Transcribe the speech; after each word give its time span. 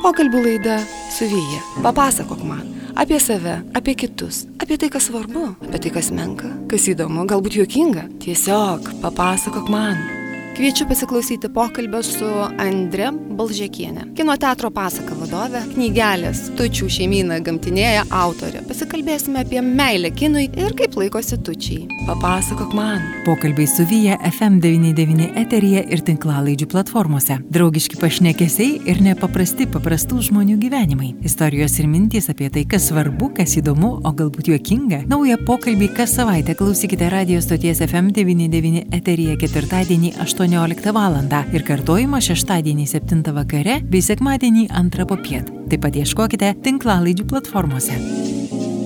Pokalbių 0.00 0.44
laida 0.46 0.78
su 1.12 1.28
Vyja. 1.28 1.60
Papasakok 1.84 2.44
man 2.48 2.62
apie 3.00 3.20
save, 3.20 3.60
apie 3.74 3.94
kitus, 3.94 4.44
apie 4.60 4.76
tai, 4.76 4.90
kas 4.92 5.08
svarbu, 5.08 5.44
apie 5.68 5.80
tai, 5.80 5.92
kas 5.94 6.10
menka, 6.12 6.50
kas 6.68 6.88
įdomu, 6.92 7.24
galbūt 7.28 7.56
juokinga. 7.60 8.08
Tiesiog 8.24 8.90
papasakok 9.04 9.70
man. 9.72 10.19
Kviečiu 10.56 10.86
pasiklausyti 10.88 11.48
pokalbio 11.54 12.02
su 12.02 12.26
Andre 12.58 13.12
Balžekienė, 13.38 14.10
kino 14.18 14.34
teatro 14.36 14.68
pasaka 14.74 15.14
vadovė, 15.16 15.62
knygelės 15.70 16.40
Tučių 16.58 16.88
šeimyną 16.90 17.38
gamtinėje 17.46 18.02
autorė. 18.12 18.60
Pasikalbėsime 18.68 19.44
apie 19.44 19.62
meilę 19.64 20.10
kinui 20.12 20.48
ir 20.58 20.74
kaip 20.76 20.98
laikosi 20.98 21.38
tučiai. 21.46 21.86
Papasakok 22.08 22.74
man. 22.76 23.04
Pokalbiai 23.24 23.70
su 23.70 23.86
Vyja 23.88 24.18
FM99 24.26 25.30
eteryje 25.40 25.84
ir 25.94 26.02
tinklalaidžių 26.08 26.68
platformose. 26.74 27.38
Draugiški 27.54 28.00
pašnekesiai 28.02 28.82
ir 28.90 29.00
nepaprasti 29.06 29.68
paprastų 29.70 30.20
žmonių 30.28 30.58
gyvenimai. 30.66 31.12
Istorijos 31.30 31.78
ir 31.80 31.88
mintys 31.88 32.28
apie 32.34 32.50
tai, 32.50 32.66
kas 32.68 32.90
svarbu, 32.90 33.30
kas 33.38 33.54
įdomu, 33.62 33.94
o 34.02 34.14
galbūt 34.18 34.50
juokinga. 34.50 35.04
Naują 35.14 35.38
pokalbį 35.46 35.92
kas 35.96 36.18
savaitę 36.18 36.58
klausykite 36.58 37.08
radio 37.14 37.40
stoties 37.40 37.80
FM99 37.86 38.90
eteryje 38.98 39.38
ketvirtadienį 39.46 40.16
8. 40.26 40.39
18 40.40 40.92
val. 40.96 41.18
ir 41.52 41.64
kartojimą 41.68 42.20
šeštadienį 42.24 42.86
7 42.88 43.34
vakare 43.36 43.80
bei 43.84 44.00
sekmadienį 44.00 44.70
2 44.72 45.04
popiet. 45.04 45.50
Taip 45.68 45.82
pat 45.84 45.98
ieškokite 46.00 46.54
tinklalaidžių 46.64 47.26
platformose. 47.28 47.98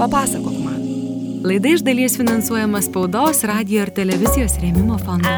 Papasakok 0.00 0.59
man. 0.64 0.82
Laida 1.46 1.76
iš 1.76 1.86
dalies 1.86 2.18
finansuojama 2.18 2.82
spaudos, 2.82 3.45
radio 3.46 3.86
ir 3.86 3.95
televizijos 3.95 4.59
rėmimo 4.59 4.98
fondo. 4.98 5.30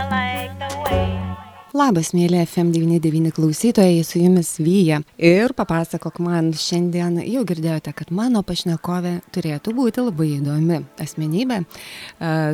Labas, 1.77 2.15
mėly 2.17 2.39
FM99 2.41 3.35
klausytojai, 3.37 3.99
su 4.07 4.17
jumis 4.17 4.55
Vyja. 4.63 5.03
Ir 5.21 5.53
papasakok 5.53 6.23
man, 6.25 6.47
šiandien 6.57 7.19
jau 7.21 7.43
girdėjote, 7.45 7.93
kad 7.99 8.13
mano 8.17 8.41
pašnekovė 8.47 9.19
turėtų 9.35 9.75
būti 9.77 10.05
labai 10.07 10.29
įdomi 10.39 10.79
asmenybė, 11.03 11.59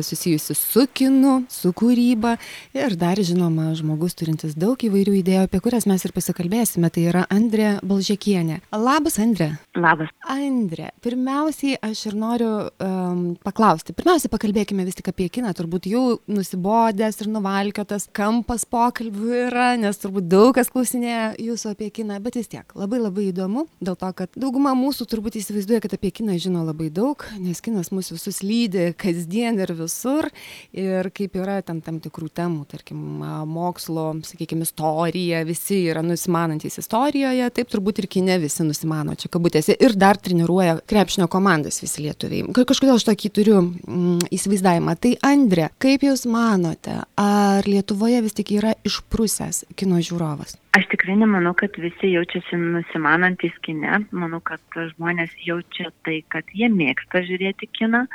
susijusi 0.03 0.57
su 0.59 0.83
kinu, 0.91 1.37
su 1.47 1.71
kūryba 1.71 2.33
ir 2.75 2.97
dar 2.99 3.21
žinoma 3.23 3.69
žmogus 3.79 4.17
turintis 4.19 4.57
daug 4.59 4.83
įvairių 4.83 5.15
idėjų, 5.21 5.45
apie 5.47 5.63
kurias 5.63 5.87
mes 5.87 6.03
ir 6.03 6.15
pasikalbėsime. 6.17 6.91
Tai 6.91 7.05
yra 7.13 7.23
Andrė 7.31 7.77
Balžekienė. 7.79 8.59
Labas, 8.75 9.21
Andrė. 9.23 9.53
Labas. 9.79 10.11
Andrė, 10.33 10.89
pirmiausiai 11.05 11.79
aš 11.85 12.09
ir 12.11 12.19
noriu 12.19 12.51
um, 12.67 13.23
paklausti. 13.45 13.95
Pirmiausia, 13.95 14.27
pakalbėkime 14.33 14.83
vis 14.83 14.99
tik 14.99 15.13
apie 15.13 15.31
kiną. 15.31 15.55
Turbūt 15.55 15.87
jau 15.93 16.05
nusibodęs 16.27 17.23
ir 17.23 17.31
nuvalkiotas 17.31 18.09
kampas 18.11 18.67
pokalbį 18.67 19.12
pokalbių 19.13 19.47
yra, 19.47 19.75
nes 19.77 19.97
turbūt 20.01 20.27
daug 20.27 20.53
kas 20.55 20.69
klausinėja 20.71 21.35
jūsų 21.41 21.73
apie 21.73 21.89
kiną, 21.93 22.19
bet 22.23 22.35
vis 22.35 22.47
tiek 22.49 22.65
labai 22.75 22.99
labai 22.99 23.29
įdomu, 23.29 23.67
dėl 23.81 23.95
to, 23.95 24.09
kad 24.13 24.29
dauguma 24.35 24.73
mūsų 24.75 25.05
turbūt 25.09 25.37
įsivaizduoja, 25.37 25.81
kad 25.83 25.93
apie 25.93 26.11
kiną 26.11 26.37
žino 26.41 26.63
labai 26.65 26.89
daug, 26.89 27.23
nes 27.39 27.61
kinas 27.61 27.91
mūsų 27.93 28.17
visus 28.17 28.41
lydi 28.43 28.93
kasdien 28.97 29.59
ir 29.59 29.73
visur. 29.77 30.29
Ir 30.73 31.09
kaip 31.13 31.35
yra 31.37 31.61
ten 31.61 31.81
tam 31.81 31.99
tikrų 32.01 32.29
temų, 32.33 32.65
tarkim, 32.69 33.21
mokslo, 33.49 34.13
sakykime, 34.25 34.65
istorija, 34.65 35.43
visi 35.45 35.83
yra 35.91 36.03
nusimanantis 36.05 36.79
istorijoje, 36.81 37.49
taip 37.53 37.69
turbūt 37.71 38.01
ir 38.01 38.09
kine 38.09 38.39
visi 38.41 38.65
nusimano, 38.65 39.15
čia 39.19 39.29
kabutėse, 39.33 39.77
ir 39.77 39.97
dar 39.99 40.17
treniruoja 40.17 40.79
krepšinio 40.89 41.29
komandas 41.31 41.81
visi 41.83 42.05
lietuviai. 42.07 42.49
Kažkodėl 42.53 42.97
aš 42.97 43.07
tokį 43.11 43.33
turiu 43.33 43.59
mm, 43.61 44.29
įsivaizdavimą. 44.33 44.97
Tai 45.03 45.15
Andrė, 45.27 45.69
kaip 45.81 46.03
Jūs 46.03 46.25
manote, 46.29 46.97
ar 47.19 47.67
Lietuvoje 47.69 48.23
vis 48.25 48.35
tik 48.35 48.53
yra 48.57 48.73
iš 48.87 49.02
išprusęs 49.13 49.65
kino 49.77 49.99
žiūrovas? 50.01 50.57
Aš 50.73 50.87
tikrai 50.89 51.15
nemanau, 51.19 51.53
kad 51.53 51.75
visi 51.77 52.09
jaučiasi 52.13 52.57
nusimanantis 52.57 53.53
kine. 53.61 54.05
Manau, 54.11 54.41
kad 54.41 54.61
žmonės 54.73 55.29
jaučia 55.45 55.91
tai, 56.03 56.23
kad 56.29 56.43
jie 56.53 56.69
mėgsta 56.69 57.21
žiūrėti 57.21 57.69
kiną 57.77 58.07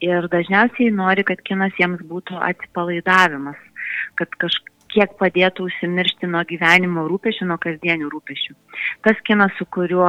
ir 0.00 0.28
dažniausiai 0.30 0.92
nori, 0.94 1.24
kad 1.24 1.42
kinas 1.42 1.74
jiems 1.80 2.00
būtų 2.06 2.38
atsipalaidavimas, 2.38 3.58
kad 4.14 4.30
kažkaip 4.38 4.75
kiek 4.92 5.16
padėtų 5.20 5.66
užsimiršti 5.68 6.28
nuo 6.30 6.42
gyvenimo 6.48 7.06
rūpešių, 7.10 7.48
nuo 7.50 7.58
kasdienių 7.62 8.10
rūpešių. 8.12 8.54
Tas 9.04 9.20
kinas, 9.26 9.54
su 9.58 9.66
kuriuo 9.72 10.08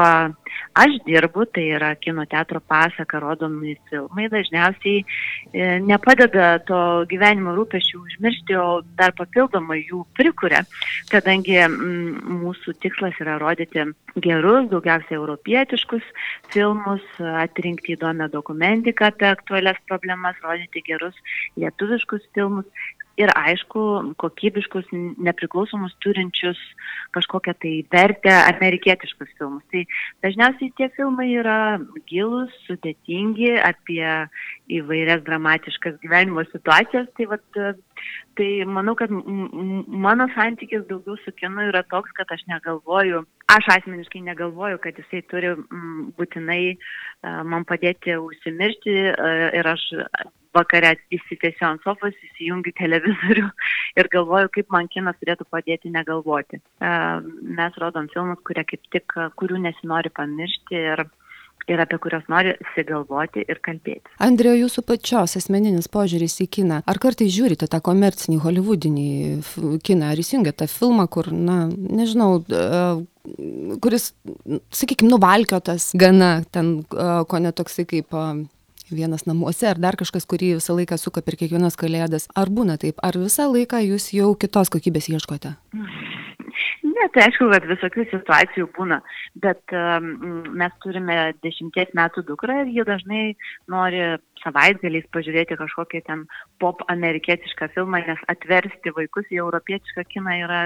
aš 0.78 0.98
dirbu, 1.08 1.46
tai 1.54 1.66
yra 1.78 1.94
kino 2.00 2.26
teatro 2.30 2.60
pasaka, 2.60 3.20
rodomi 3.24 3.76
filmai, 3.90 4.28
dažniausiai 4.32 5.04
e, 5.04 5.68
nepadeda 5.84 6.50
to 6.68 6.80
gyvenimo 7.12 7.56
rūpešių 7.58 8.02
užmiršti, 8.04 8.58
o 8.60 8.82
dar 9.00 9.16
papildomai 9.18 9.80
jų 9.84 10.04
prikuria, 10.18 10.64
kadangi 11.12 11.58
mm, 11.64 12.38
mūsų 12.42 12.76
tikslas 12.84 13.18
yra 13.24 13.38
rodyti 13.42 13.88
gerus, 14.24 14.70
daugiausiai 14.72 15.18
europietiškus 15.20 16.06
filmus, 16.54 17.06
atrinkti 17.44 17.96
įdomią 17.96 18.30
dokumentiką 18.34 19.12
apie 19.12 19.30
aktualias 19.30 19.80
problemas, 19.90 20.38
rodyti 20.46 20.84
gerus 20.86 21.18
lietuviškus 21.58 22.30
filmus 22.36 22.88
ir 23.18 23.32
aišku 23.34 23.84
kokybiškus 24.22 24.90
nepriklausomus 24.94 25.96
turinčius 26.04 26.60
kažkokią 27.16 27.54
tai 27.62 27.74
vertę 27.94 28.34
amerikietiškus 28.52 29.32
filmus. 29.40 29.64
Tai 29.74 29.84
dažniausiai 30.26 30.74
tie 30.78 30.90
filmai 30.96 31.32
yra 31.42 31.58
gilus, 32.10 32.54
sudėtingi 32.68 33.56
apie 33.64 34.06
įvairias 34.80 35.24
dramatiškas 35.26 35.98
gyvenimo 36.04 36.46
situacijas. 36.52 37.10
Tai, 37.18 37.30
vat, 37.34 37.62
tai 38.38 38.50
manau, 38.70 38.94
kad 39.00 39.12
mano 39.12 40.30
santykis 40.36 40.86
daugiau 40.92 41.18
su 41.24 41.34
kinu 41.40 41.70
yra 41.72 41.84
toks, 41.90 42.14
kad 42.18 42.30
aš 42.36 42.46
negalvoju, 42.52 43.26
aš 43.58 43.72
asmeniškai 43.80 44.22
negalvoju, 44.30 44.82
kad 44.84 45.00
jisai 45.02 45.24
turi 45.32 45.56
būtinai 46.20 46.62
man 47.50 47.66
padėti 47.66 48.20
užsimiršti 48.22 49.00
ir 49.58 49.74
aš 49.74 49.90
vakare 50.58 50.96
įsitėsiu 51.14 51.68
ant 51.70 51.86
sofos, 51.86 52.16
įsijungiu 52.30 52.74
televizorių 52.80 53.46
ir 54.02 54.12
galvoju, 54.14 54.52
kaip 54.58 54.74
man 54.74 54.90
kinas 54.94 55.20
turėtų 55.22 55.48
padėti 55.54 55.94
negalvoti. 55.94 56.62
Mes 56.82 57.80
rodom 57.84 58.10
filmus, 58.14 58.42
kurie 58.48 58.66
kaip 58.68 58.92
tik, 58.94 59.18
kurių 59.40 59.62
nesinori 59.70 60.14
pamiršti 60.18 60.84
ir 60.84 61.08
ir 61.68 61.82
apie 61.84 61.98
kurios 62.00 62.24
nori 62.32 62.54
sigalvoti 62.76 63.44
ir 63.44 63.60
kalbėti. 63.66 64.14
Andrėjo, 64.24 64.56
jūsų 64.64 64.84
pačios 64.88 65.36
asmeninis 65.40 65.90
požiūris 65.92 66.40
į 66.46 66.48
kiną. 66.58 66.80
Ar 66.88 67.00
kartai 67.04 67.28
žiūrite 67.34 67.68
tą 67.72 67.82
komercinį, 67.84 68.40
holivudinį 68.44 69.08
kiną, 69.88 70.14
ar 70.14 70.22
įsijungiate 70.22 70.64
tą 70.64 70.70
filmą, 70.72 71.08
kur, 71.12 71.30
na, 71.32 71.66
nežinau, 71.68 72.40
kuris, 73.84 74.12
sakykime, 74.72 75.12
nuvalkiotas 75.12 75.92
gana, 76.00 76.38
ten, 76.56 76.78
ko 76.88 77.44
netoksai 77.44 77.88
kaip 77.90 78.16
vienas 78.92 79.26
namuose 79.28 79.68
ar 79.70 79.80
dar 79.82 79.98
kažkas, 80.00 80.28
kurį 80.30 80.56
visą 80.58 80.76
laiką 80.78 80.98
suka 81.02 81.24
per 81.26 81.38
kiekvienas 81.40 81.78
kalėdas. 81.80 82.28
Ar 82.36 82.52
būna 82.54 82.78
taip, 82.82 83.02
ar 83.04 83.18
visą 83.20 83.50
laiką 83.52 83.82
jūs 83.86 84.12
jau 84.16 84.34
kitos 84.40 84.72
kokybės 84.74 85.10
ieškote? 85.14 85.56
Ne, 86.98 87.06
tai 87.14 87.28
aišku, 87.28 87.46
kad 87.52 87.66
visokių 87.70 88.08
situacijų 88.10 88.68
būna, 88.74 88.98
bet 89.44 89.74
um, 89.76 90.08
mes 90.58 90.74
turime 90.82 91.18
dešimties 91.46 91.92
metų 91.98 92.24
dukrą 92.26 92.64
ir 92.64 92.72
jie 92.74 92.86
dažnai 92.88 93.24
nori 93.70 94.02
savaitgaliais 94.42 95.06
pažiūrėti 95.14 95.60
kažkokį 95.60 96.02
ten 96.08 96.24
pop 96.64 96.82
amerikietišką 96.90 97.70
filmą, 97.76 98.02
nes 98.08 98.24
atversti 98.34 98.96
vaikus 98.98 99.30
į 99.30 99.44
europietišką 99.44 100.08
kiną 100.10 100.40
yra 100.48 100.62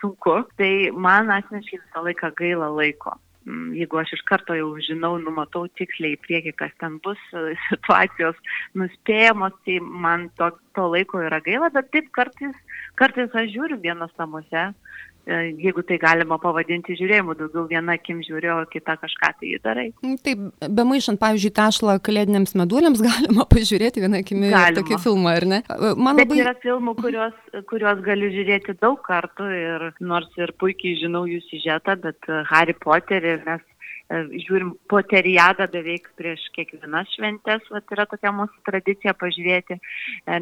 sunku. 0.00 0.38
Tai 0.56 0.72
man 0.96 1.28
asmeniškai 1.36 1.82
visą 1.82 2.06
laiką 2.08 2.32
gaila 2.40 2.70
laiko. 2.80 3.18
Mm, 3.48 3.72
jeigu 3.78 3.96
aš 3.96 4.12
iš 4.18 4.22
karto 4.28 4.52
jau 4.52 4.68
žinau, 4.84 5.14
numatau 5.22 5.64
tiksliai 5.80 6.12
į 6.16 6.20
priekį, 6.26 6.52
kas 6.60 6.74
ten 6.82 6.98
bus, 7.04 7.20
situacijos 7.70 8.36
nuspėjamos, 8.76 9.56
tai 9.64 9.78
man 9.80 10.28
to, 10.40 10.50
to 10.76 10.88
laiko 10.92 11.22
yra 11.24 11.40
gaila, 11.46 11.70
bet 11.72 11.88
taip 11.94 12.10
kartais, 12.16 12.56
kartais 13.00 13.32
aš 13.32 13.48
žiūriu 13.54 13.80
vienas 13.80 14.12
namuose, 14.20 14.68
E, 14.70 15.09
jeigu 15.26 15.82
tai 15.86 15.98
galima 16.00 16.38
pavadinti 16.40 16.96
žiūrėjimu, 16.98 17.36
daugiau 17.38 17.66
viena 17.70 17.96
akim 17.98 18.22
žiūri, 18.24 18.50
o 18.54 18.58
kita 18.70 18.96
kažką 19.00 19.32
tai 19.40 19.52
darai. 19.62 19.86
Mm, 20.02 20.16
taip, 20.24 20.44
be 20.78 20.86
maišant, 20.88 21.20
pavyzdžiui, 21.20 21.52
tašlą 21.56 21.96
kalėdiniams 22.06 22.56
meduoliams 22.58 23.02
galima 23.08 23.46
pažiūrėti 23.50 24.04
vieną 24.04 24.22
akimi 24.24 24.52
tokį 24.78 25.00
filmą, 25.04 25.34
ar 25.40 25.48
ne? 25.52 25.62
E, 25.66 25.92
man 25.96 26.20
Bet 26.20 26.30
labai... 26.30 26.40
yra 26.44 26.54
filmų, 26.64 26.96
kuriuos, 27.02 27.36
kuriuos 27.70 28.04
galiu 28.06 28.30
žiūrėti 28.34 28.78
daug 28.80 29.00
kartų 29.06 29.50
ir 29.56 29.88
nors 30.00 30.30
ir 30.40 30.54
puikiai 30.60 30.98
žinau 31.02 31.26
jų 31.28 31.42
sižetą, 31.50 31.98
bet 32.00 32.32
Harry 32.50 32.76
Potterį 32.80 33.36
mes 33.44 33.62
e, 33.62 34.24
žiūrim 34.46 34.74
poteriadą 34.90 35.68
beveik 35.70 36.08
prieš 36.18 36.48
kiekvienas 36.56 37.12
šventes, 37.14 37.68
vat 37.70 37.96
yra 37.96 38.08
tokia 38.10 38.32
mūsų 38.34 38.64
tradicija 38.66 39.14
pažiūrėti 39.20 39.78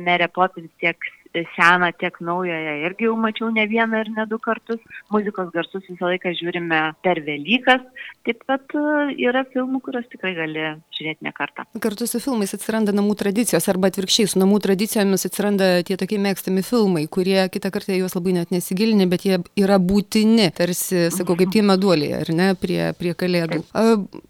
Merė 0.06 0.30
Poppins 0.32 0.70
tiek 0.80 1.10
seną, 1.56 1.92
tiek 2.00 2.20
naująją 2.20 2.74
irgi 2.86 3.08
jau 3.08 3.16
mačiau 3.16 3.50
ne 3.54 3.66
vieną 3.68 4.02
ir 4.04 4.10
ne 4.16 4.26
du 4.26 4.38
kartus. 4.38 4.80
Muzikos 5.10 5.50
garsus 5.54 5.84
visą 5.88 6.10
laiką 6.10 6.32
žiūrime 6.38 6.80
per 7.02 7.20
Velykas. 7.24 7.84
Taip 8.26 8.42
pat 8.48 8.74
e, 8.76 8.84
yra 9.28 9.44
filmų, 9.52 9.80
kuriuos 9.84 10.08
tikrai 10.12 10.34
gali 10.36 10.64
žiūrėti 10.96 11.26
ne 11.26 11.32
kartą. 11.36 11.64
Kartu 11.82 12.08
su 12.08 12.20
filmais 12.22 12.52
atsiranda 12.54 12.92
namų 12.96 13.16
tradicijos 13.20 13.68
arba 13.70 13.90
atvirkščiai, 13.92 14.30
su 14.32 14.42
namų 14.42 14.60
tradicijomis 14.66 15.26
atsiranda 15.28 15.70
tie 15.86 15.98
tokie 16.00 16.18
mėgstami 16.22 16.64
filmai, 16.66 17.06
kurie 17.10 17.40
kitą 17.52 17.72
kartą 17.74 17.96
juos 17.96 18.16
labai 18.18 18.36
net 18.40 18.52
nesigilinė, 18.54 19.08
bet 19.10 19.26
jie 19.28 19.40
yra 19.60 19.78
būtini, 19.82 20.50
tarsi, 20.56 21.08
sakau, 21.14 21.36
kaip 21.38 21.52
tie 21.54 21.64
meduoliai, 21.66 22.22
ar 22.22 22.32
ne, 22.34 22.50
prie, 22.58 22.80
prie 22.98 23.14
kalėdų. 23.18 23.62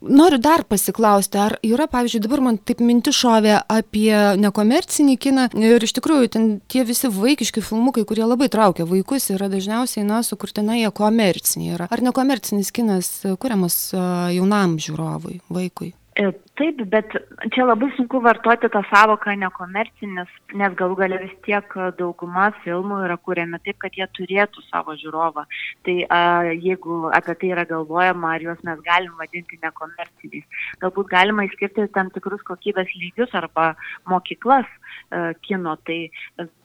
Noriu 0.08 0.40
dar 0.42 0.64
pasiklausti, 0.68 1.40
ar 1.42 1.58
yra, 1.66 1.88
pavyzdžiui, 1.90 2.22
dabar 2.26 2.44
man 2.48 2.60
taip 2.60 2.82
minti 2.84 3.14
šovė 3.14 3.58
apie 3.78 4.12
nekomercinį 4.40 5.16
kiną 5.20 5.48
ir 5.58 5.84
iš 5.84 5.96
tikrųjų 5.98 6.32
ten 6.34 6.48
tie 6.70 6.84
visi 6.88 7.10
vaikiški 7.12 7.62
filmukai, 7.64 8.06
kurie 8.08 8.24
labai 8.26 8.48
traukia 8.52 8.88
vaikus, 8.88 9.28
yra 9.34 9.50
dažniausiai, 9.52 10.06
na, 10.08 10.22
sukurtina 10.26 10.78
jie 10.78 10.90
komerciniai 10.94 11.76
yra. 11.76 11.88
Ar 11.92 12.04
nekomercinis 12.04 12.72
kinas 12.74 13.12
kuriamas 13.40 13.78
jaunam 13.92 14.78
žiūrovui, 14.82 15.40
vaikui? 15.52 15.92
E, 16.18 16.32
taip, 16.58 16.80
bet 16.90 17.12
čia 17.54 17.62
labai 17.62 17.92
sunku 17.94 18.18
vartoti 18.24 18.66
tą 18.74 18.80
savoką 18.90 19.36
nekomercinis, 19.38 20.32
nes 20.58 20.72
galų 20.80 20.96
galia 20.98 21.20
vis 21.22 21.36
tiek 21.46 21.76
dauguma 22.00 22.48
filmų 22.64 22.98
yra 23.06 23.14
kuriami 23.22 23.60
taip, 23.62 23.78
kad 23.84 23.94
jie 23.94 24.08
turėtų 24.18 24.64
savo 24.66 24.96
žiūrovą. 24.98 25.44
Tai 25.86 25.94
a, 26.10 26.20
jeigu 26.50 27.04
apie 27.14 27.36
tai 27.38 27.52
yra 27.54 27.66
galvojama, 27.70 28.34
ar 28.34 28.48
juos 28.48 28.66
mes 28.66 28.82
galim 28.88 29.14
vadinti 29.20 29.60
nekomerciniais, 29.62 30.60
galbūt 30.82 31.14
galima 31.14 31.46
išskirti 31.46 31.86
tam 31.94 32.10
tikrus 32.10 32.42
kokybės 32.50 32.90
lygius 32.98 33.38
arba 33.38 33.70
mokyklas 34.10 34.66
a, 34.66 35.30
kino. 35.46 35.78
Tai 35.86 36.00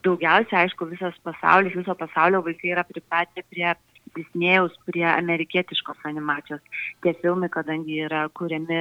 daugiausia, 0.02 0.64
aišku, 0.64 0.90
visas 0.90 1.14
pasaulis, 1.22 1.78
viso 1.78 1.94
pasaulio 2.02 2.42
vaikai 2.42 2.74
yra 2.74 2.82
pripratę 2.90 3.46
prie 3.46 3.70
Disnėjaus 4.16 4.74
prie 4.88 5.04
amerikietiškos 5.10 6.06
animacijos. 6.10 6.62
Tie 7.04 7.14
filmai, 7.20 7.50
kadangi 7.52 8.00
yra 8.06 8.24
kuriami 8.38 8.80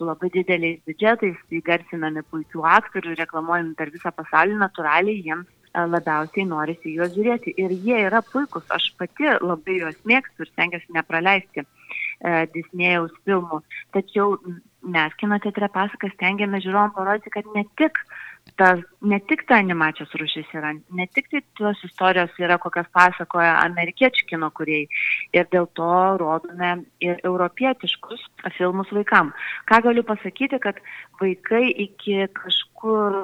su 0.00 0.08
labai 0.08 0.30
dideliais 0.32 0.80
biudžetais, 0.88 1.38
įgarsinami 1.60 2.24
puikių 2.32 2.64
aktorių, 2.74 3.16
reklamuojami 3.20 3.74
per 3.76 3.92
visą 3.92 4.12
pasaulį, 4.16 4.56
natūraliai 4.62 5.20
jiems 5.26 5.48
e, 5.50 5.84
labiausiai 5.94 6.46
norisi 6.48 6.94
juos 6.96 7.12
žiūrėti. 7.16 7.52
Ir 7.60 7.74
jie 7.84 7.98
yra 8.06 8.22
puikus, 8.32 8.64
aš 8.72 8.90
pati 9.00 9.28
labai 9.44 9.76
juos 9.82 10.00
mėgstu 10.08 10.46
ir 10.46 10.52
stengiuosi 10.54 10.96
nepraleisti 10.96 11.64
e, 11.64 11.66
Disnėjaus 12.56 13.12
filmų. 13.28 13.60
Tačiau 13.96 14.38
mes 14.96 15.20
kino 15.20 15.36
teatre 15.44 15.68
pasakas 15.74 16.16
stengiamės 16.16 16.64
žiūrovom 16.64 16.96
parodyti, 16.96 17.34
kad 17.36 17.52
ne 17.56 17.66
tik 17.76 18.00
ta, 18.58 18.70
ne 19.00 19.18
tik 19.28 19.44
ta 19.48 19.58
animacijos 19.60 20.12
rušis 20.18 20.48
yra, 20.56 20.72
ne 20.96 21.06
tik 21.14 21.30
tai 21.32 21.42
tos 21.58 21.80
istorijos 21.86 22.34
yra, 22.42 22.58
kokias 22.62 22.88
pasakoja 22.94 23.56
amerikiečių 23.66 24.26
kino 24.32 24.50
kuriai. 24.56 24.88
Ir 25.36 25.48
dėl 25.52 25.68
to 25.78 25.92
rodome 26.22 26.72
ir 27.04 27.20
europietiškus 27.26 28.26
filmus 28.58 28.92
vaikam. 28.94 29.32
Ką 29.70 29.82
galiu 29.88 30.04
pasakyti, 30.06 30.60
kad 30.62 30.80
vaikai 31.22 31.66
iki 31.86 32.26
kažkur 32.36 33.18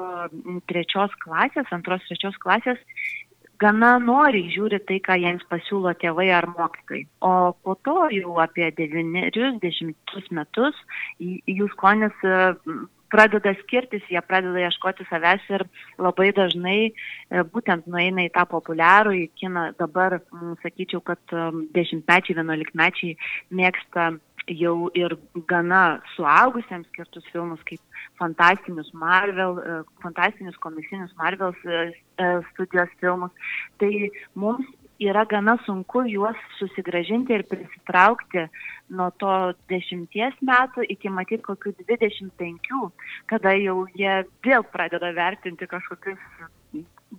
trečios 0.69 1.15
klasės, 1.23 1.71
antros 1.75 2.05
trečios 2.07 2.37
klasės 2.43 2.83
gana 3.61 3.97
noriai 4.01 4.51
žiūri 4.53 4.79
tai, 4.87 4.99
ką 5.03 5.17
jiems 5.21 5.45
pasiūlo 5.51 5.93
tėvai 6.01 6.27
ar 6.37 6.47
mokytojai. 6.51 7.05
O 7.25 7.53
po 7.63 7.75
to 7.85 8.09
jau 8.13 8.37
apie 8.43 8.69
90 8.77 10.29
metus 10.37 10.83
jų 11.19 11.69
skonis 11.73 12.25
pradeda 13.13 13.53
skirtis, 13.63 14.05
jie 14.11 14.21
pradeda 14.25 14.67
ieškoti 14.67 15.07
savęs 15.09 15.45
ir 15.53 15.65
labai 16.01 16.29
dažnai 16.35 16.79
e, 16.87 16.93
būtent 17.53 17.87
nueina 17.87 18.27
į 18.27 18.33
tą 18.35 18.45
populiarų, 18.51 19.15
į 19.23 19.27
kiną. 19.39 19.69
Dabar 19.79 20.19
sakyčiau, 20.63 21.03
kad 21.05 21.35
dešimtmečiai, 21.75 22.37
vienuolikmečiai 22.39 23.17
mėgsta 23.55 24.13
jau 24.47 24.89
ir 24.95 25.17
gana 25.47 25.99
suaugusiems 26.15 26.87
skirtus 26.91 27.25
filmus 27.33 27.59
kaip 27.67 27.81
fantastinius 28.19 28.89
Marvel, 28.93 29.59
e, 29.59 29.79
fantastinius 30.03 30.57
komisinius 30.63 31.13
Marvel 31.19 31.55
e, 31.65 31.91
studijos 32.53 32.91
filmus. 33.01 33.31
Tai 33.81 33.91
mums 34.35 34.67
yra 34.99 35.25
gana 35.29 35.57
sunku 35.65 36.01
juos 36.09 36.37
susigražinti 36.59 37.33
ir 37.37 37.43
prisitraukti 37.51 38.45
nuo 38.99 39.09
to 39.23 39.33
dešimties 39.73 40.39
metų 40.49 40.87
iki 40.95 41.11
matyt 41.19 41.43
kokių 41.45 41.75
dvidešimt 41.83 42.33
penkių 42.41 42.89
kada 43.33 43.53
jau 43.61 43.77
jie 44.01 44.15
vėl 44.49 44.65
pradeda 44.73 45.13
vertinti 45.21 45.69
kažkokius 45.75 46.23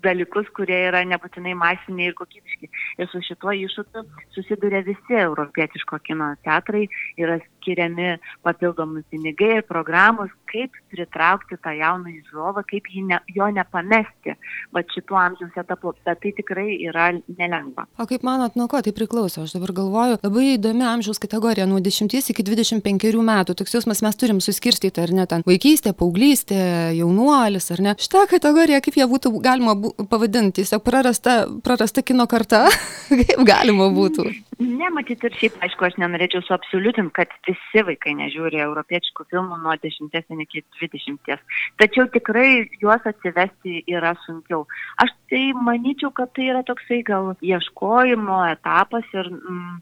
dalykus, 0.05 0.49
kurie 0.57 0.79
yra 0.89 1.03
nebūtinai 1.09 1.55
masiniai 1.59 2.11
ir 2.11 2.17
kokybiški. 2.19 2.69
Ir 3.01 3.09
su 3.11 3.21
šituo 3.25 3.55
iššūkiu 3.57 4.05
susiduria 4.37 4.83
visi 4.87 5.17
europietiško 5.17 5.99
kino 6.07 6.31
teatrai, 6.45 6.87
yra 7.21 7.39
skiriami 7.69 8.17
papildomi 8.47 9.03
pinigai 9.11 9.59
ir 9.59 9.67
programos, 9.69 10.31
kaip 10.49 10.77
pritraukti 10.93 11.59
tą 11.61 11.75
jauną 11.77 12.13
žiūrovą, 12.15 12.65
kaip 12.69 12.89
ne, 13.09 13.19
jo 13.35 13.49
nepamesti, 13.53 14.37
va 14.73 14.83
šituo 14.95 15.19
amžiaus 15.21 15.57
etapu, 15.61 15.93
bet 16.05 16.21
tai 16.23 16.33
tikrai 16.37 16.79
yra 16.89 17.11
nelengva. 17.13 17.87
O 18.01 18.07
kaip 18.09 18.25
manot, 18.27 18.57
nuo 18.57 18.69
ko 18.71 18.81
tai 18.85 18.95
priklauso? 18.97 19.45
Aš 19.45 19.57
dabar 19.57 19.75
galvoju, 19.77 20.21
labai 20.25 20.55
įdomi 20.55 20.87
amžiaus 20.89 21.21
kategorija, 21.21 21.69
nuo 21.69 21.81
10 21.85 22.17
iki 22.33 22.45
25 22.47 23.25
metų, 23.29 23.57
toks 23.59 23.77
jausmas 23.77 24.03
mes 24.05 24.21
turim 24.21 24.41
suskirstyti, 24.45 25.05
ar 25.05 25.13
ne, 25.17 25.27
ten 25.29 25.45
vaikystė, 25.49 25.93
paauglystė, 25.99 26.61
jaunuolis, 26.97 27.69
ar 27.75 27.85
ne. 27.85 27.97
Šitą 28.01 28.25
kategoriją, 28.31 28.81
kaip 28.85 29.01
ją 29.01 29.09
būtų 29.11 29.35
galima 29.45 29.77
pavadinti, 30.11 30.61
tiesiog 30.61 30.83
prarasta, 30.85 31.41
prarasta 31.65 32.03
kino 32.07 32.27
karta, 32.31 32.67
kaip 33.21 33.43
galima 33.49 33.89
būtų. 33.95 34.27
Ne, 34.59 34.89
matyt, 34.91 35.23
ir 35.23 35.35
šiaip, 35.39 35.59
aišku, 35.63 35.87
aš 35.87 35.99
nenorėčiau 36.03 36.43
suabsoliutinti, 36.47 37.15
kad 37.15 37.35
visi 37.47 37.85
vaikai 37.87 38.17
nežiūri 38.19 38.59
europietiškų 38.65 39.29
filmų 39.31 39.61
nuo 39.63 39.77
10 39.79 40.43
iki 40.45 40.65
20. 40.81 41.39
Tačiau 41.79 42.09
tikrai 42.15 42.67
juos 42.83 43.07
atsivesti 43.07 43.85
yra 43.87 44.17
sunkiau. 44.25 44.65
Aš 44.99 45.15
tai 45.31 45.45
manyčiau, 45.55 46.11
kad 46.15 46.33
tai 46.35 46.49
yra 46.51 46.65
toksai 46.67 47.05
gal 47.07 47.35
ieškojimo 47.39 48.41
etapas 48.51 49.07
ir 49.15 49.31
mm, 49.31 49.79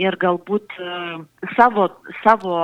ir 0.00 0.16
galbūt 0.20 0.76
e, 0.80 0.94
savo, 1.56 1.88
savo 2.24 2.56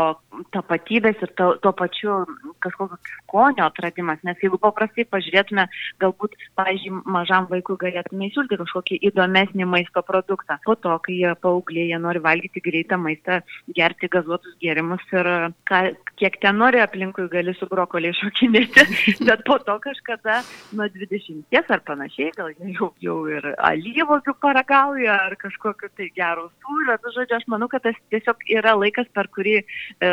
tapatybės 0.52 1.20
ir 1.24 1.32
to, 1.38 1.48
to 1.64 1.72
pačiu 1.76 2.18
kažkokio 2.64 2.98
skonio 3.06 3.66
atradimas, 3.66 4.20
nes 4.26 4.40
jeigu 4.42 4.58
paprastai 4.60 5.06
pažiūrėtume, 5.08 5.66
galbūt, 6.02 6.36
pavyzdžiui, 6.58 7.02
mažam 7.12 7.48
vaikui 7.50 7.78
galėtume 7.80 8.28
įsiūlyti 8.28 8.58
kažkokį 8.62 9.00
įdomesnį 9.10 9.68
maisto 9.68 10.02
produktą. 10.06 10.58
Po 10.66 10.76
to, 10.80 10.96
kai 11.04 11.18
jie 11.20 11.32
paaugliai, 11.42 11.88
jie 11.92 12.00
nori 12.02 12.22
valgyti 12.24 12.62
greitą 12.64 12.98
maistą, 13.00 13.40
gerti 13.76 14.10
gazuotus 14.12 14.56
gėrimus 14.62 15.04
ir 15.14 15.30
ką, 15.68 15.82
kiek 16.20 16.38
ten 16.42 16.60
nori 16.60 16.82
aplinkui 16.84 17.28
gali 17.32 17.54
su 17.56 17.68
brokoliai 17.70 18.16
šokinėti, 18.16 18.86
bet 19.28 19.44
po 19.48 19.58
to 19.64 19.78
kažkada 19.84 20.40
nuo 20.76 20.88
20 20.92 21.72
ar 21.76 21.82
panašiai, 21.86 22.32
gal 22.36 22.52
jau, 22.76 22.92
jau 23.02 23.18
ir 23.30 23.52
alyvogių 23.56 24.36
paragauja 24.42 25.16
ar 25.26 25.36
kažkokio 25.40 25.90
tai 25.96 26.10
gero 26.16 26.48
sūrio, 26.62 26.98
tai 27.02 27.25
žodžiu, 27.26 27.43
aš 27.43 27.46
manau, 27.50 27.69
kad 27.69 27.82
tas 27.82 27.99
tiesiog 28.14 28.43
yra 28.55 28.76
laikas, 28.78 29.08
per 29.14 29.28
kurį 29.34 29.58
e, 29.61 30.11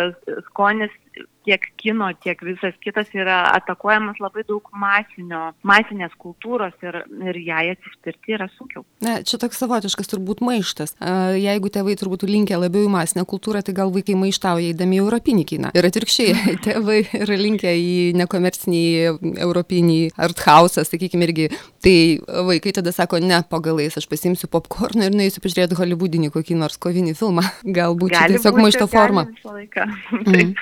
skonis 0.50 0.94
tiek 1.44 1.66
kino, 1.80 2.08
tiek 2.24 2.40
visas 2.46 2.76
kitas 2.84 3.10
yra 3.16 3.42
atakuojamas 3.58 4.20
labai 4.24 4.46
daug 4.48 4.68
masinio, 4.80 5.52
masinės 5.68 6.14
kultūros 6.20 6.76
ir, 6.86 7.02
ir 7.28 7.40
jai 7.44 7.66
atsispirti 7.74 8.36
yra 8.38 8.48
sunkiau. 8.56 8.86
Na, 9.04 9.20
čia 9.28 9.40
toks 9.42 9.60
savotiškas 9.60 10.10
turbūt 10.12 10.44
maištas. 10.46 10.96
Jeigu 11.40 11.72
tėvai 11.74 11.98
turbūt 12.00 12.26
linkę 12.30 12.58
labiau 12.60 12.88
į 12.88 12.94
masinę 12.94 13.26
kultūrą, 13.30 13.64
tai 13.66 13.76
gal 13.76 13.92
vaikai 13.94 14.16
maištauja 14.20 14.72
įdami 14.72 15.00
į 15.00 15.04
europinį 15.04 15.46
kiną. 15.52 15.74
Ir 15.76 15.90
atvirkščiai, 15.90 16.56
tėvai 16.66 17.00
yra 17.20 17.40
linkę 17.40 17.76
į 17.76 17.94
nekomercinį 18.22 18.84
europinį 19.44 20.00
arthausą, 20.24 20.86
sakykime, 20.88 21.28
irgi. 21.28 21.50
Tai 21.84 21.98
vaikai 22.48 22.76
tada 22.80 22.94
sako, 22.96 23.20
ne, 23.24 23.42
pagalais, 23.52 23.98
aš 24.00 24.08
pasimsiu 24.08 24.48
popkorną 24.52 25.10
ir 25.10 25.18
nueisiu 25.18 25.44
pažiūrėti 25.44 25.78
holivudinį 25.80 26.32
kokį 26.34 26.60
nors 26.62 26.80
kovinį 26.82 27.18
filmą. 27.20 27.44
Galbūt 27.80 28.16
čia 28.16 28.30
tiesiog 28.32 28.64
maišto 28.64 28.88
forma. 28.92 29.28
Mm. 30.14 30.54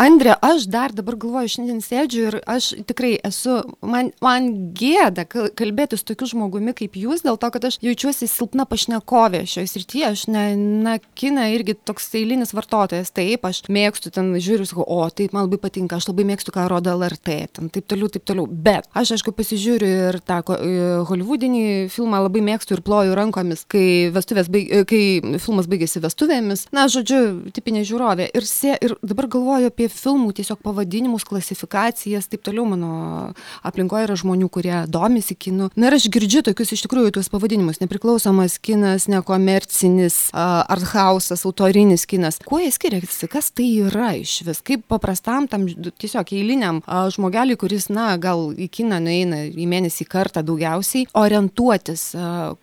Andrė, 0.00 0.34
aš 0.42 0.66
dar 0.70 0.92
dabar 0.94 1.16
galvoju, 1.20 1.52
šiandien 1.56 1.80
sėdžiu 1.84 2.24
ir 2.28 2.36
aš 2.50 2.72
tikrai 2.88 3.14
esu, 3.24 3.60
man, 3.84 4.10
man 4.24 4.50
gėda 4.76 5.26
kalbėti 5.28 5.98
su 5.98 6.06
tokiu 6.10 6.28
žmogumi 6.32 6.74
kaip 6.76 6.98
jūs, 6.98 7.24
dėl 7.24 7.38
to, 7.40 7.50
kad 7.54 7.68
aš 7.68 7.78
jaučiuosi 7.84 8.28
silpna 8.30 8.66
pašnekovė 8.68 9.44
šioje 9.50 9.70
srityje, 9.70 10.10
aš 10.10 10.26
ne, 10.32 10.44
na, 10.84 10.96
kina 11.18 11.48
irgi 11.54 11.76
toks 11.76 12.10
eilinis 12.18 12.54
vartotojas, 12.56 13.12
taip, 13.14 13.46
aš 13.48 13.64
mėgstu 13.72 14.12
ten, 14.14 14.32
žiūriu, 14.42 14.66
sakau, 14.68 14.86
o 14.86 15.06
taip 15.10 15.34
man 15.36 15.46
labai 15.46 15.60
patinka, 15.62 15.98
aš 16.00 16.10
labai 16.10 16.26
mėgstu, 16.32 16.54
ką 16.54 16.66
rodo 16.70 16.94
LRT, 16.94 17.38
ten 17.58 17.70
taip 17.74 17.88
toliau, 17.90 18.10
taip 18.12 18.26
toliau, 18.28 18.48
bet 18.48 18.88
aš 18.96 19.14
aišku 19.18 19.34
pasižiūriu 19.36 19.92
ir 20.10 20.20
tą 20.26 20.40
e, 20.56 20.72
holivudinį 21.08 21.64
filmą 21.94 22.24
labai 22.26 22.42
mėgstu 22.44 22.76
ir 22.76 22.84
ploju 22.86 23.14
rankomis, 23.16 23.64
kai, 23.70 24.10
baig, 24.12 24.74
kai 24.90 25.02
filmas 25.42 25.68
baigėsi 25.70 26.02
vestuvėmis, 26.04 26.66
na, 26.74 26.86
žodžiu, 26.92 27.50
tipinė 27.54 27.84
žiūrovė. 27.88 28.28
Ir, 28.34 28.46
sė, 28.48 28.74
ir 28.84 28.96
dabar 29.04 29.28
galvoju, 29.30 29.53
galvoju 29.54 29.70
apie 29.70 29.86
filmų 29.92 30.32
tiesiog 30.34 30.58
pavadinimus, 30.64 31.24
klasifikacijas, 31.28 32.26
taip 32.26 32.42
toliau 32.42 32.64
mano 32.66 33.32
aplinkoje 33.62 34.08
yra 34.08 34.16
žmonių, 34.18 34.48
kurie 34.50 34.74
domisi 34.90 35.36
kinu. 35.38 35.68
Na 35.78 35.88
ir 35.88 35.94
aš 35.94 36.08
girdžiu 36.10 36.42
tokius 36.42 36.72
iš 36.74 36.82
tikrųjų 36.86 37.12
tuos 37.14 37.30
pavadinimus- 37.30 37.78
nepriklausomas 37.84 38.58
kinas, 38.58 39.06
nekomercinis, 39.06 40.30
arthausas, 40.34 41.44
autorinis 41.46 42.06
kinas. 42.06 42.40
Kuo 42.44 42.58
jie 42.58 42.72
skiriasi, 42.72 43.28
kas 43.30 43.50
tai 43.50 43.78
yra 43.86 44.18
iš 44.18 44.42
vis, 44.42 44.60
kaip 44.60 44.82
paprastam 44.88 45.48
tam 45.48 45.66
tiesiog 45.66 46.26
eiliniam 46.32 46.82
žmogeliui, 46.82 47.56
kuris, 47.56 47.88
na, 47.90 48.16
gal 48.18 48.50
į 48.54 48.68
kiną 48.68 48.98
nueina 49.00 49.46
į 49.46 49.66
mėnesį 49.68 50.08
kartą 50.08 50.42
daugiausiai, 50.42 51.06
orientuotis, 51.14 52.14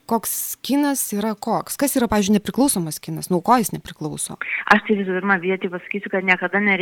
koks 0.05 0.57
kinas 0.61 1.13
yra 1.13 1.35
koks, 1.35 1.77
kas 1.77 1.95
yra, 1.95 2.07
pavyzdžiui, 2.07 2.39
nepriklausomas 2.39 2.99
kinas, 2.99 3.29
nuo 3.29 3.39
ko 3.41 3.55
jis 3.57 3.71
nepriklauso. 3.71 4.37
Aš 4.67 4.81
tai 4.87 4.95
visų 4.99 5.19
pirma 5.19 5.37
vietį 5.39 5.69
pasakysiu, 5.71 6.09
kad 6.09 6.23
niekada 6.23 6.59
nereikia 6.59 6.80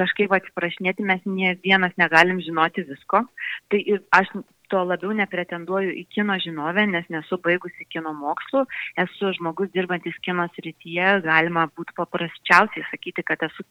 kažkaip 0.00 0.32
atsiprašinėti, 0.38 1.06
mes 1.06 1.24
ne 1.26 1.54
vienas 1.64 1.94
negalim 2.00 2.40
žinoti 2.44 2.86
visko. 2.88 3.24
Tai 3.68 3.82
aš 4.18 4.32
tuo 4.68 4.82
labiau 4.84 5.12
nepretenduoju 5.16 5.92
į 5.96 6.04
kino 6.12 6.36
žinovę, 6.42 6.84
nes 6.92 7.06
nesu 7.12 7.38
baigusi 7.44 7.86
kino 7.92 8.12
mokslų, 8.16 8.64
esu 9.02 9.32
žmogus 9.38 9.70
dirbantis 9.74 10.16
kino 10.24 10.46
srityje, 10.54 11.14
galima 11.24 11.66
būtų 11.78 11.96
paprasčiausiai 11.98 12.84
sakyti, 12.90 13.24
kad 13.26 13.42
esu 13.48 13.64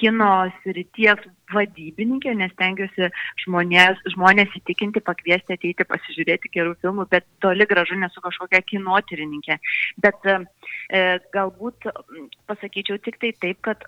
kino 0.00 0.30
srities 0.62 1.26
vadybininkė, 1.54 2.36
nes 2.38 2.54
tengiuosi 2.60 3.10
žmonės, 3.44 4.00
žmonės 4.14 4.54
įtikinti, 4.60 5.02
pakviesti 5.04 5.58
ateiti 5.58 5.86
pasižiūrėti 5.90 6.52
gerų 6.54 6.76
filmų, 6.82 7.08
bet 7.10 7.26
toli 7.44 7.66
gražu 7.70 7.98
nesu 8.00 8.22
kažkokia 8.24 8.62
kinotirininkė. 8.70 9.58
Bet 10.06 10.30
e, 10.30 10.38
galbūt 11.34 11.90
pasakyčiau 12.50 13.02
tik 13.02 13.20
tai 13.22 13.34
taip, 13.42 13.60
kad 13.66 13.84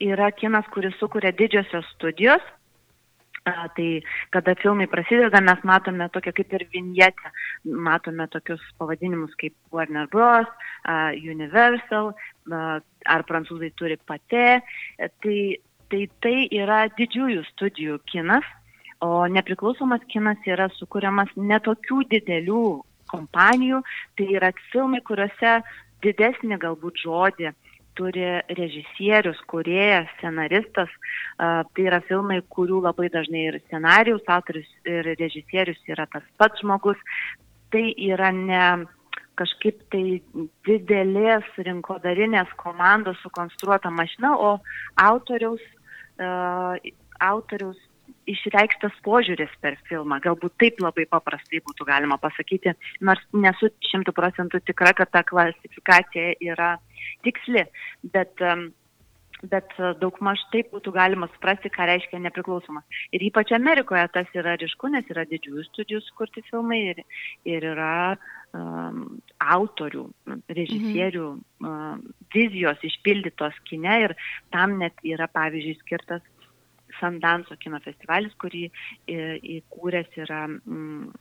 yra 0.00 0.30
kinas, 0.32 0.66
kuris 0.74 0.96
sukuria 1.00 1.32
didžiosios 1.36 1.86
studijos 1.96 2.42
Tai 3.44 4.02
kada 4.30 4.54
filmai 4.54 4.86
prasideda, 4.86 5.40
mes 5.40 5.62
matome 5.64 6.08
tokią 6.12 6.32
kaip 6.36 6.52
ir 6.52 6.64
vinjetę, 6.74 7.30
matome 7.64 8.26
tokius 8.28 8.60
pavadinimus 8.78 9.32
kaip 9.40 9.54
Warner 9.72 10.06
Bros., 10.12 10.50
Universal, 11.34 12.12
ar 13.14 13.24
prancūzai 13.30 13.72
turi 13.80 13.96
pate. 14.06 14.60
Tai, 15.24 15.38
tai 15.90 16.02
tai 16.20 16.36
yra 16.52 16.82
didžiųjų 16.98 17.46
studijų 17.54 17.98
kinas, 18.12 18.44
o 19.00 19.24
nepriklausomas 19.32 20.04
kinas 20.12 20.44
yra 20.44 20.68
sukūriamas 20.76 21.32
netokių 21.36 22.04
didelių 22.12 22.64
kompanijų, 23.10 23.80
tai 24.20 24.28
yra 24.36 24.52
filmai, 24.68 25.00
kuriuose 25.00 25.62
didesnį 26.04 26.60
galbūt 26.60 27.00
žodį 27.06 27.54
turi 27.98 28.24
režisierius, 28.58 29.40
kuriejas, 29.50 30.08
scenaristas. 30.18 30.92
Tai 31.38 31.84
yra 31.84 32.00
filmai, 32.08 32.40
kurių 32.52 32.82
labai 32.86 33.10
dažnai 33.12 33.46
ir 33.48 33.60
scenarius 33.66 34.24
autorius, 34.28 34.68
ir 34.88 35.12
režisierius 35.18 35.80
yra 35.88 36.06
tas 36.12 36.24
pats 36.40 36.62
žmogus. 36.62 37.00
Tai 37.70 37.84
yra 38.10 38.32
ne 38.34 38.64
kažkaip 39.40 39.78
tai 39.92 40.20
didelės 40.68 41.46
rinkodarinės 41.56 42.50
komandos 42.60 43.20
sukonstruota 43.24 43.92
mašina, 43.94 44.34
o 44.36 44.58
autoriaus, 45.00 45.62
autoriaus 47.20 47.78
išreikštas 48.32 48.98
požiūris 49.06 49.52
per 49.62 49.78
filmą. 49.88 50.20
Galbūt 50.24 50.56
taip 50.60 50.80
labai 50.82 51.06
paprastai 51.10 51.62
būtų 51.66 51.86
galima 51.88 52.18
pasakyti, 52.22 52.74
nors 53.04 53.22
nesu 53.32 53.72
šimtų 53.90 54.14
procentų 54.16 54.62
tikra, 54.66 54.94
kad 54.96 55.12
ta 55.14 55.24
klasifikacija 55.26 56.36
yra 56.52 56.74
tiksli, 57.24 57.64
bet, 58.14 58.42
bet 59.52 59.76
daugmaž 60.02 60.42
taip 60.54 60.70
būtų 60.74 60.94
galima 60.94 61.28
suprasti, 61.34 61.72
ką 61.72 61.88
reiškia 61.90 62.20
nepriklausomas. 62.26 62.84
Ir 63.16 63.24
ypač 63.30 63.54
Amerikoje 63.56 64.06
tas 64.14 64.36
yra 64.36 64.56
ryšku, 64.60 64.92
nes 64.92 65.08
yra 65.12 65.26
didžiųjų 65.30 65.66
studijų 65.70 66.02
skurti 66.08 66.44
filmai 66.50 66.80
ir, 66.92 67.04
ir 67.48 67.70
yra 67.72 67.94
um, 68.54 69.06
autorių, 69.40 70.06
režisierių 70.48 71.28
um, 71.30 72.04
vizijos 72.34 72.82
išpildytos 72.86 73.56
kine 73.70 74.02
ir 74.06 74.16
tam 74.54 74.78
net 74.82 75.00
yra, 75.06 75.28
pavyzdžiui, 75.32 75.80
skirtas 75.84 76.24
Sandanso 76.98 77.56
kino 77.60 77.80
festivalis, 77.84 78.34
kurį 78.40 78.66
įkūręs 79.58 80.18
yra 80.24 80.42
mm, 80.48 81.12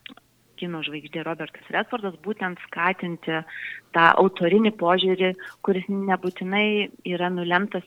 kino 0.59 0.81
žvaigždė 0.83 1.23
Robertas 1.27 1.69
Redfordas, 1.73 2.17
būtent 2.25 2.59
skatinti 2.67 3.39
tą 3.95 4.09
autorinį 4.23 4.73
požiūrį, 4.81 5.31
kuris 5.65 5.87
nebūtinai 5.91 6.89
yra 7.07 7.31
nulemtas 7.31 7.85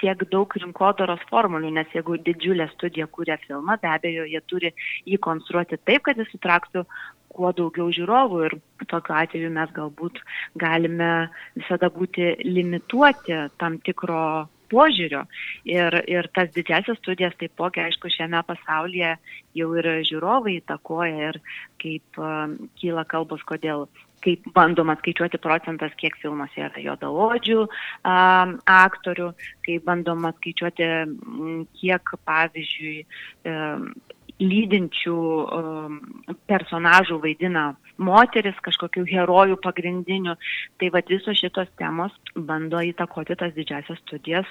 tiek 0.00 0.22
daug 0.32 0.54
rinkodaros 0.56 1.22
formulių, 1.28 1.72
nes 1.76 1.88
jeigu 1.92 2.16
didžiulė 2.24 2.70
studija 2.74 3.06
kūrė 3.12 3.36
filmą, 3.44 3.76
be 3.82 3.88
abejo, 3.90 4.24
jie 4.28 4.40
turi 4.48 4.72
jį 5.08 5.18
konstruoti 5.26 5.76
taip, 5.84 6.06
kad 6.06 6.20
jis 6.20 6.30
sutraktų 6.32 6.86
kuo 7.30 7.50
daugiau 7.56 7.90
žiūrovų 7.94 8.40
ir 8.48 8.56
tokiu 8.90 9.16
atveju 9.20 9.50
mes 9.54 9.74
galbūt 9.76 10.18
galime 10.58 11.10
visada 11.58 11.90
būti 11.94 12.32
limituoti 12.46 13.36
tam 13.60 13.78
tikro 13.86 14.48
požiūrio. 14.70 15.24
Ir, 15.68 16.00
ir 16.10 16.30
tas 16.36 16.52
didžiasias 16.54 17.00
studijas 17.02 17.36
taipogi, 17.40 17.82
aišku, 17.84 18.12
šiame 18.12 18.42
pasaulyje 18.48 19.16
jau 19.58 19.72
ir 19.80 19.90
žiūrovai 20.08 20.60
įtakoja 20.60 21.32
ir 21.32 21.40
kaip 21.82 22.22
uh, 22.22 22.46
kyla 22.80 23.06
kalbos, 23.08 23.44
kodėl 23.48 23.88
kaip 24.24 24.44
bandoma 24.54 24.96
skaičiuoti 25.00 25.40
procentas, 25.40 25.94
kiek 26.00 26.16
filmuose 26.20 26.60
yra 26.60 26.82
juodaodžių 26.84 27.60
um, 27.64 28.54
aktorių, 28.68 29.30
kaip 29.66 29.86
bandoma 29.88 30.34
skaičiuoti, 30.36 30.88
kiek, 31.80 32.14
pavyzdžiui, 32.28 32.96
um, 33.48 33.88
lydinčių 34.40 35.16
um, 35.16 36.00
personažų 36.48 37.20
vaidina 37.22 37.70
moteris, 38.00 38.56
kažkokių 38.64 39.04
herojų 39.10 39.58
pagrindinių. 39.60 40.36
Tai 40.80 40.90
vad 40.94 41.10
visos 41.12 41.36
šitos 41.38 41.68
temos 41.78 42.14
bando 42.34 42.80
įtakoti 42.80 43.36
tas 43.38 43.52
didžiasias 43.56 44.00
studijas, 44.06 44.48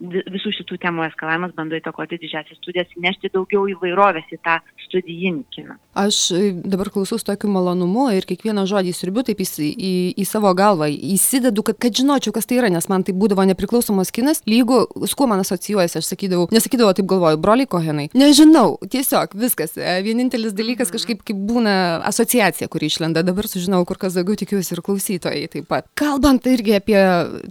visų 0.00 0.52
šitų 0.58 0.80
temų 0.82 1.06
eskalavimas 1.06 1.54
bando 1.56 1.78
įtakoti 1.78 2.18
didžiasias 2.20 2.58
studijas, 2.58 2.90
nešti 2.98 3.30
daugiau 3.34 3.68
įvairovės 3.70 4.26
į 4.34 4.40
tą 4.42 4.58
studijinį 4.86 5.44
kiną. 5.54 5.76
Aš 6.00 6.18
e, 6.34 6.50
dabar 6.54 6.90
klausau 6.90 7.20
tokiu 7.22 7.50
malonumu 7.52 8.08
ir 8.16 8.26
kiekvieną 8.26 8.66
žodį 8.70 8.94
sirbiu 8.96 9.24
taip 9.26 9.42
į, 9.44 9.48
į, 9.70 9.92
į 10.18 10.26
savo 10.26 10.50
galvą, 10.56 10.90
įsidedu, 10.90 11.64
kad, 11.66 11.78
kad 11.82 11.94
žinočiau, 11.94 12.34
kas 12.34 12.48
tai 12.50 12.58
yra, 12.58 12.72
nes 12.72 12.90
man 12.90 13.06
tai 13.06 13.14
būdavo 13.14 13.46
nepriklausomas 13.52 14.10
kinas, 14.14 14.42
lygu, 14.50 14.82
su 15.06 15.18
kuo 15.18 15.28
man 15.30 15.44
asocijuojasi, 15.44 16.00
aš 16.00 16.10
sakydavau, 16.14 16.48
nesakydavau, 16.54 16.94
taip 16.96 17.10
galvoju, 17.10 17.40
broliai 17.42 17.70
kohenai. 17.70 18.08
Nežinau, 18.16 18.78
tiesiog 18.90 19.19
viskas. 19.34 19.76
E, 19.78 20.00
vienintelis 20.06 20.54
dalykas 20.56 20.88
mhm. 20.88 20.96
kažkaip 20.96 21.24
kaip 21.26 21.40
būna 21.48 21.74
asociacija, 22.08 22.68
kuri 22.72 22.90
išlenda. 22.90 23.24
Dabar 23.26 23.48
sužinau, 23.50 23.82
kur 23.88 24.00
kas 24.00 24.16
daugiau 24.18 24.38
tikiuosi 24.40 24.74
ir 24.76 24.82
klausytojai 24.86 25.46
taip 25.52 25.68
pat. 25.70 25.88
Kalbant 25.98 26.46
irgi 26.50 26.76
apie 26.78 26.98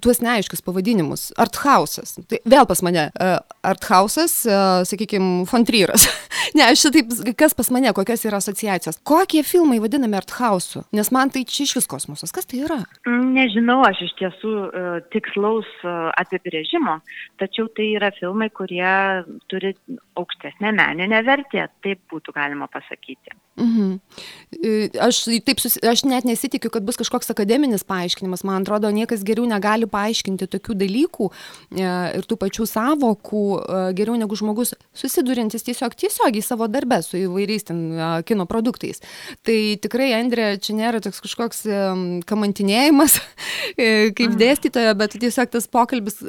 tuos 0.03 0.21
neaiškius 0.25 0.63
pavadinimus. 0.65 1.29
Arthausas. 1.39 2.17
Tai 2.29 2.41
vėl 2.49 2.67
pas 2.69 2.83
mane 2.85 3.07
uh, 3.09 3.37
Arthausas, 3.65 4.35
uh, 4.49 4.81
sakykime, 4.89 5.45
Fontryras. 5.49 6.07
ne, 6.57 6.65
aš 6.69 6.87
šitaip, 6.87 7.13
kas 7.39 7.55
pas 7.57 7.71
mane, 7.75 7.91
kokios 7.95 8.25
yra 8.27 8.41
asociacijos. 8.41 9.01
Kokie 9.07 9.43
filmai 9.47 9.81
vadinami 9.83 10.19
Arthausu? 10.19 10.85
Nes 10.95 11.11
man 11.15 11.33
tai 11.33 11.45
čia 11.47 11.65
iš 11.67 11.77
vis 11.79 11.89
kosmosas. 11.89 12.33
Kas 12.35 12.49
tai 12.49 12.63
yra? 12.65 12.81
Nežinau, 13.09 13.81
aš 13.87 14.03
iš 14.07 14.15
tiesų 14.19 14.53
tikslaus 15.13 15.69
apibrėžimo, 16.19 16.99
tačiau 17.41 17.69
tai 17.75 17.91
yra 17.97 18.11
filmai, 18.17 18.49
kurie 18.53 18.93
turi 19.51 19.73
aukštesnę 20.19 20.71
meninę 20.75 21.21
vertę, 21.27 21.58
taip 21.83 22.01
būtų 22.11 22.33
galima 22.35 22.69
pasakyti. 22.71 23.35
Mhm. 23.59 23.99
Aš, 25.03 25.21
taip, 25.43 25.59
aš 25.91 26.03
net 26.07 26.25
nesitikiu, 26.27 26.71
kad 26.71 26.85
bus 26.87 26.97
kažkoks 26.99 27.29
akademinis 27.33 27.83
paaiškinimas. 27.87 28.45
Man 28.47 28.63
atrodo, 28.63 28.91
niekas 28.95 29.23
geriau 29.27 29.47
negali 29.49 29.87
paaiškinti 29.89 30.47
tokių 30.49 30.77
dalykų 30.79 31.27
e, 31.29 31.89
ir 32.19 32.27
tų 32.29 32.37
pačių 32.39 32.67
savokų 32.69 33.43
e, 33.59 33.81
geriau 33.99 34.15
negu 34.19 34.37
žmogus 34.39 34.73
susidurintis 34.95 35.67
tiesiog 35.67 35.97
tiesiogiai 35.99 36.45
savo 36.45 36.69
darbę 36.71 37.01
su 37.05 37.19
įvairiais 37.19 37.67
ten 37.67 37.81
e, 37.91 38.09
kino 38.29 38.47
produktais. 38.49 39.03
Tai 39.43 39.57
tikrai, 39.83 40.13
Andrė, 40.17 40.53
čia 40.63 40.77
nėra 40.79 41.03
toks 41.03 41.19
kažkoks 41.25 41.65
kamantinėjimas 42.29 43.19
kaip 44.17 44.25
mhm. 44.29 44.39
dėstytoja, 44.39 44.95
bet 44.99 45.19
tiesiog 45.19 45.51
tas 45.51 45.67
pokalbis, 45.71 46.21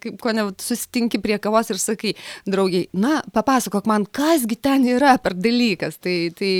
kaip 0.00 0.18
ko 0.22 0.34
ne 0.36 0.48
susitinki 0.60 1.20
prie 1.22 1.38
kavos 1.42 1.70
ir 1.72 1.80
sakai, 1.82 2.14
draugiai, 2.48 2.88
na, 2.96 3.20
papasakok 3.36 3.88
man, 3.90 4.08
kasgi 4.08 4.53
ten 4.60 4.86
yra 4.88 5.16
per 5.22 5.36
dalykas. 5.38 5.98
Tai, 6.02 6.16
tai 6.36 6.52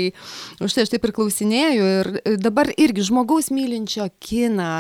už 0.65 0.75
tai 0.75 0.87
aš 0.87 0.95
taip 0.95 1.07
ir 1.07 1.15
klausinėjau 1.17 1.87
ir 1.93 2.11
dabar 2.43 2.73
irgi 2.75 3.07
žmogaus 3.11 3.53
mylinčio 3.55 4.09
kiną 4.23 4.73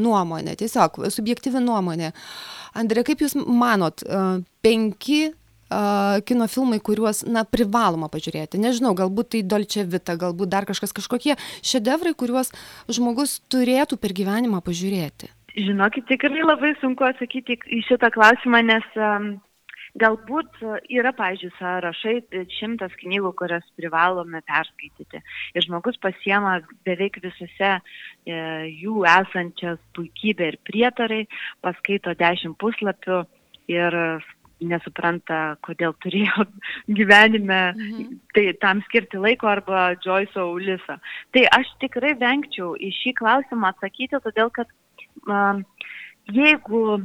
nuomonė, 0.00 0.56
tiesiog 0.60 1.02
subjektyvi 1.12 1.62
nuomonė. 1.62 2.12
Andrė, 2.78 3.04
kaip 3.04 3.22
Jūs 3.24 3.36
manot, 3.36 4.04
penki 4.64 5.32
kino 6.26 6.46
filmai, 6.48 6.80
kuriuos, 6.84 7.22
na, 7.28 7.44
privaloma 7.48 8.08
pažiūrėti. 8.12 8.60
Nežinau, 8.60 8.94
galbūt 8.98 9.32
tai 9.34 9.42
Dolce 9.46 9.84
Vita, 9.88 10.16
galbūt 10.20 10.50
dar 10.52 10.66
kažkas, 10.68 10.92
kažkokie 10.96 11.36
šedevrai, 11.64 12.14
kuriuos 12.18 12.52
žmogus 12.92 13.40
turėtų 13.52 13.98
per 14.00 14.14
gyvenimą 14.16 14.62
pažiūrėti. 14.64 15.30
Žinokit, 15.52 16.06
tikrai 16.08 16.44
labai 16.44 16.72
sunku 16.80 17.04
atsakyti 17.04 17.58
į 17.68 17.82
šitą 17.88 18.08
klausimą, 18.14 18.62
nes 18.64 18.86
um, 18.96 19.34
galbūt 20.00 20.60
yra, 20.92 21.12
pažiūrėjau, 21.16 21.56
sąrašai 21.58 22.44
šimtas 22.56 22.94
knygų, 23.02 23.32
kurias 23.36 23.64
privalome 23.76 24.40
perskaityti. 24.48 25.20
Ir 25.52 25.66
žmogus 25.66 25.98
pasiema 26.02 26.58
beveik 26.86 27.18
visose 27.24 27.72
e, 27.76 27.80
jų 28.82 29.04
esančias 29.08 29.80
puikybė 29.96 30.52
ir 30.52 30.60
prietarai, 30.68 31.24
paskaito 31.64 32.16
dešimt 32.18 32.56
puslapių 32.62 33.24
ir 33.72 33.98
nesupranta, 34.62 35.56
kodėl 35.66 35.94
turėjo 36.02 36.46
gyvenime 36.98 37.60
mhm. 37.72 38.20
tai 38.36 38.46
tam 38.62 38.82
skirti 38.88 39.20
laiko 39.20 39.50
arba 39.50 39.92
Joyce'o 40.04 40.48
Ulisa. 40.54 41.00
Tai 41.34 41.46
aš 41.58 41.72
tikrai 41.82 42.14
vengčiau 42.20 42.76
į 42.78 42.92
šį 43.00 43.16
klausimą 43.20 43.72
atsakyti, 43.74 44.22
todėl 44.24 44.52
kad 44.54 44.70
um, 45.26 45.64
jeigu 46.32 47.02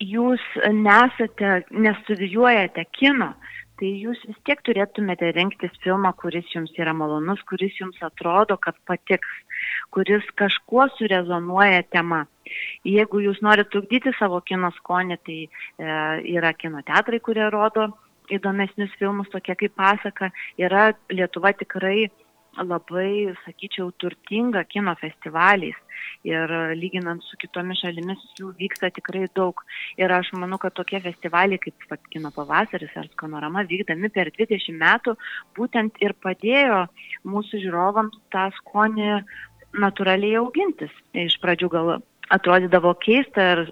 jūs 0.00 0.42
nesate, 0.72 1.60
nestudijuojate 1.70 2.84
kino, 2.96 3.34
tai 3.80 3.92
jūs 4.02 4.20
vis 4.28 4.40
tiek 4.44 4.60
turėtumėte 4.64 5.30
rinktis 5.36 5.72
filmą, 5.84 6.12
kuris 6.20 6.48
jums 6.52 6.72
yra 6.76 6.92
malonus, 6.96 7.40
kuris 7.48 7.76
jums 7.80 8.00
atrodo, 8.04 8.58
kad 8.60 8.76
patiks, 8.88 9.30
kuris 9.94 10.26
kažkuo 10.40 10.88
surezonuoja 10.98 11.82
tema. 11.92 12.26
Jeigu 12.84 13.22
jūs 13.24 13.40
norite 13.44 13.70
trukdyti 13.72 14.12
savo 14.18 14.40
kino 14.44 14.72
skonį, 14.80 15.18
tai 15.24 15.38
e, 15.46 15.48
yra 16.34 16.52
kino 16.58 16.82
teatrai, 16.84 17.20
kurie 17.24 17.46
rodo 17.52 17.88
įdomesnius 18.30 18.92
filmus, 18.98 19.30
tokie 19.32 19.56
kaip 19.58 19.74
pasaka. 19.78 20.30
Yra 20.60 20.90
Lietuva 21.12 21.52
tikrai 21.56 22.08
labai, 22.58 23.34
sakyčiau, 23.44 23.92
turtinga 24.00 24.64
kino 24.64 24.94
festivaliais 25.00 25.78
ir 26.24 26.52
lyginant 26.76 27.22
su 27.24 27.38
kitomis 27.40 27.80
šalimis 27.80 28.22
jų 28.38 28.52
vyksta 28.58 28.90
tikrai 28.96 29.26
daug. 29.36 29.62
Ir 30.00 30.12
aš 30.12 30.32
manau, 30.36 30.58
kad 30.60 30.74
tokie 30.76 31.00
festivaliai 31.04 31.60
kaip 31.62 31.86
pat, 31.88 32.02
Kino 32.12 32.32
pavasaris 32.34 32.96
ar 32.96 33.08
Skanorama 33.12 33.64
vykdami 33.68 34.10
per 34.12 34.32
20 34.36 34.76
metų 34.80 35.16
būtent 35.56 36.00
ir 36.04 36.16
padėjo 36.24 36.84
mūsų 37.28 37.62
žiūrovams 37.64 38.20
tą 38.34 38.48
skonį 38.60 39.20
natūraliai 39.80 40.40
augintis. 40.40 40.92
Iš 41.14 41.38
pradžių 41.42 41.70
gal 41.72 41.92
atrodydavo 42.34 42.92
keista 43.02 43.46
ir, 43.54 43.62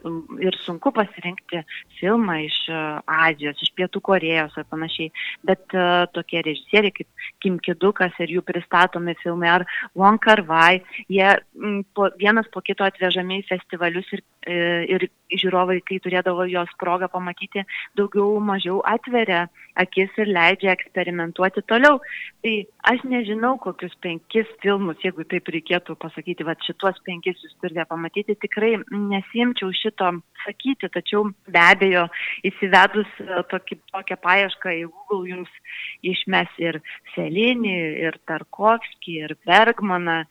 ir 0.43 0.59
sunku 0.65 0.93
pasirinkti 0.95 1.63
filmą 2.01 2.39
iš 2.45 2.57
e, 2.71 2.81
Azijos, 3.19 3.61
iš 3.63 3.73
Pietų 3.79 4.03
Korejos 4.05 4.57
ar 4.59 4.67
panašiai, 4.71 5.13
bet 5.47 5.77
uh, 5.77 6.07
tokie 6.15 6.41
režisieriai 6.45 6.93
kaip 6.95 7.27
Kim 7.43 7.59
Kidukas 7.63 8.17
ir 8.23 8.33
jų 8.35 8.43
pristatomi 8.47 9.15
filmai 9.23 9.51
ar 9.53 9.65
Wong 9.99 10.21
Kar 10.23 10.43
Wai, 10.49 10.81
jie 11.11 11.29
m, 11.55 11.83
po, 11.95 12.09
vienas 12.19 12.49
po 12.53 12.63
kito 12.65 12.87
atvežami 12.87 13.41
į 13.43 13.47
festivalius 13.51 14.11
ir, 14.17 14.25
ir 14.49 15.09
žiūrovai, 15.29 15.81
kai 15.85 15.99
turėdavo 16.01 16.47
jos 16.49 16.71
progą 16.81 17.09
pamatyti, 17.13 17.65
daugiau 17.99 18.39
mažiau 18.41 18.81
atveria 18.89 19.47
akis 19.79 20.15
ir 20.19 20.31
leidžia 20.33 20.73
eksperimentuoti 20.75 21.63
toliau. 21.69 22.01
Tai 22.45 22.55
aš 22.93 23.05
nežinau, 23.11 23.57
kokius 23.63 23.95
penkis 24.05 24.49
filmus, 24.63 24.99
jeigu 25.05 25.27
taip 25.29 25.51
reikėtų 25.53 25.99
pasakyti, 26.01 26.47
va 26.49 26.57
šituos 26.65 27.01
penkis 27.07 27.43
jūs 27.45 27.57
turite 27.61 27.85
pamatyti, 27.91 28.39
tikrai 28.47 28.77
nesimčiau 28.91 29.75
šito 29.77 30.15
sakyti, 30.49 30.89
tačiau 30.95 31.29
be 31.49 31.61
abejo 31.61 32.07
įsivedus 32.49 33.11
e, 33.23 33.43
tokį, 33.53 33.79
tokią 33.93 34.19
paiešką 34.25 34.75
į 34.81 34.85
Google 34.89 35.29
jums 35.29 35.53
išmes 36.07 36.51
ir 36.63 36.81
Selinį, 37.15 37.77
ir 38.09 38.19
Tarkovskį, 38.29 39.19
ir 39.27 39.37
Bergmaną, 39.49 40.23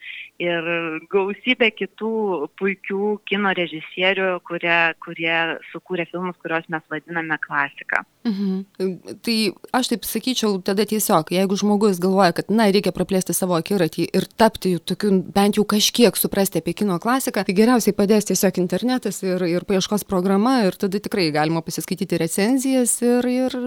ir 0.41 0.69
gausybę 1.13 1.69
kitų 1.77 2.13
puikių 2.59 3.17
kino 3.29 3.53
režisierių, 3.57 4.29
kurie, 4.47 4.79
kurie 5.05 5.37
sukūrė 5.71 6.07
filmus, 6.11 6.37
kuriuos 6.41 6.69
mes 6.73 6.85
vadiname 6.91 7.39
klasika. 7.43 8.03
Mhm. 8.27 9.17
Tai 9.23 9.37
aš 9.79 9.91
taip 9.93 10.05
sakyčiau, 10.07 10.57
tada 10.65 10.85
tiesiog, 10.89 11.31
jeigu 11.33 11.57
žmogus 11.59 12.01
galvoja, 12.03 12.35
kad, 12.37 12.51
na, 12.53 12.67
reikia 12.73 12.93
praplėsti 12.95 13.35
savo 13.35 13.57
akiratį 13.57 14.07
ir 14.17 14.27
tapti 14.39 14.75
tokiu, 14.79 15.13
bent 15.33 15.59
jau 15.59 15.65
kažkiek 15.67 16.17
suprasti 16.19 16.61
apie 16.61 16.75
kino 16.77 16.99
klasiką, 17.03 17.45
tai 17.47 17.55
geriausiai 17.57 17.95
padės 17.97 18.29
tiesiog 18.29 18.59
internetas 18.61 19.21
ir, 19.25 19.43
ir 19.47 19.65
paieškos 19.67 20.05
programa 20.09 20.59
ir 20.67 20.77
tada 20.79 21.01
tikrai 21.03 21.29
galima 21.35 21.63
pasiskaityti 21.65 22.19
recenzijas 22.21 22.97
ir, 23.05 23.27
ir 23.31 23.57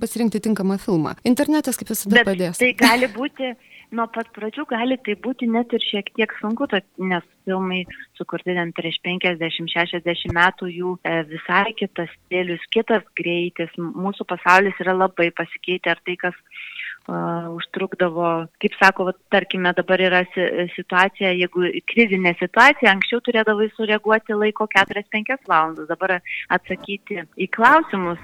pasirinkti 0.00 0.42
tinkamą 0.46 0.78
filmą. 0.82 1.16
Internetas 1.24 1.80
kaip 1.80 1.92
visada 1.92 2.20
Bet 2.20 2.28
padės. 2.28 2.60
Tai 2.60 2.72
gali 2.78 3.10
būti 3.14 3.54
nuo 3.96 4.06
pat 4.14 4.30
pradžių 4.36 4.66
gali 4.70 4.98
tai 5.06 5.16
būti 5.24 5.48
net 5.50 5.72
ir 5.76 5.84
šiek 5.84 6.10
tiek 6.16 6.32
sunku, 6.40 6.68
nes 7.10 7.26
filmai 7.48 7.82
sukurti 8.18 8.54
ten 8.56 8.72
prieš 8.76 9.00
50-60 9.06 10.34
metų 10.36 10.70
jų 10.70 10.94
e, 11.02 11.14
visai 11.30 11.72
kitas 11.78 12.12
stilius, 12.16 12.64
kitas 12.74 13.06
greitis, 13.18 13.72
mūsų 13.78 14.26
pasaulis 14.30 14.78
yra 14.84 14.94
labai 14.96 15.30
pasikeitę, 15.36 15.94
ar 15.94 16.02
tai, 16.06 16.16
kas 16.20 16.36
užtrukdavo, 17.08 18.46
kaip 18.62 18.74
sako, 18.78 19.08
va, 19.08 19.14
tarkime, 19.32 19.72
dabar 19.74 20.00
yra 20.04 20.20
situacija, 20.74 21.32
jeigu 21.34 21.66
krizinė 21.90 22.34
situacija, 22.38 22.92
anksčiau 22.92 23.22
turėdavai 23.26 23.70
sureaguoti 23.74 24.36
laiko 24.36 24.68
4-5 24.70 25.48
valandas, 25.48 25.88
dabar 25.90 26.18
atsakyti 26.52 27.24
į 27.40 27.48
klausimus 27.56 28.20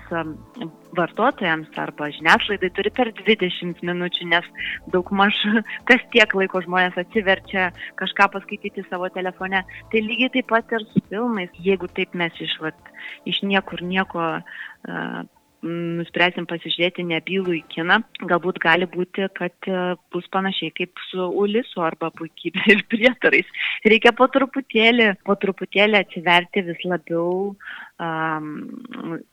vartotojams 0.97 1.77
arba 1.83 2.09
žiniasklaidai 2.15 2.71
turi 2.77 2.93
per 2.95 3.11
20 3.17 3.83
minučių, 3.85 4.29
nes 4.33 4.47
daug 4.93 5.11
maž 5.11 5.39
kas 5.89 6.05
tiek 6.15 6.37
laiko 6.39 6.63
žmonės 6.65 6.99
atsiverčia 7.03 7.71
kažką 8.01 8.31
paskaityti 8.37 8.87
savo 8.91 9.11
telefone. 9.15 9.65
Tai 9.93 10.05
lygiai 10.05 10.33
taip 10.37 10.51
pat 10.53 10.77
ir 10.77 10.87
su 10.93 11.03
filmais, 11.11 11.51
jeigu 11.65 11.91
taip 11.97 12.15
mes 12.15 12.45
iš, 12.45 12.59
vat, 12.63 12.93
iš 13.29 13.43
niekur 13.43 13.83
nieko 13.83 14.37
uh, 14.37 15.25
nuspręsim 15.67 16.47
pasižiūrėti 16.51 17.05
nebylų 17.07 17.57
į 17.59 17.63
kiną, 17.75 17.99
galbūt 18.31 18.61
gali 18.63 18.89
būti, 18.91 19.27
kad 19.37 19.69
e, 19.71 19.83
bus 20.15 20.29
panašiai 20.35 20.73
kaip 20.77 21.03
su 21.11 21.29
Ulisu 21.43 21.83
arba 21.85 22.11
puikybė 22.17 22.65
ir 22.75 22.85
prietarais. 22.93 23.51
Reikia 23.87 24.15
po 24.17 24.29
truputėlį, 24.33 25.13
po 25.27 25.37
truputėlį 25.43 26.01
atsiverti 26.01 26.65
vis 26.71 26.83
labiau 26.89 27.53
um, 27.53 28.51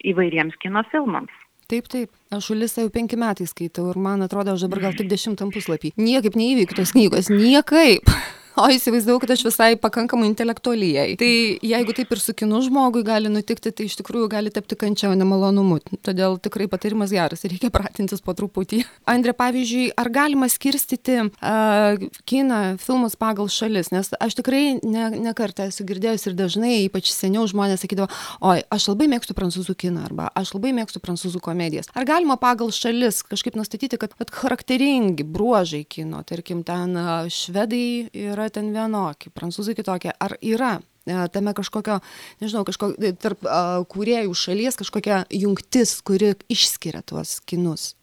įvairiems 0.03 0.59
kino 0.63 0.85
filmams. 0.91 1.41
Taip, 1.71 1.87
taip. 1.87 2.11
Aš 2.33 2.51
Ulisą 2.53 2.83
jau 2.83 2.91
penki 2.93 3.17
metai 3.17 3.47
skaitau 3.49 3.87
ir 3.93 3.97
man 4.01 4.25
atrodo, 4.25 4.53
aš 4.53 4.67
dabar 4.67 4.89
gal 4.89 4.97
tik 4.97 5.07
dešimtam 5.09 5.53
puslapį. 5.55 5.93
Niekaip 5.97 6.35
neįvyktos 6.37 6.91
knygos, 6.93 7.31
niekaip 7.31 8.09
o 8.63 8.67
įsivaizdavau, 8.73 9.21
kad 9.23 9.33
aš 9.33 9.45
visai 9.47 9.73
pakankamai 9.79 10.29
intelektualijai. 10.29 11.15
Tai 11.19 11.31
jeigu 11.63 11.95
taip 11.97 12.13
ir 12.13 12.21
su 12.21 12.35
kinu 12.37 12.61
žmogui 12.65 13.03
gali 13.07 13.31
nutikti, 13.33 13.71
tai 13.73 13.87
iš 13.89 13.97
tikrųjų 14.01 14.29
gali 14.31 14.53
tapti 14.53 14.77
kančia, 14.79 15.09
o 15.11 15.17
nemalonumu. 15.17 15.79
Todėl 16.05 16.37
tikrai 16.43 16.67
patarimas 16.71 17.13
geras 17.13 17.45
ir 17.45 17.55
reikia 17.55 17.71
pratintis 17.73 18.23
po 18.23 18.35
truputį. 18.37 18.83
Andrė, 19.13 19.35
pavyzdžiui, 19.37 19.87
ar 19.99 20.09
galima 20.13 20.49
skirstyti 20.51 21.19
uh, 21.25 22.05
kiną, 22.29 22.61
filmus 22.83 23.17
pagal 23.19 23.49
šalis? 23.51 23.91
Nes 23.93 24.11
aš 24.17 24.37
tikrai 24.39 24.77
ne, 24.81 25.09
ne 25.17 25.33
kartą 25.37 25.67
esu 25.71 25.85
girdėjęs 25.87 26.29
ir 26.29 26.37
dažnai, 26.37 26.75
ypač 26.87 27.11
seniau 27.13 27.47
žmonės 27.49 27.83
sakydavo, 27.85 28.09
oi, 28.45 28.61
aš 28.73 28.89
labai 28.91 29.09
mėgstu 29.15 29.35
prancūzų 29.37 29.77
kiną 29.85 30.05
arba 30.07 30.29
aš 30.37 30.53
labai 30.55 30.73
mėgstu 30.77 31.01
prancūzų 31.03 31.41
komedijas. 31.43 31.89
Ar 31.97 32.07
galima 32.07 32.37
pagal 32.41 32.71
šalis 32.73 33.21
kažkaip 33.27 33.57
nustatyti, 33.57 33.99
kad, 34.01 34.13
kad 34.19 34.31
charakteringi 34.33 35.25
bruožai 35.25 35.83
kino, 35.89 36.21
tarkim, 36.27 36.63
ten 36.67 36.95
švedai 37.33 38.09
yra 38.13 38.42
yra 38.43 38.51
ten 38.53 38.71
vienokie, 38.75 39.31
prancūzai 39.33 39.75
kitokie. 39.77 40.11
Ar 40.19 40.35
yra 40.43 40.75
e, 40.79 41.15
tame 41.33 41.53
kažkokio, 41.55 41.99
nežinau, 42.43 42.65
kažko, 42.67 42.93
e, 42.99 43.13
tarp 43.15 43.45
uh, 43.47 43.83
kūrėjų 43.89 44.35
šalies 44.35 44.79
kažkokia 44.79 45.23
jungtis, 45.31 46.01
kuri 46.05 46.33
išskiria 46.51 47.03
tuos 47.07 47.39
kinus? 47.47 47.93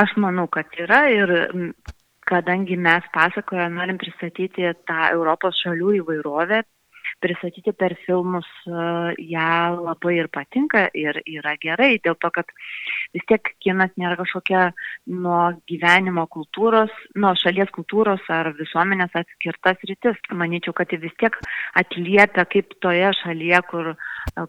Aš 0.00 0.16
manau, 0.16 0.48
kad 0.48 0.72
yra 0.80 1.04
ir 1.12 1.34
kadangi 2.28 2.78
mes 2.80 3.04
pasakoje 3.12 3.68
norim 3.74 3.98
pristatyti 4.00 4.70
tą 4.88 5.00
Europos 5.12 5.58
šalių 5.60 5.98
įvairovę, 6.00 6.62
pristatyti 7.22 7.74
per 7.76 7.94
filmus 8.06 8.48
ją 8.66 9.52
labai 9.78 10.16
ir 10.16 10.30
patinka 10.32 10.88
ir 10.96 11.20
yra 11.26 11.54
gerai, 11.60 11.98
dėl 12.02 12.16
to, 12.18 12.32
kad 12.34 12.48
vis 13.14 13.24
tiek 13.28 13.50
kinas 13.62 13.92
nėra 14.00 14.16
kažkokia 14.20 14.62
nuo 15.12 15.40
gyvenimo 15.70 16.24
kultūros, 16.32 16.92
nuo 17.18 17.34
šalies 17.38 17.72
kultūros 17.74 18.24
ar 18.32 18.52
visuomenės 18.58 19.14
atskirtas 19.22 19.82
rytis. 19.88 20.20
Manyčiau, 20.42 20.74
kad 20.76 20.92
vis 21.02 21.14
tiek 21.20 21.36
atliepia 21.78 22.46
kaip 22.48 22.72
toje 22.84 23.12
šalyje, 23.22 23.60
kur 23.70 23.92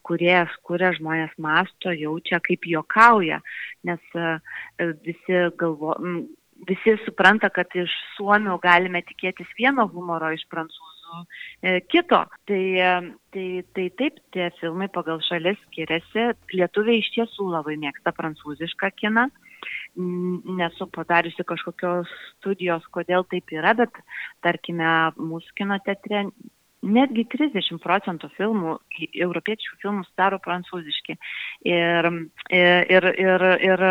kuriejas 0.07 0.53
kuria 0.63 0.93
žmonės 0.97 1.35
masto, 1.41 1.91
jaučia, 1.91 2.39
kaip 2.45 2.65
juokauja, 2.69 3.41
nes 3.87 4.17
visi 5.03 5.43
galvo, 5.59 5.97
visi 6.69 6.97
supranta, 7.03 7.49
kad 7.53 7.73
iš 7.75 7.91
suomių 8.17 8.59
galime 8.63 9.03
tikėtis 9.09 9.49
vieno 9.59 9.87
humoro, 9.91 10.31
iš 10.35 10.45
prancūzų 10.51 10.92
e, 11.61 11.79
kito. 11.91 12.21
Tai, 12.49 12.61
e, 12.87 12.93
tai, 13.33 13.47
tai 13.75 13.87
taip, 13.99 14.19
tie 14.35 14.49
filmai 14.59 14.89
pagal 14.93 15.21
šalis 15.27 15.59
skiriasi. 15.67 16.31
Lietuviai 16.55 17.01
iš 17.01 17.11
tiesų 17.17 17.49
labai 17.53 17.77
mėgsta 17.81 18.15
prancūzišką 18.17 18.91
kiną. 19.01 19.27
Nesu 20.59 20.89
padariusi 20.91 21.45
kažkokios 21.47 22.09
studijos, 22.39 22.83
kodėl 22.95 23.23
taip 23.31 23.53
yra, 23.53 23.75
bet 23.77 23.95
tarkime, 24.43 24.89
mūsų 25.15 25.55
kino 25.59 25.77
teatre 25.85 26.25
netgi 26.83 27.23
30 27.31 27.79
procentų 27.83 28.29
filmų, 28.37 28.75
europietiškų 29.15 29.79
filmų 29.81 30.03
sudaro 30.09 30.39
prancūziški. 30.43 31.15
Ir, 31.69 32.09
ir, 32.51 33.09
ir, 33.23 33.45
ir 33.69 33.85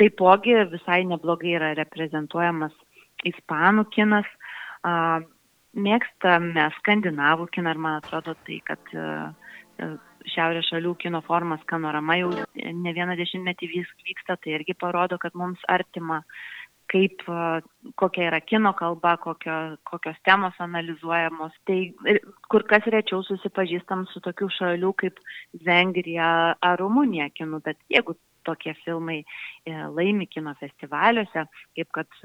taipogi 0.00 0.56
visai 0.72 1.02
neblogai 1.08 1.54
yra 1.58 1.72
reprezentuojamas 1.78 2.74
ispanų 3.28 3.86
kinas. 3.94 4.28
Mėgstame 5.78 6.68
skandinavų 6.80 7.48
kiną 7.54 7.74
ir 7.74 7.80
man 7.82 7.98
atrodo 8.00 8.34
tai, 8.46 8.58
kad 8.66 8.94
šiaurės 10.28 10.68
šalių 10.72 10.94
kino 11.02 11.20
formas 11.26 11.62
Skanorama 11.64 12.18
jau 12.18 12.30
ne 12.56 12.94
vieną 12.96 13.16
dešimtmetį 13.18 13.68
vyksta, 13.72 14.36
tai 14.36 14.56
irgi 14.58 14.74
parodo, 14.78 15.18
kad 15.22 15.36
mums 15.38 15.62
artima 15.70 16.22
kaip, 16.88 17.20
kokia 18.00 18.28
yra 18.30 18.40
kino 18.40 18.72
kalba, 18.76 19.16
kokio, 19.20 19.56
kokios 19.88 20.16
temos 20.24 20.56
analizuojamos. 20.64 21.56
Tai 21.68 21.78
kur 22.48 22.64
kas 22.70 22.88
rečiau 22.88 23.20
susipažįstam 23.26 24.06
su 24.12 24.22
tokių 24.24 24.48
šalių 24.56 24.94
kaip 25.02 25.20
Vengrija 25.66 26.30
ar 26.56 26.80
Rumunija 26.80 27.28
kinu, 27.36 27.60
bet 27.64 27.80
jeigu 27.92 28.16
tokie 28.48 28.72
filmai 28.80 29.18
e, 29.20 29.74
laimi 29.92 30.24
kino 30.32 30.54
festivaliuose, 30.60 31.44
kaip 31.76 31.92
kad 31.92 32.20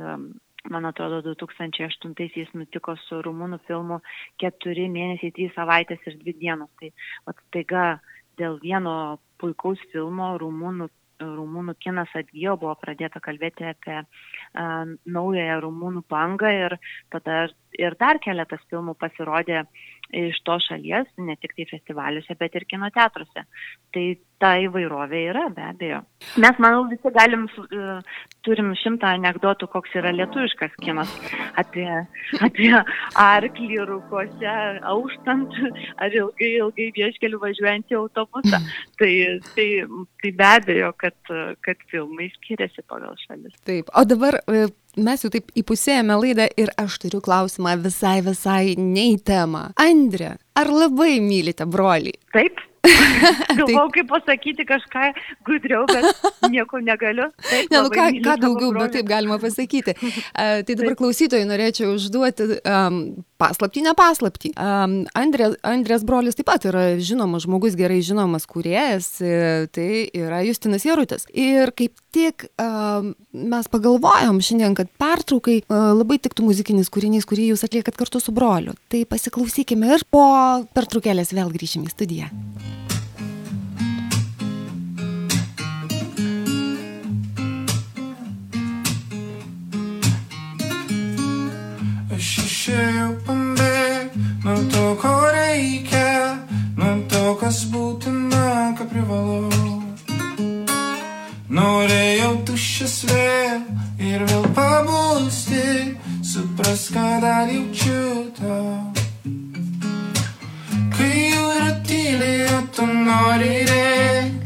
man 0.71 0.86
atrodo, 0.88 1.21
2008-aisiais 1.26 2.54
nutiko 2.56 2.95
su 3.06 3.21
rumūnų 3.26 3.60
filmu 3.67 3.99
keturi 4.41 4.88
mėnesiai, 4.91 5.34
trys 5.36 5.54
savaitės 5.58 6.04
ir 6.08 6.17
dvi 6.21 6.36
dienos. 6.39 6.71
Tai 6.80 6.91
vat, 7.28 7.41
taiga 7.56 7.86
dėl 8.39 8.60
vieno 8.63 9.19
puikaus 9.41 9.82
filmo 9.91 10.34
rumūnų, 10.41 10.88
rumūnų 11.23 11.76
kinas 11.84 12.12
atgyjo, 12.17 12.56
buvo 12.62 12.76
pradėta 12.80 13.21
kalbėti 13.23 13.67
apie 13.69 13.99
uh, 14.04 14.93
naująją 15.06 15.60
rumūnų 15.67 16.06
bangą 16.12 16.54
ir 16.65 16.78
tada 17.13 17.45
ir 17.80 17.98
dar 18.00 18.20
keletas 18.24 18.62
filmų 18.70 18.96
pasirodė 19.00 19.64
iš 20.14 20.38
to 20.46 20.58
šalies, 20.62 21.10
ne 21.18 21.36
tik 21.42 21.56
tai 21.58 21.66
festivaliuose, 21.70 22.36
bet 22.38 22.56
ir 22.58 22.68
kino 22.70 22.90
teatruose. 22.94 23.46
Tai 23.94 24.04
ta 24.42 24.52
įvairovė 24.60 25.22
yra, 25.32 25.46
be 25.56 25.64
abejo. 25.64 26.02
Mes, 26.44 26.58
manau, 26.62 26.84
visi 26.92 27.12
galim, 27.16 27.46
uh, 27.64 28.20
turim 28.46 28.74
šimtą 28.78 29.14
anegdotų, 29.18 29.70
koks 29.72 29.96
yra 30.00 30.12
lietuviškas 30.14 30.76
kinas 30.84 31.12
apie, 31.60 31.88
apie 32.44 32.72
arklį 33.24 33.80
rūkose, 33.90 34.58
auštant 34.92 35.58
ar 36.04 36.18
ilgai, 36.20 36.52
ilgai 36.60 36.90
vieškeliu 36.98 37.40
važiuojant 37.42 37.94
į 37.94 38.00
autobusą. 38.02 38.62
Tai, 39.00 39.12
tai, 39.56 39.68
tai 40.22 40.34
be 40.38 40.50
abejo, 40.50 40.94
kad, 41.00 41.18
kad 41.66 41.88
filmai 41.92 42.30
skiriasi 42.38 42.86
pagal 42.90 43.16
šalis. 43.26 43.56
Taip, 43.66 43.90
o 43.96 44.06
dabar 44.08 44.42
e, 44.44 44.68
mes 44.97 45.23
jau 45.23 45.32
taip 45.34 45.49
įpusėjame 45.58 46.17
laidą 46.19 46.49
ir 46.60 46.73
aš 46.82 46.99
turiu 47.06 47.21
klausimą 47.23 47.77
visai, 47.84 48.19
visai 48.25 48.75
ne 48.77 49.10
į 49.13 49.17
temą. 49.25 49.69
Andrė, 49.82 50.36
ar 50.60 50.69
labai 50.71 51.17
mylite 51.23 51.67
brolį? 51.69 52.15
Taip. 52.36 52.62
Galvau, 53.60 53.88
kaip 53.96 54.10
pasakyti 54.12 54.65
kažką 54.67 55.12
gudriau, 55.48 55.86
bet 55.88 56.50
nieko 56.52 56.82
negaliu. 56.84 57.30
Taip, 57.52 57.69
ne, 57.72 57.80
nu 57.80 57.91
ką, 57.93 58.08
ką 58.26 58.34
daugiau, 58.41 58.74
bet 58.76 58.98
taip 58.98 59.08
galima 59.08 59.38
pasakyti. 59.39 59.96
Uh, 59.96 60.60
tai 60.67 60.76
dabar 60.76 60.98
klausytojai 61.00 61.48
norėčiau 61.48 61.93
užduoti 61.96 62.50
um, 62.60 63.00
paslaptį, 63.39 63.86
ne 63.88 63.93
paslaptį. 63.98 64.54
Um, 64.60 64.98
Andrė, 65.15 65.54
Andrės 65.67 66.04
brolis 66.08 66.36
taip 66.36 66.50
pat 66.52 66.67
yra 66.67 66.84
žinomas 67.00 67.48
žmogus, 67.48 67.78
gerai 67.80 68.02
žinomas 68.04 68.48
kuriejas, 68.50 69.10
e, 69.24 69.65
tai 69.74 69.88
yra 70.12 70.43
Justinas 70.48 70.86
Jarutis. 70.88 71.28
Ir 71.32 71.72
kaip 71.78 71.96
tik 72.15 72.48
um, 72.62 73.13
mes 73.32 73.72
pagalvojom 73.72 74.43
šiandien, 74.43 74.76
kad 74.78 74.91
pertraukai 75.02 75.62
uh, 75.63 75.91
labai 75.96 76.19
tiktų 76.24 76.48
muzikinis 76.52 76.91
kūrinys, 76.93 77.28
kurį 77.30 77.52
jūs 77.54 77.65
atliekat 77.67 78.00
kartu 78.00 78.22
su 78.24 78.36
broliu. 78.36 78.76
Tai 78.91 79.04
pasiklausykime 79.10 79.96
ir 79.96 80.08
po 80.12 80.28
pertraukėlės 80.76 81.36
vėl 81.36 81.52
grįšime 81.54 81.89
į 81.89 81.96
studiją. 81.96 82.32
Mm. 92.63 92.69
išėjau 92.69 93.10
pambėg 93.28 94.13
nuo 94.45 94.56
to, 94.71 94.84
ko 95.02 95.10
reikia, 95.36 96.39
nuo 96.80 96.91
to, 97.12 97.23
kas 97.41 97.65
būtina, 97.67 98.71
ką 98.78 98.88
privalau. 98.88 99.52
Norėjau 101.52 102.32
tuščias 102.47 102.95
vėl 103.10 103.60
ir 103.99 104.23
vėl 104.30 104.47
pabūsti, 104.56 105.97
supras, 106.23 106.88
ką 106.93 107.19
dar 107.26 107.52
jaučiu 107.52 108.32
tau. 108.39 108.93
Kai 110.95 111.12
jūra 111.36 111.71
tyliai, 111.84 112.47
o 112.47 112.62
tu 112.71 112.88
nori 112.88 113.60
rėkti, 113.67 114.42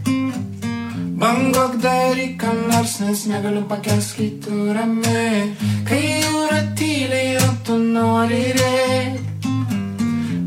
bangok 1.21 1.73
daryk, 1.81 2.37
kam 2.39 2.57
nors, 2.69 2.99
nes 3.01 3.25
negaliu 3.31 3.63
pakęsti, 3.71 4.15
kai 4.17 4.29
tu 4.43 4.55
ramiai. 4.77 5.41
Kai 5.87 6.03
jūra 6.23 6.61
tyliai, 6.77 7.37
o 7.41 7.49
tu 7.65 7.77
nori 7.81 8.43
rėkti. 8.59 9.53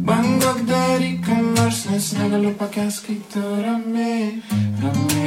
Bangok 0.07 0.61
daryk, 0.71 1.19
kam 1.27 1.55
nors, 1.57 1.81
nes 1.91 2.13
negaliu 2.19 2.53
pakęsti, 2.63 3.07
kai 3.07 3.19
tu 3.33 3.43
ramiai, 3.67 4.43
ramiai, 4.83 5.20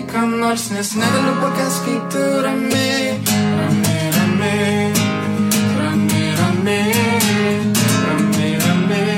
daryk, 0.00 0.12
ką 0.12 0.26
nors, 0.38 0.70
nes 0.70 0.94
negaliu 0.94 1.34
pakęsti, 1.40 1.84
kai 1.84 2.00
tu 2.10 2.42
ramiai. 2.42 3.18
Ramiai, 3.58 4.10
ramiai, 4.16 4.92
ramiai, 5.78 6.34
ramiai, 6.38 6.92
ramiai, 8.06 8.58
ramiai. 8.60 9.10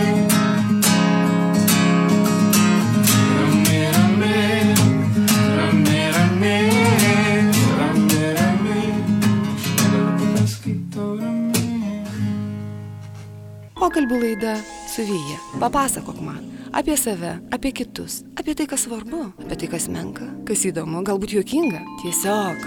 Pokalbių 13.82 14.18
laida 14.22 14.56
su 14.88 15.02
Vyja. 15.02 15.38
Papasakok 15.58 16.20
man 16.22 16.61
apie 16.72 16.96
save, 16.96 17.36
apie 17.50 17.72
kitus, 17.72 18.22
apie 18.36 18.54
tai, 18.54 18.66
kas 18.66 18.86
svarbu, 18.86 19.24
apie 19.44 19.56
tai, 19.60 19.68
kas 19.74 19.88
menka, 19.92 20.26
kas 20.48 20.64
įdomu, 20.68 21.04
galbūt 21.06 21.36
juokinga. 21.36 21.82
Tiesiog. 22.02 22.66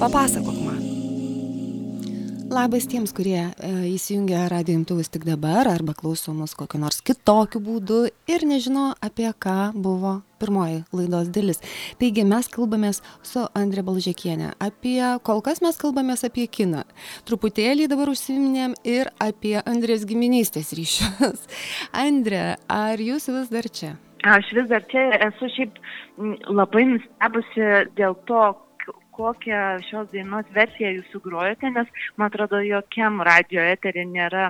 Papasakok 0.00 0.58
man. 0.64 0.82
Labas 2.54 2.86
tiems, 2.86 3.12
kurie 3.16 3.40
e, 3.40 3.70
įsijungia 3.94 4.44
radio 4.52 4.76
imtuvus 4.78 5.08
tik 5.10 5.24
dabar 5.26 5.68
arba 5.70 5.94
klauso 5.96 6.34
mus 6.36 6.52
kokiu 6.54 6.78
nors 6.82 7.00
kitokiu 7.02 7.60
būdu 7.64 8.04
ir 8.30 8.44
nežino, 8.46 8.92
apie 9.02 9.30
ką 9.32 9.72
buvo 9.74 10.20
pirmoji 10.44 10.82
laidos 10.92 11.32
dalis. 11.34 11.60
Taigi 12.00 12.26
mes 12.28 12.48
kalbamės 12.52 13.00
su 13.26 13.44
Andrė 13.56 13.84
Balžekienė 13.86 14.54
apie, 14.62 15.00
kol 15.26 15.42
kas 15.44 15.62
mes 15.64 15.78
kalbamės 15.80 16.24
apie 16.28 16.46
kiną. 16.46 16.84
Truputėlį 17.28 17.88
dabar 17.92 18.12
užsiminėm 18.12 18.76
ir 18.84 19.10
apie 19.22 19.56
Andrės 19.64 20.06
giminystės 20.08 20.74
ryšius. 20.76 21.46
Andrė, 22.06 22.58
ar 22.68 23.00
jūs 23.00 23.30
vis 23.32 23.52
dar 23.52 23.70
čia? 23.80 23.94
Aš 24.24 24.52
vis 24.56 24.68
dar 24.70 24.84
čia 24.88 25.08
esu 25.26 25.50
šiaip 25.52 25.80
labai 26.48 26.86
nustebusi 26.94 27.66
dėl 27.98 28.16
to, 28.28 28.44
kokią 29.14 29.60
šios 29.86 30.08
dainos 30.12 30.48
versiją 30.56 30.90
jūs 30.96 31.12
sugrojate, 31.12 31.70
nes 31.70 31.90
man 32.18 32.30
atrodo, 32.32 32.58
jokiam 32.64 33.20
radio 33.26 33.62
eterį 33.74 34.08
nėra 34.10 34.48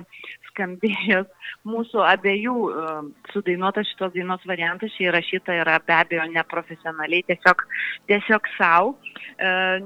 skambėjęs 0.55 1.51
mūsų 1.67 2.01
abiejų 2.07 2.55
e, 2.71 2.93
sudainuotas 3.33 3.89
šitos 3.91 4.13
dainos 4.15 4.45
variantas. 4.49 4.93
Šį 4.95 5.09
įrašyta 5.09 5.59
yra 5.61 5.77
be 5.85 5.95
abejo 5.97 6.25
neprofesionaliai, 6.31 7.25
tiesiog, 7.29 7.65
tiesiog 8.09 8.49
savo, 8.55 8.95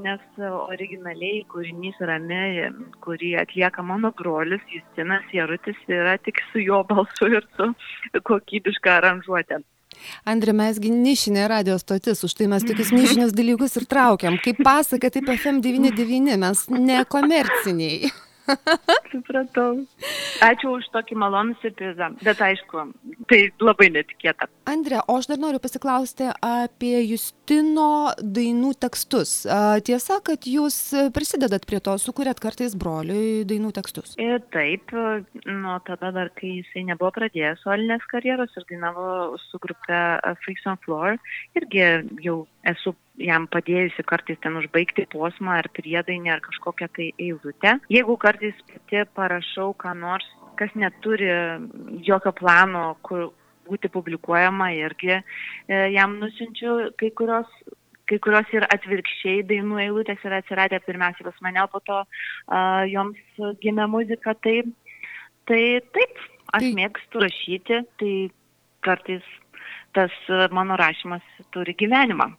nes 0.04 0.44
originaliai 0.46 1.42
kūrinys 1.50 1.98
rami, 2.06 2.70
kurį 3.04 3.34
atlieka 3.42 3.84
mano 3.86 4.14
brolis 4.16 4.62
Justinas 4.70 5.26
Jarutis, 5.34 5.80
yra 5.90 6.18
tik 6.22 6.44
su 6.52 6.62
jo 6.62 6.84
balsu 6.90 7.32
ir 7.34 7.50
su 7.58 7.72
kokybiška 8.30 9.00
aranžuotė. 9.00 9.64
Andrė, 10.30 10.54
mesgi 10.54 10.92
nišinė 10.94 11.48
radio 11.50 11.76
stotis, 11.82 12.22
už 12.24 12.36
tai 12.38 12.48
mes 12.52 12.66
tokius 12.68 12.94
nišinius 12.98 13.36
dalykus 13.36 13.78
ir 13.80 13.88
traukiam. 13.90 14.38
Kaip 14.44 14.62
pasaka, 14.66 15.12
taip 15.14 15.30
FM99, 15.34 16.38
mes 16.46 16.66
nekomerciniai. 16.70 18.12
Supratau. 19.12 19.84
Ačiū 20.46 20.74
už 20.78 20.90
tokį 20.94 21.18
malonų 21.20 21.58
surprizą, 21.62 22.10
bet 22.24 22.42
aišku, 22.44 22.86
tai 23.30 23.42
labai 23.62 23.90
netikėta. 23.94 24.50
Andrė, 24.70 25.02
o 25.08 25.18
aš 25.20 25.30
dar 25.32 25.42
noriu 25.42 25.62
pasiklausti 25.62 26.30
apie 26.46 26.96
Justino 27.04 28.14
dainų 28.22 28.74
tekstus. 28.82 29.42
Tiesa, 29.88 30.20
kad 30.26 30.48
jūs 30.50 30.78
prisidedat 31.16 31.68
prie 31.70 31.82
to, 31.84 31.98
sukūrėt 32.02 32.42
kartais 32.44 32.78
broliui 32.80 33.44
dainų 33.50 33.74
tekstus. 33.80 34.16
Ir 34.22 34.40
taip, 34.54 34.94
nuo 35.50 35.80
tada 35.88 36.14
dar, 36.16 36.32
kai 36.38 36.60
jisai 36.60 36.86
nebuvo 36.90 37.12
pradėjęs 37.18 37.66
solinės 37.66 38.06
karjeros 38.12 38.56
ir 38.58 38.68
dainavo 38.72 39.36
su 39.50 39.62
grupe 39.62 40.02
Freaks 40.46 40.68
on 40.70 40.80
Floor, 40.86 41.20
irgi 41.60 41.86
jau 42.24 42.42
esu 42.68 42.94
jam 43.20 43.48
padėjusi 43.52 44.06
kartais 44.08 44.40
ten 44.44 44.58
užbaigti 44.60 45.06
posmą 45.12 45.58
ar 45.60 45.70
priedainį 45.76 46.32
ar 46.36 46.44
kažkokią 46.46 46.88
tai 46.96 47.10
eilutę. 47.20 47.76
Jeigu 47.92 48.16
kartais 48.22 48.56
pati 48.72 49.04
parašau 49.18 49.74
ką 49.80 49.94
nors, 50.00 50.28
kas 50.60 50.72
neturi 50.76 51.30
jokio 52.08 52.34
plano, 52.36 52.96
kur 53.06 53.30
būti 53.70 53.92
publikuojama, 53.94 54.72
irgi 54.80 55.14
e, 55.14 55.22
jam 55.94 56.18
nusinčiu 56.22 56.96
kai 57.00 57.12
kurios 57.16 57.52
kai 58.10 58.18
kurios 58.26 58.50
ir 58.56 58.66
atvirkščiai 58.74 59.44
dainų 59.46 59.84
eilutės 59.84 60.24
yra 60.26 60.40
atsiradę 60.42 60.80
pirmiausia 60.82 61.28
pas 61.28 61.36
mane, 61.46 61.62
o 61.62 61.70
po 61.70 61.78
to 61.86 62.00
uh, 62.02 62.82
joms 62.90 63.20
gimė 63.62 63.86
muzika. 63.92 64.34
Tai, 64.42 64.56
tai 65.46 65.62
taip, 65.94 66.24
aš 66.50 66.66
Tai- 66.66 66.72
mėgstu 66.80 67.22
rašyti, 67.22 67.84
tai 68.02 68.14
kartais 68.82 69.28
tas 69.94 70.16
mano 70.50 70.78
rašymas 70.82 71.22
turi 71.54 71.76
gyvenimą. 71.78 72.32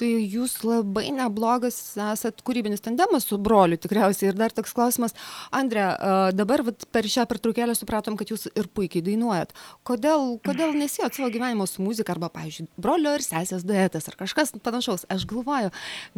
Tai 0.00 0.08
jūs 0.08 0.54
labai 0.64 1.10
neblogas 1.12 1.76
esat 2.00 2.40
kūrybinis 2.46 2.80
tandemas 2.82 3.26
su 3.28 3.36
broliu 3.36 3.76
tikriausiai. 3.76 4.30
Ir 4.30 4.38
dar 4.38 4.54
toks 4.54 4.72
klausimas. 4.76 5.12
Andrė, 5.54 5.84
a, 5.84 6.14
dabar 6.32 6.64
vat, 6.64 6.86
per 6.94 7.06
šią 7.12 7.26
pertraukėlę 7.28 7.76
supratom, 7.76 8.16
kad 8.16 8.32
jūs 8.32 8.48
ir 8.48 8.70
puikiai 8.72 9.04
dainuojat. 9.04 9.52
Kodėl, 9.88 10.38
kodėl 10.46 10.72
nesijot 10.80 11.18
savo 11.18 11.28
gyvenimo 11.34 11.68
su 11.68 11.84
muzika 11.84 12.16
arba, 12.16 12.32
pavyzdžiui, 12.32 12.70
brolio 12.80 13.12
ir 13.18 13.26
sesės 13.26 13.66
duetas 13.68 14.08
ar 14.08 14.16
kažkas 14.24 14.56
panašaus? 14.64 15.04
Aš 15.12 15.28
galvoju, 15.28 15.74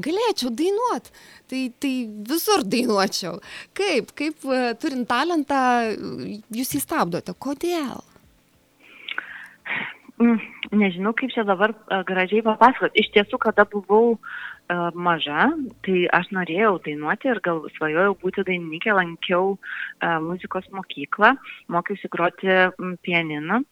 galėčiau 0.06 0.54
dainuot. 0.54 1.10
Tai, 1.50 1.66
tai 1.82 1.94
visur 2.30 2.62
dainuočiau. 2.62 3.40
Kaip, 3.74 4.14
kaip 4.16 4.48
turint 4.80 5.10
talentą, 5.10 5.60
jūs 6.54 6.76
jį 6.78 6.84
stabdote? 6.86 7.34
Kodėl? 7.34 8.04
Mm, 10.14 10.38
Nežinau, 10.70 11.10
kaip 11.18 11.32
čia 11.34 11.42
dabar 11.42 11.72
a, 11.90 12.04
gražiai 12.06 12.44
papasakot. 12.46 12.94
Iš 12.94 13.08
tiesų, 13.16 13.38
kada 13.42 13.64
buvau 13.66 14.14
a, 14.14 14.92
maža, 14.94 15.48
tai 15.82 16.04
aš 16.14 16.28
norėjau 16.36 16.76
dainuoti 16.84 17.32
ir 17.32 17.40
gal 17.42 17.64
svajojau 17.74 18.14
būti 18.22 18.44
dainininkė, 18.46 18.92
lankiau 18.94 19.56
a, 19.98 20.20
muzikos 20.22 20.68
mokyklą, 20.70 21.32
mokiausi 21.74 22.10
groti 22.14 22.60
pianinu. 23.02 23.64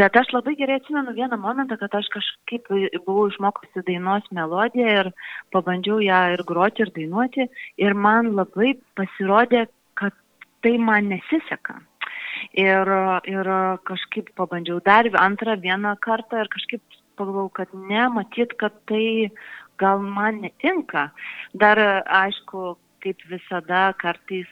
Bet 0.00 0.16
aš 0.16 0.32
labai 0.32 0.56
gerai 0.56 0.78
atsimenu 0.80 1.12
vieną 1.18 1.36
momentą, 1.44 1.76
kad 1.82 1.98
aš 2.00 2.08
kažkaip 2.14 2.72
buvau 3.04 3.28
išmokusi 3.28 3.84
dainos 3.84 4.24
melodiją 4.32 4.94
ir 5.02 5.12
pabandžiau 5.52 6.00
ją 6.00 6.22
ir 6.38 6.44
groti, 6.48 6.86
ir 6.86 6.94
dainuoti. 6.96 7.50
Ir 7.84 7.92
man 7.92 8.32
labai 8.38 8.78
pasirodė, 8.96 9.66
kad 10.00 10.16
tai 10.64 10.78
man 10.80 11.12
nesiseka. 11.12 11.76
Ir, 12.56 12.90
ir 13.30 13.50
kažkaip 13.88 14.32
pabandžiau 14.38 14.80
dar 14.84 15.08
antrą 15.20 15.56
vieną 15.60 15.96
kartą 16.00 16.44
ir 16.44 16.50
kažkaip 16.52 16.82
pagalvojau, 17.16 17.52
kad 17.56 17.72
ne, 17.74 18.02
matyt, 18.12 18.52
kad 18.60 18.74
tai 18.88 19.30
gal 19.80 20.00
man 20.04 20.42
netinka. 20.44 21.10
Dar 21.54 21.80
aišku, 22.04 22.76
kaip 23.04 23.24
visada, 23.30 23.88
kartais 24.00 24.48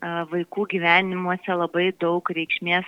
a, 0.00 0.24
vaikų 0.30 0.68
gyvenimuose 0.74 1.56
labai 1.58 1.90
daug 2.02 2.30
reikšmės 2.34 2.86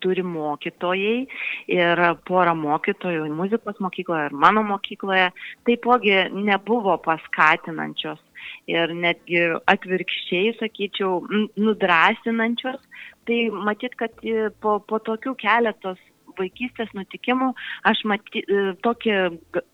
turi 0.00 0.24
mokytojai 0.24 1.26
ir 1.68 2.02
pora 2.28 2.54
mokytojų 2.56 3.28
muzikos 3.36 3.80
mokykloje 3.84 4.30
ir 4.30 4.36
mano 4.44 4.62
mokykloje 4.64 5.28
taipogi 5.68 6.16
nebuvo 6.32 6.96
paskatinančios 7.04 8.22
ir 8.70 8.94
netgi 8.94 9.42
atvirkščiai, 9.70 10.54
sakyčiau, 10.60 11.20
nudrasinančios. 11.60 12.80
Tai 13.28 13.40
matyt, 13.68 13.94
kad 14.00 14.24
e, 14.24 14.48
po, 14.64 14.78
po 14.80 14.98
tokių 15.06 15.36
keletos 15.40 16.00
vaikystės 16.38 16.90
nutikimų 16.96 17.52
aš 17.90 18.04
maty, 18.08 18.42
e, 18.42 18.74
tokį 18.84 19.16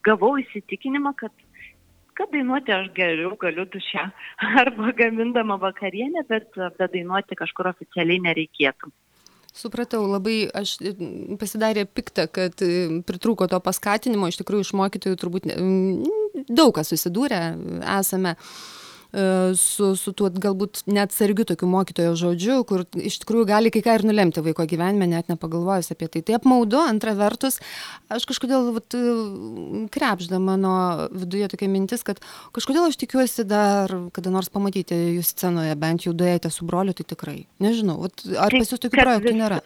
gavau 0.07 0.37
įsitikinimą, 0.43 1.17
kad 1.21 1.35
kad 2.17 2.31
dainuoti 2.33 2.73
aš 2.73 2.87
geriau 2.97 3.35
galiu 3.37 3.67
duše 3.69 4.01
arba 4.62 4.93
gamindama 4.97 5.59
vakarienę, 5.61 6.25
bet, 6.31 6.49
bet 6.79 6.95
dainuoti 6.95 7.37
kažkur 7.37 7.69
oficialiai 7.75 8.23
nereikėtų. 8.25 8.93
Supratau, 9.57 10.03
labai 10.05 10.51
aš 10.53 10.75
m, 10.85 11.37
pasidarė 11.41 11.87
piktą, 11.89 12.27
kad 12.29 12.61
e, 12.65 13.01
pritrūko 13.09 13.47
to 13.49 13.61
paskatinimo, 13.65 14.29
iš 14.29 14.37
tikrųjų 14.43 14.67
iš 14.67 14.73
mokytojų 14.77 15.17
turbūt 15.23 15.49
daug 16.49 16.75
kas 16.77 16.90
susidūrė 16.92 17.40
esame 17.96 18.35
e, 18.37 19.55
su, 19.59 19.92
su 19.99 20.12
tuo 20.16 20.31
galbūt 20.31 20.83
net 20.90 21.14
sargiu 21.14 21.46
tokiu 21.49 21.68
mokytojo 21.70 22.14
žodžiu, 22.20 22.59
kur 22.68 22.85
iš 23.01 23.18
tikrųjų 23.22 23.49
gali 23.49 23.72
kai 23.75 23.83
ką 23.87 23.96
ir 23.99 24.07
nulemti 24.09 24.44
vaiko 24.44 24.66
gyvenime, 24.68 25.09
net 25.11 25.31
nepagalvojus 25.33 25.92
apie 25.94 26.11
tai. 26.12 26.25
Tai 26.27 26.38
apmaudu, 26.38 26.81
antra 26.83 27.16
vertus, 27.18 27.61
aš 28.12 28.29
kažkodėl 28.29 28.70
vat, 28.77 28.96
e, 28.99 29.16
krepžda 29.94 30.40
mano 30.42 30.75
viduje 31.14 31.51
tokia 31.55 31.70
mintis, 31.72 32.05
kad 32.07 32.20
kažkodėl 32.57 32.90
aš 32.90 33.01
tikiuosi 33.03 33.46
dar 33.49 33.92
kada 34.16 34.35
nors 34.35 34.53
pamatyti 34.53 34.99
jūs 35.16 35.35
scenoje, 35.35 35.77
bent 35.81 36.09
jau 36.09 36.14
duėjate 36.16 36.53
su 36.53 36.68
broliu, 36.68 36.96
tai 36.96 37.09
tikrai. 37.09 37.38
Nežinau, 37.62 38.01
vat, 38.07 38.27
ar 38.37 38.53
pas 38.55 38.75
jūs 38.75 38.83
tokių 38.83 39.03
projektų 39.03 39.38
nėra? 39.40 39.62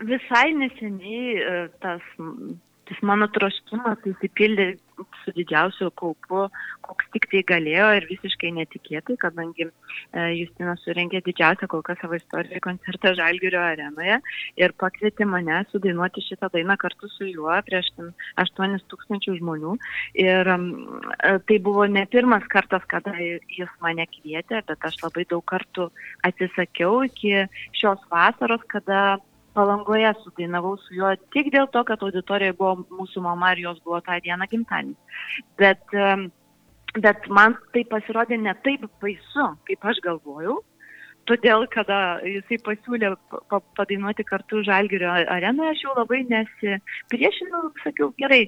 Visai 0.00 0.48
neseniai 0.56 1.32
e, 1.36 1.56
tas, 1.82 2.04
tas 2.90 3.02
mano 3.06 3.28
troškimas 3.30 4.02
įsipildė 4.10 4.72
su 5.24 5.32
didžiausiu 5.36 5.90
kaupu, 5.96 6.48
koks 6.84 7.06
tik 7.14 7.26
tai 7.30 7.42
galėjo 7.46 7.86
ir 7.96 8.06
visiškai 8.10 8.50
netikėtai, 8.56 9.16
kadangi 9.22 9.66
e, 9.66 9.70
Justinas 10.36 10.82
surengė 10.84 11.22
didžiausią 11.24 11.68
kol 11.70 11.84
kas 11.86 12.00
savo 12.02 12.18
istoriją 12.18 12.60
koncertą 12.64 13.14
Žalgirio 13.18 13.62
arenoje 13.62 14.18
ir 14.60 14.74
pakvietė 14.82 15.28
mane 15.30 15.62
sudainuoti 15.70 16.24
šitą 16.26 16.50
dainą 16.52 16.76
kartu 16.80 17.08
su 17.14 17.28
juo 17.30 17.54
prieš 17.66 17.92
ten 17.96 18.12
8 18.42 18.76
tūkstančių 18.92 19.38
žmonių. 19.38 19.76
Ir 20.26 20.52
e, 20.56 20.58
tai 21.46 21.60
buvo 21.62 21.86
ne 21.88 22.04
pirmas 22.10 22.44
kartas, 22.52 22.84
kada 22.90 23.14
jis 23.20 23.70
mane 23.84 24.06
kvietė, 24.18 24.64
bet 24.66 24.90
aš 24.90 25.00
labai 25.04 25.26
daug 25.30 25.46
kartų 25.46 25.90
atsisakiau 26.26 27.04
iki 27.08 27.46
šios 27.78 28.02
vasaros, 28.12 28.66
kada 28.68 29.20
Palangoje 29.54 30.12
sudainavau 30.22 30.76
su 30.78 30.94
juo 30.94 31.10
tik 31.34 31.50
dėl 31.54 31.66
to, 31.74 31.82
kad 31.88 32.02
auditorijoje 32.06 32.56
buvo 32.58 32.84
mūsų 33.00 33.22
mama 33.24 33.52
ir 33.54 33.64
jos 33.66 33.80
buvo 33.84 33.98
tą 34.06 34.18
dieną 34.22 34.46
gimtadienis. 34.50 35.22
Bet, 35.58 35.82
bet 37.02 37.26
man 37.28 37.56
tai 37.74 37.82
pasirodė 37.90 38.38
ne 38.38 38.54
taip 38.66 38.86
baisu, 39.02 39.48
kaip 39.66 39.88
aš 39.92 40.02
galvojau. 40.06 40.60
Todėl, 41.28 41.66
kada 41.70 41.96
jisai 42.26 42.58
pasiūlė 42.66 43.10
pa- 43.30 43.42
pa- 43.50 43.64
padainuoti 43.78 44.24
kartu 44.26 44.62
Žalgirio 44.66 45.10
arenoje, 45.10 45.74
aš 45.74 45.82
jau 45.84 45.92
labai 45.98 46.22
nesipriešinau, 46.30 47.68
sakiau, 47.84 48.08
gerai, 48.18 48.46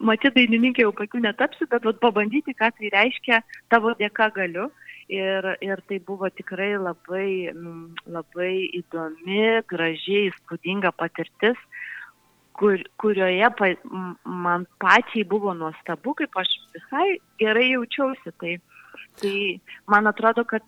matyt, 0.00 0.34
dainininkė 0.36 0.84
jau 0.84 0.92
pačiu 0.92 1.22
netapsiu, 1.24 1.68
bet 1.70 1.86
vat, 1.88 2.00
pabandyti, 2.02 2.56
ką 2.58 2.72
tai 2.76 2.90
reiškia, 2.92 3.40
tavo 3.72 3.94
dėka 4.00 4.28
galiu. 4.34 4.68
Ir, 5.06 5.46
ir 5.62 5.80
tai 5.86 6.00
buvo 6.02 6.26
tikrai 6.34 6.72
labai, 6.82 7.52
labai 8.10 8.54
įdomi, 8.74 9.42
gražiai, 9.70 10.32
įspūdinga 10.32 10.90
patirtis, 10.98 11.60
kur, 12.58 12.82
kurioje 12.98 13.50
pa, 13.54 13.68
man 14.24 14.66
pačiai 14.82 15.22
buvo 15.30 15.54
nuostabu, 15.54 16.16
kaip 16.18 16.34
aš 16.42 16.50
visai 16.74 17.20
gerai 17.38 17.68
jaučiausi. 17.76 18.34
Tai, 18.42 18.56
tai 19.22 19.36
man 19.86 20.10
atrodo, 20.10 20.42
kad 20.42 20.66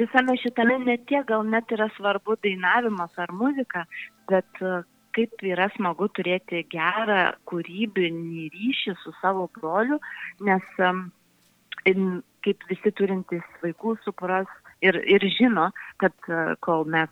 visame 0.00 0.36
šitame 0.42 0.78
ne 0.84 0.96
tiek 1.08 1.26
gal 1.28 1.44
net 1.46 1.72
yra 1.76 1.88
svarbu 1.96 2.38
dainavimas 2.44 3.18
ar 3.20 3.32
muzika, 3.36 3.84
bet 4.30 4.62
e, 4.64 4.80
kaip 5.16 5.44
yra 5.52 5.68
smagu 5.76 6.08
turėti 6.16 6.62
gerą 6.72 7.22
kūrybinį 7.50 8.48
ryšį 8.54 8.96
su 9.02 9.14
savo 9.20 9.48
broliu, 9.58 9.98
nes 10.46 10.66
kaip 12.44 12.64
visi 12.70 12.92
turintys 12.96 13.46
vaikų 13.64 13.96
supras 14.04 14.48
ir, 14.84 14.98
ir 15.04 15.26
žino, 15.36 15.70
kad 16.02 16.14
e, 16.28 16.54
kol 16.64 16.86
mes 16.88 17.10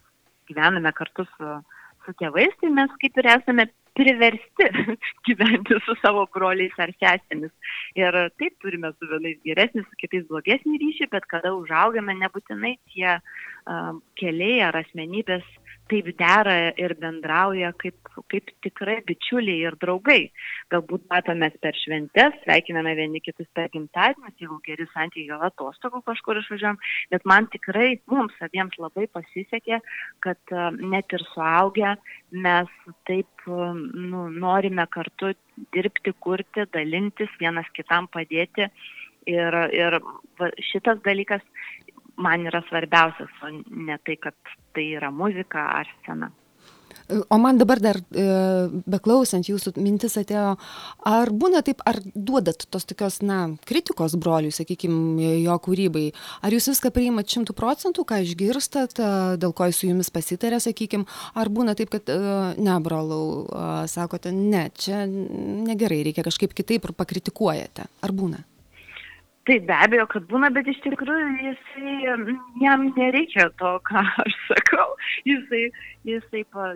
gyvename 0.48 0.92
kartu 0.96 1.26
su, 1.34 1.58
su 2.06 2.14
tėvais, 2.20 2.54
tai 2.62 2.72
mes 2.74 2.94
kaip 3.02 3.20
ir 3.20 3.30
esame 3.34 3.68
priversti 3.98 4.68
gyventi 5.26 5.78
su 5.84 5.96
savo 6.02 6.24
broliais 6.34 6.76
ar 6.78 6.92
sesėmis. 6.96 7.52
Ir 7.98 8.18
taip 8.40 8.56
turime 8.62 8.92
su 8.94 9.08
vienais 9.10 9.40
geresnį, 9.46 9.84
su 9.84 10.00
kitais 10.00 10.26
blogesnį 10.30 10.78
ryšį, 10.84 11.10
bet 11.14 11.26
kada 11.30 11.52
užaugame, 11.56 12.14
nebūtinai 12.22 12.76
tie 12.92 13.16
uh, 13.18 13.90
keliai 14.20 14.60
ar 14.68 14.78
asmenybės 14.84 15.46
taip 15.90 16.10
dera 16.18 16.56
ir 16.76 16.94
bendrauja 17.00 17.72
kaip, 17.80 17.96
kaip 18.32 18.52
tikrai 18.64 18.98
bičiuliai 19.08 19.64
ir 19.68 19.76
draugai. 19.80 20.20
Galbūt 20.72 21.06
matomės 21.12 21.56
per 21.62 21.76
šventes, 21.78 22.36
sveikiname 22.44 22.94
vieni 22.98 23.22
kitus 23.24 23.48
per 23.56 23.70
gimtadienius, 23.74 24.36
jeigu 24.40 24.60
geri 24.66 24.88
santykiai 24.92 25.32
gal 25.32 25.46
atostogų 25.48 26.02
kažkur 26.06 26.42
išvažiuojam, 26.42 26.78
bet 27.14 27.26
man 27.28 27.48
tikrai 27.52 27.90
mums 28.10 28.36
abiems 28.44 28.78
labai 28.82 29.08
pasisekė, 29.14 29.80
kad 30.24 30.56
net 30.78 31.16
ir 31.16 31.24
suaugę 31.32 31.96
mes 32.30 32.70
taip 33.08 33.48
nu, 33.48 34.28
norime 34.28 34.86
kartu 34.92 35.32
dirbti, 35.74 36.14
kurti, 36.20 36.66
dalintis, 36.74 37.32
vienas 37.40 37.68
kitam 37.76 38.08
padėti. 38.12 38.68
Ir, 39.28 39.52
ir 39.76 39.98
šitas 40.70 41.02
dalykas 41.04 41.42
man 42.18 42.46
yra 42.50 42.62
svarbiausias, 42.68 43.32
o 43.42 43.52
ne 43.54 43.98
tai, 44.04 44.18
kad 44.20 44.36
tai 44.74 44.90
yra 44.98 45.10
muzika 45.14 45.64
ar 45.78 45.88
scena. 46.00 46.30
O 47.28 47.38
man 47.38 47.56
dabar 47.56 47.80
dar 47.80 47.96
e, 47.96 48.24
beklausant 48.84 49.46
jūsų 49.48 49.72
mintis 49.80 50.18
atėjo, 50.20 50.58
ar 51.08 51.30
būna 51.32 51.62
taip, 51.64 51.80
ar 51.88 51.96
duodat 52.12 52.66
tos 52.68 52.84
tokios, 52.88 53.22
na, 53.24 53.38
kritikos 53.68 54.16
broliui, 54.20 54.52
sakykime, 54.52 55.30
jo 55.40 55.56
kūrybai, 55.64 56.04
ar 56.44 56.52
jūs 56.52 56.68
viską 56.74 56.92
priimat 56.92 57.32
šimtų 57.32 57.56
procentų, 57.56 58.04
ką 58.08 58.20
išgirstat, 58.26 59.00
e, 59.00 59.08
dėl 59.40 59.56
ko 59.56 59.70
jis 59.70 59.80
su 59.80 59.88
jumis 59.88 60.12
pasitarė, 60.12 60.60
sakykime, 60.60 61.08
ar 61.32 61.48
būna 61.48 61.76
taip, 61.78 61.94
kad, 61.96 62.12
e, 62.12 62.36
ne, 62.60 62.76
brolau, 62.84 63.48
sakote, 63.88 64.34
ne, 64.34 64.66
čia 64.76 65.06
negerai, 65.08 66.02
reikia 66.10 66.26
kažkaip 66.28 66.52
kitaip 66.60 66.90
ir 66.90 66.96
pakritikuojate, 66.98 67.88
ar 68.04 68.16
būna? 68.20 68.44
Taip, 69.48 69.62
be 69.64 69.72
abejo, 69.72 70.04
kad 70.12 70.26
būna, 70.28 70.50
bet 70.52 70.66
iš 70.68 70.76
tikrųjų 70.84 71.28
jisai, 71.40 71.92
jam 72.60 72.82
nereikia 72.98 73.46
to, 73.56 73.70
ką 73.88 74.02
aš 74.20 74.34
sakau, 74.44 74.84
jisai, 75.24 75.62
jisai 76.04 76.42
pa, 76.52 76.66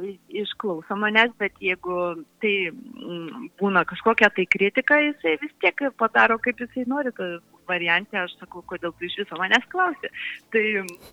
išklauso 0.42 0.96
manęs, 0.96 1.34
bet 1.42 1.60
jeigu 1.60 1.98
tai 2.40 2.54
m, 2.72 3.50
būna 3.60 3.84
kažkokia 3.90 4.32
tai 4.32 4.46
kritika, 4.56 5.02
jisai 5.04 5.36
vis 5.44 5.52
tiek 5.60 5.84
padaro, 6.00 6.40
kaip 6.40 6.64
jisai 6.64 6.86
nori, 6.88 7.12
tai 7.18 7.34
variantė, 7.68 8.22
aš 8.22 8.38
sakau, 8.40 8.64
kodėl 8.72 8.96
tu 8.96 9.04
iš 9.10 9.20
viso 9.20 9.40
manęs 9.40 9.68
klausi. 9.74 10.08
Tai, 10.56 10.66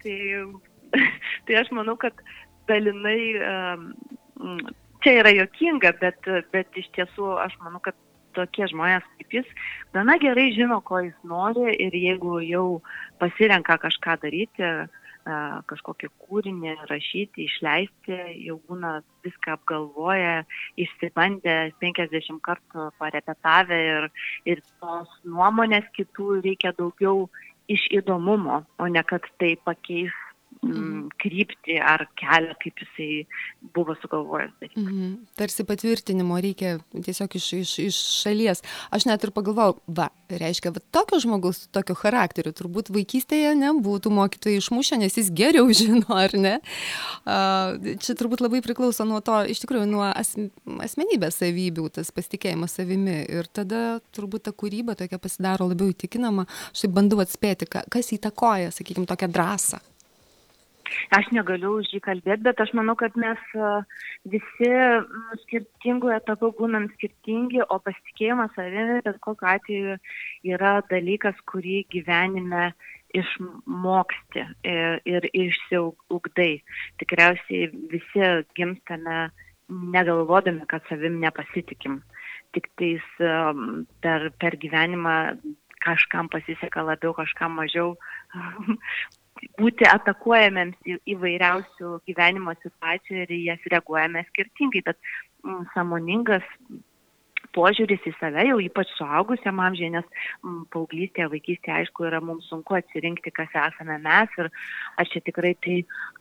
tai, 0.06 0.18
tai 1.50 1.60
aš 1.60 1.76
manau, 1.76 2.00
kad 2.00 2.24
dalinai 2.72 3.20
um, 3.44 4.64
čia 5.04 5.20
yra 5.26 5.36
jokinga, 5.42 5.98
bet, 6.00 6.32
bet 6.56 6.80
iš 6.80 6.88
tiesų 6.96 7.36
aš 7.44 7.60
manau, 7.66 7.84
kad 7.84 8.00
tokie 8.38 8.68
žmonės 8.72 9.06
kaip 9.18 9.36
jis 9.40 9.52
gana 9.96 10.18
gerai 10.22 10.50
žino, 10.56 10.80
ko 10.86 11.02
jis 11.06 11.18
nori 11.24 11.74
ir 11.86 11.96
jeigu 11.96 12.40
jau 12.46 12.82
pasirenka 13.22 13.78
kažką 13.82 14.18
daryti, 14.24 14.72
kažkokį 15.70 16.08
kūrinį 16.24 16.76
rašyti, 16.90 17.46
išleisti, 17.46 18.18
jau 18.48 18.58
būna 18.70 19.02
viską 19.26 19.58
apgalvoję, 19.58 20.46
išsibandę 20.80 21.58
50 21.84 22.42
kartų 22.42 22.90
parepetavę 22.98 23.80
ir, 23.92 24.10
ir 24.46 24.64
tos 24.80 25.12
nuomonės 25.26 25.86
kitų 25.98 26.42
reikia 26.46 26.74
daugiau 26.78 27.28
iš 27.70 27.86
įdomumo, 28.00 28.64
o 28.80 28.88
ne 28.88 29.04
kad 29.04 29.28
tai 29.38 29.54
pakeis 29.66 30.16
kryptį 30.60 31.78
ar 31.80 32.04
kelią, 32.20 32.56
kaip 32.60 32.82
jisai 32.84 33.10
buvo 33.76 33.96
sugalvojęs. 34.02 34.74
Mhm. 34.76 35.12
Tarsi 35.40 35.64
patvirtinimo 35.68 36.36
reikia 36.44 36.80
tiesiog 36.92 37.36
iš, 37.40 37.48
iš, 37.62 37.74
iš 37.86 38.00
šalies. 38.24 38.64
Aš 38.92 39.08
net 39.08 39.24
ir 39.24 39.32
pagalvojau, 39.36 39.78
va, 39.88 40.10
reiškia, 40.30 40.74
va, 40.76 40.84
tokio 40.92 41.22
žmogaus, 41.24 41.64
tokio 41.76 41.96
charakterio 42.00 42.52
turbūt 42.56 42.92
vaikystėje 42.92 43.54
nebūtų 43.60 44.12
mokytojai 44.14 44.60
išmušę, 44.60 45.00
nes 45.04 45.16
jis 45.20 45.32
geriau 45.36 45.70
žino, 45.80 46.08
ar 46.12 46.36
ne. 46.36 46.56
Čia 48.04 48.18
turbūt 48.20 48.44
labai 48.44 48.64
priklauso 48.66 49.08
nuo 49.08 49.22
to, 49.24 49.40
iš 49.48 49.64
tikrųjų, 49.64 49.88
nuo 49.90 50.04
as, 50.10 50.34
asmenybės 50.90 51.40
savybių, 51.40 51.88
tas 52.00 52.12
pasitikėjimas 52.16 52.76
savimi. 52.82 53.22
Ir 53.32 53.48
tada 53.48 54.02
turbūt 54.16 54.50
ta 54.50 54.56
kūryba 54.56 54.98
tokia 55.00 55.22
pasidaro 55.22 55.70
labiau 55.72 55.94
įtikinama. 55.94 56.50
Aš 56.74 56.84
taip 56.84 56.98
bandau 57.00 57.24
atspėti, 57.24 57.70
kas 57.70 58.12
įtakoja, 58.16 58.74
sakykime, 58.76 59.08
tokią 59.08 59.32
drąsą. 59.32 59.80
Aš 61.16 61.30
negaliu 61.36 61.76
už 61.80 61.92
jį 61.94 62.02
kalbėti, 62.06 62.46
bet 62.46 62.62
aš 62.64 62.74
manau, 62.78 62.96
kad 63.00 63.16
mes 63.20 63.42
visi 64.34 64.70
skirtingų 65.44 66.14
etapų 66.18 66.52
būnam 66.60 66.88
skirtingi, 66.96 67.62
o 67.66 67.80
pasitikėjimas 67.84 68.54
savimi 68.58 69.00
bet 69.06 69.20
kokiu 69.26 69.50
atveju 69.54 69.98
yra 70.54 70.80
dalykas, 70.92 71.38
kurį 71.50 71.84
gyvenime 71.94 72.72
išmoksti 73.18 74.46
ir, 74.70 75.00
ir 75.10 75.30
išsiugdai. 75.34 76.52
Tikriausiai 77.02 77.70
visi 77.94 78.30
gimstame 78.58 79.30
negalvodami, 79.70 80.66
kad 80.70 80.86
savim 80.90 81.20
nepasitikim. 81.22 82.02
Tik 82.54 82.70
tais 82.82 83.06
per, 84.02 84.30
per 84.42 84.58
gyvenimą 84.62 85.16
kažkam 85.84 86.30
pasiseka 86.30 86.84
labiau, 86.84 87.14
kažkam 87.18 87.58
mažiau 87.60 87.96
būti 89.60 89.88
atakuojamiems 89.90 91.00
įvairiausių 91.14 91.96
gyvenimo 92.10 92.56
situacijų 92.60 93.24
ir 93.24 93.34
į 93.36 93.40
jas 93.50 93.66
reaguojame 93.74 94.24
skirtingai, 94.30 94.84
bet 94.86 95.00
mm, 95.46 95.66
samoningas 95.74 96.46
požiūris 97.56 98.04
į 98.06 98.14
save, 98.20 98.44
jau 98.50 98.60
ypač 98.62 98.92
suaugusiam 98.98 99.62
amžiai, 99.64 99.92
nes 99.96 100.06
mm, 100.44 100.66
paauglystėje, 100.74 101.30
vaikystėje, 101.34 101.76
aišku, 101.80 102.06
yra 102.10 102.22
mums 102.24 102.50
sunku 102.52 102.78
atsirinkti, 102.78 103.34
kas 103.36 103.56
esame 103.68 103.98
mes 104.04 104.38
ir 104.38 104.52
ar 105.00 105.10
čia 105.10 105.24
tikrai 105.26 105.56
tai, 105.64 105.80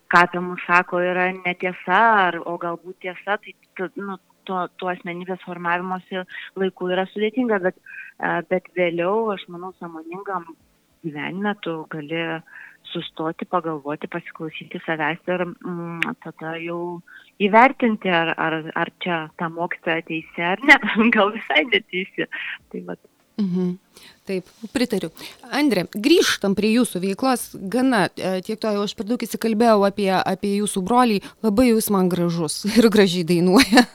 ką 0.08 0.24
apie 0.24 0.42
mus 0.44 0.62
sako, 0.66 1.02
yra 1.04 1.28
netiesa, 1.36 2.00
ar, 2.28 2.40
o 2.48 2.56
galbūt 2.60 3.02
tiesa, 3.04 3.36
tai 3.42 3.90
nu, 4.00 4.16
tuo, 4.48 4.62
tuo 4.80 4.92
asmenybės 4.94 5.44
formavimosi 5.44 6.24
laiku 6.56 6.88
yra 6.94 7.04
sudėtinga, 7.10 7.60
bet, 7.66 7.82
bet 8.48 8.72
vėliau, 8.78 9.28
aš 9.34 9.44
manau, 9.52 9.74
samoningam 9.82 10.48
gyvenime 11.04 11.54
tu 11.62 11.82
gali 11.92 12.22
sustoti, 12.92 13.46
pagalvoti, 13.48 14.10
pasiklausyti 14.12 14.80
savęs 14.86 15.30
ir 15.30 15.44
mm, 15.46 16.16
tada 16.24 16.56
jau 16.62 16.80
įvertinti, 17.42 18.10
ar, 18.12 18.32
ar, 18.40 18.58
ar 18.78 18.92
čia 19.04 19.20
ta 19.38 19.50
mokytoja 19.52 20.02
teisė 20.08 20.46
ar 20.54 20.64
ne, 20.68 20.78
gal 21.16 21.32
visai 21.36 21.64
neteisė. 21.72 22.28
Tai 22.72 22.84
vat. 22.90 23.02
Mhm. 23.40 23.76
Taip, 24.28 24.44
pritariu. 24.74 25.08
Andrė, 25.56 25.86
grįžtam 25.88 26.52
prie 26.56 26.74
jūsų 26.74 27.00
veiklos. 27.00 27.46
Gana, 27.72 28.02
e, 28.12 28.42
tiek 28.44 28.58
to 28.60 28.68
jau 28.74 28.82
aš 28.84 28.92
per 28.98 29.06
daug 29.08 29.22
įsikalbėjau 29.24 29.86
apie, 29.88 30.10
apie 30.12 30.50
jūsų 30.58 30.82
brolį. 30.84 31.22
Labai 31.46 31.70
jūs 31.70 31.88
man 31.94 32.10
gražus 32.12 32.60
ir 32.76 32.90
gražiai 32.92 33.24
dainuoja. 33.28 33.86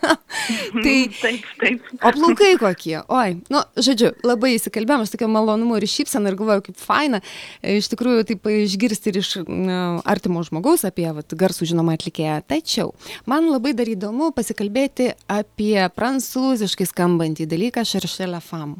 tai, 0.74 0.96
taip, 1.20 1.46
taip. 1.62 1.92
O 2.02 2.14
plaukai 2.16 2.56
kokie? 2.62 2.96
Oi, 3.14 3.36
nu, 3.54 3.62
žodžiu, 3.78 4.10
labai 4.26 4.56
įsikalbėjom, 4.56 5.04
aš 5.06 5.14
tokia 5.14 5.30
malonumu 5.30 5.78
ir 5.78 5.86
šypsena 5.92 6.32
ir 6.32 6.38
galvoju, 6.40 6.64
kaip 6.70 6.82
faina. 6.82 7.20
E, 7.62 7.78
iš 7.78 7.92
tikrųjų, 7.94 8.24
taip 8.32 8.50
išgirsti 8.50 9.14
ir 9.14 9.20
iš 9.22 9.30
na, 9.46 9.84
artimo 10.10 10.42
žmogaus 10.48 10.82
apie 10.90 11.06
vat, 11.14 11.36
garsų 11.44 11.70
žinomą 11.70 11.94
atlikėją. 12.00 12.40
Tačiau 12.50 12.96
man 13.30 13.52
labai 13.52 13.76
dar 13.78 13.92
įdomu 13.92 14.32
pasikalbėti 14.34 15.12
apie 15.30 15.78
prancūziškai 15.94 16.90
skambantį 16.90 17.46
dalyką 17.54 17.86
Šeršelę 17.86 18.42
Fam. 18.42 18.74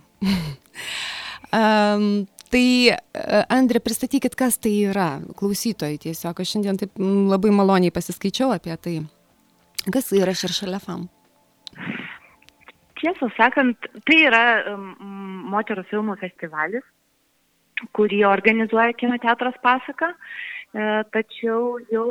Um, 1.54 2.24
tai, 2.50 2.96
Andrė, 3.54 3.78
pristatykit, 3.86 4.34
kas 4.40 4.56
tai 4.58 4.72
yra, 4.90 5.20
klausytojai 5.38 6.00
tiesiog, 6.02 6.40
aš 6.42 6.56
šiandien 6.56 6.80
taip 6.82 6.98
labai 7.30 7.52
maloniai 7.54 7.94
pasiskaičiau 7.94 8.56
apie 8.56 8.74
tai. 8.82 8.96
Kas 9.94 10.10
yra 10.18 10.34
Šeršalefam? 10.34 11.06
Tiesą 13.04 13.28
sakant, 13.36 13.86
tai 14.08 14.18
yra 14.30 14.44
moterų 15.54 15.84
filmų 15.90 16.16
festivalis, 16.22 16.86
kurį 17.98 18.24
organizuoja 18.30 18.96
kino 18.96 19.18
teatras 19.22 19.58
pasaka. 19.64 20.14
E, 20.74 21.04
tačiau 21.14 21.78
jau 21.92 22.08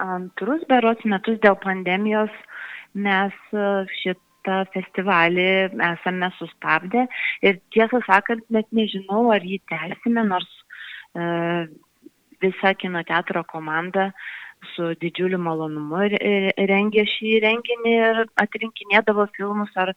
antrus 0.00 0.62
berots 0.70 1.04
metus 1.10 1.40
dėl 1.42 1.58
pandemijos 1.64 2.32
mes 2.94 3.34
e, 3.50 3.66
šitą 4.44 4.64
festivalį 4.74 5.46
esame 5.80 6.30
sustabdę. 6.38 7.06
Ir 7.42 7.60
tiesą 7.72 8.00
sakant, 8.06 8.44
net 8.50 8.66
nežinau, 8.72 9.32
ar 9.32 9.40
jį 9.42 9.60
tęsime, 9.68 10.24
nors 10.24 10.48
e, 11.16 11.66
visa 12.40 12.74
kino 12.74 13.02
teatro 13.02 13.44
komanda 13.44 14.12
su 14.74 14.94
didžiuliu 14.96 15.38
malonumu 15.38 16.08
rengė 16.70 17.04
šį 17.04 17.40
renginį 17.44 17.90
ir 17.92 18.20
atrinkinėdavo 18.40 19.26
filmus 19.36 19.70
ar 19.76 19.92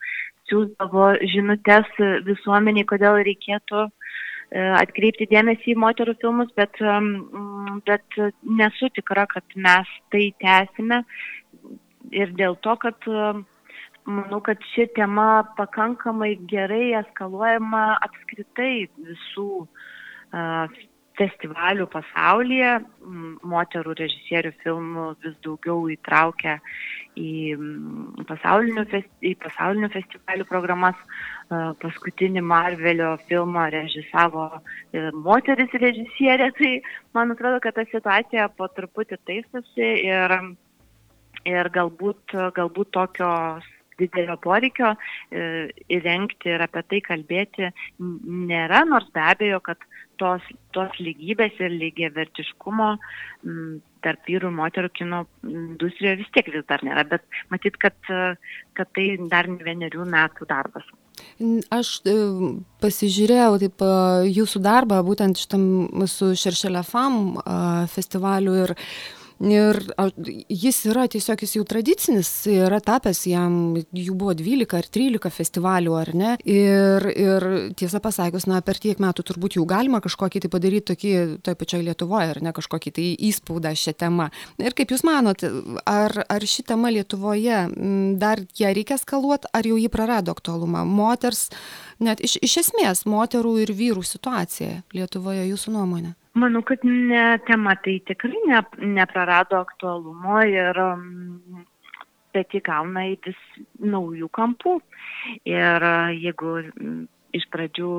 siūsdavo 0.49 1.15
žinutės 1.23 1.87
visuomeniai, 2.27 2.85
kodėl 2.85 3.21
reikėtų 3.23 3.87
E, 4.47 4.61
atkreipti 4.79 5.27
dėmesį 5.27 5.73
į 5.73 5.79
moterų 5.83 6.13
filmus, 6.21 6.51
bet, 6.55 6.79
bet 7.87 8.19
nesu 8.59 8.87
tikra, 8.95 9.25
kad 9.27 9.43
mes 9.59 9.89
tai 10.13 10.29
tęsime. 10.39 11.01
Ir 12.15 12.31
dėl 12.39 12.55
to, 12.63 12.77
kad 12.79 13.09
manau, 14.07 14.39
kad 14.43 14.61
ši 14.73 14.87
tema 14.95 15.43
pakankamai 15.57 16.35
gerai 16.49 16.95
eskaluojama 17.01 17.83
apskritai 18.07 18.87
visų 18.95 19.49
festivalių 21.17 21.87
pasaulyje. 21.91 22.73
Moterų 23.47 23.95
režisierių 23.97 24.51
filmų 24.63 25.05
vis 25.23 25.37
daugiau 25.45 25.87
įtraukia 25.93 26.57
į 27.17 27.55
pasaulinių, 28.29 28.83
festi, 28.91 29.31
į 29.31 29.33
pasaulinių 29.41 29.89
festivalių 29.95 30.47
programas. 30.49 30.99
Paskutinį 31.81 32.43
Marvelio 32.43 33.13
filmą 33.29 33.69
režisavo 33.71 34.49
e, 34.57 35.05
moteris 35.15 35.71
režisierė, 35.79 36.49
tai 36.57 36.73
man 37.15 37.31
atrodo, 37.31 37.61
kad 37.63 37.77
ta 37.77 37.85
situacija 37.87 38.49
po 38.59 38.67
truputį 38.75 39.15
taisosi 39.29 39.87
ir, 40.09 40.35
ir 41.47 41.71
galbūt, 41.77 42.35
galbūt 42.59 42.91
tokios 42.99 43.71
didelio 43.99 44.37
poreikio 44.43 44.93
e, 44.93 45.69
įrengti 45.93 46.53
ir 46.53 46.63
apie 46.65 46.83
tai 46.91 47.01
kalbėti 47.05 47.71
nėra, 47.99 48.83
nors 48.89 49.09
be 49.15 49.23
abejo, 49.23 49.61
kad 49.65 49.81
tos, 50.21 50.45
tos 50.75 50.93
lygybės 51.01 51.57
ir 51.61 51.73
lygiai 51.73 52.11
vertiškumo 52.15 52.91
tarp 54.05 54.29
vyrų 54.29 54.51
ir 54.51 54.55
moterų 54.59 54.93
kino 54.95 55.23
industrijoje 55.47 56.21
vis 56.21 56.31
tiek 56.35 56.49
vis 56.53 56.65
dar 56.69 56.83
nėra, 56.85 57.03
bet 57.09 57.25
matyt, 57.53 57.77
kad, 57.81 57.97
kad 58.77 58.93
tai 58.95 59.09
dar 59.31 59.49
ne 59.51 59.59
vienerių 59.65 60.07
metų 60.13 60.47
darbas. 60.49 60.87
Aš 61.73 61.95
e, 62.05 62.13
pasižiūrėjau 62.83 63.57
taip 63.63 63.83
jūsų 64.29 64.61
darbą 64.61 65.01
būtent 65.05 65.39
šitam 65.41 65.63
su 66.09 66.33
Šeršelė 66.37 66.83
FAM 66.85 67.39
festivaliu 67.89 68.53
ir 68.65 68.75
Ir 69.37 69.77
jis 70.49 70.79
yra 70.89 71.05
tiesiog, 71.11 71.41
jis 71.45 71.57
jau 71.59 71.63
tradicinis, 71.67 72.29
yra 72.49 72.79
tapęs 72.81 73.19
jam, 73.29 73.75
jų 73.93 74.15
buvo 74.17 74.33
12 74.37 74.77
ar 74.79 74.87
13 74.89 75.33
festivalių, 75.33 75.93
ar 75.99 76.11
ne? 76.17 76.31
Ir, 76.49 77.05
ir 77.13 77.45
tiesą 77.77 78.01
pasakius, 78.01 78.47
na, 78.49 78.63
per 78.65 78.81
tiek 78.81 78.97
metų 79.01 79.27
turbūt 79.29 79.59
jau 79.59 79.65
galima 79.69 80.01
kažkokį 80.01 80.41
tai 80.43 80.51
padaryti 80.53 80.89
tokį, 80.93 81.13
toj 81.45 81.57
pačioj 81.59 81.83
Lietuvoje, 81.85 82.33
ar 82.33 82.41
ne, 82.41 82.53
kažkokį 82.57 82.95
tai 82.97 83.07
įspaudą 83.29 83.75
šią 83.77 83.93
temą. 84.01 84.29
Ir 84.57 84.73
kaip 84.77 84.95
Jūs 84.95 85.05
manot, 85.05 85.45
ar, 85.85 86.17
ar 86.25 86.49
ši 86.49 86.65
tema 86.71 86.89
Lietuvoje 86.93 87.65
dar 88.17 88.41
ją 88.57 88.73
reikia 88.73 88.97
skaluoti, 88.97 89.51
ar 89.53 89.69
jau 89.69 89.77
jį 89.77 89.91
prarado 89.93 90.33
aktualumą? 90.33 90.81
Moters, 90.87 91.51
net 92.01 92.23
iš, 92.25 92.39
iš 92.41 92.63
esmės, 92.65 93.05
moterų 93.05 93.59
ir 93.67 93.75
vyrų 93.77 94.05
situacija 94.07 94.81
Lietuvoje, 94.97 95.45
jūsų 95.51 95.77
nuomonė? 95.77 96.17
Manau, 96.37 96.61
kad 96.61 96.83
ne, 96.85 97.39
tema 97.47 97.73
tai 97.81 97.95
tikrai 98.05 98.41
ne, 98.45 98.59
neprarado 98.97 99.57
aktualumo 99.57 100.37
ir 100.45 100.77
um, 100.83 101.63
bet 102.35 102.53
įgauna 102.59 103.07
į 103.09 103.15
vis 103.25 103.39
naujų 103.81 104.29
kampų. 104.37 104.75
Ir 105.49 105.87
jeigu 106.13 106.53
mm, 106.67 106.99
iš 107.39 107.47
pradžių 107.53 107.89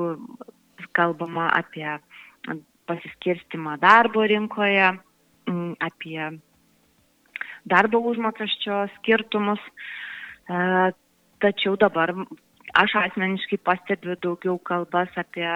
kalbama 0.95 1.49
apie 1.57 1.97
pasiskirstimą 2.87 3.75
darbo 3.83 4.23
rinkoje, 4.31 4.87
mm, 5.49 5.75
apie 5.89 6.31
darbo 7.67 7.99
užmokesčio 8.13 8.85
skirtumus, 8.95 9.61
uh, 10.47 10.89
tačiau 11.43 11.75
dabar 11.75 12.15
aš 12.77 12.99
asmeniškai 13.03 13.59
pastebiu 13.67 14.15
daugiau 14.23 14.59
kalbas 14.63 15.11
apie 15.19 15.49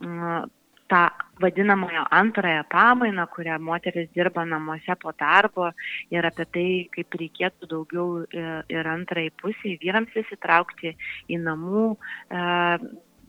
mm, 0.00 0.48
tą 0.88 1.08
vadinamąją 1.40 2.04
antrąją 2.10 2.64
pamainą, 2.68 3.26
kurią 3.26 3.58
moteris 3.58 4.10
dirba 4.14 4.44
namuose 4.44 4.96
po 5.02 5.12
darbo 5.12 5.70
ir 6.10 6.26
apie 6.26 6.46
tai, 6.46 6.68
kaip 6.94 7.16
reikėtų 7.20 7.70
daugiau 7.70 8.06
e, 8.22 8.44
ir 8.68 8.88
antrai 8.88 9.30
pusiai 9.42 9.78
vyrams 9.82 10.14
įsitraukti 10.22 10.94
į 11.28 11.40
namų 11.48 11.88
e, 12.30 12.44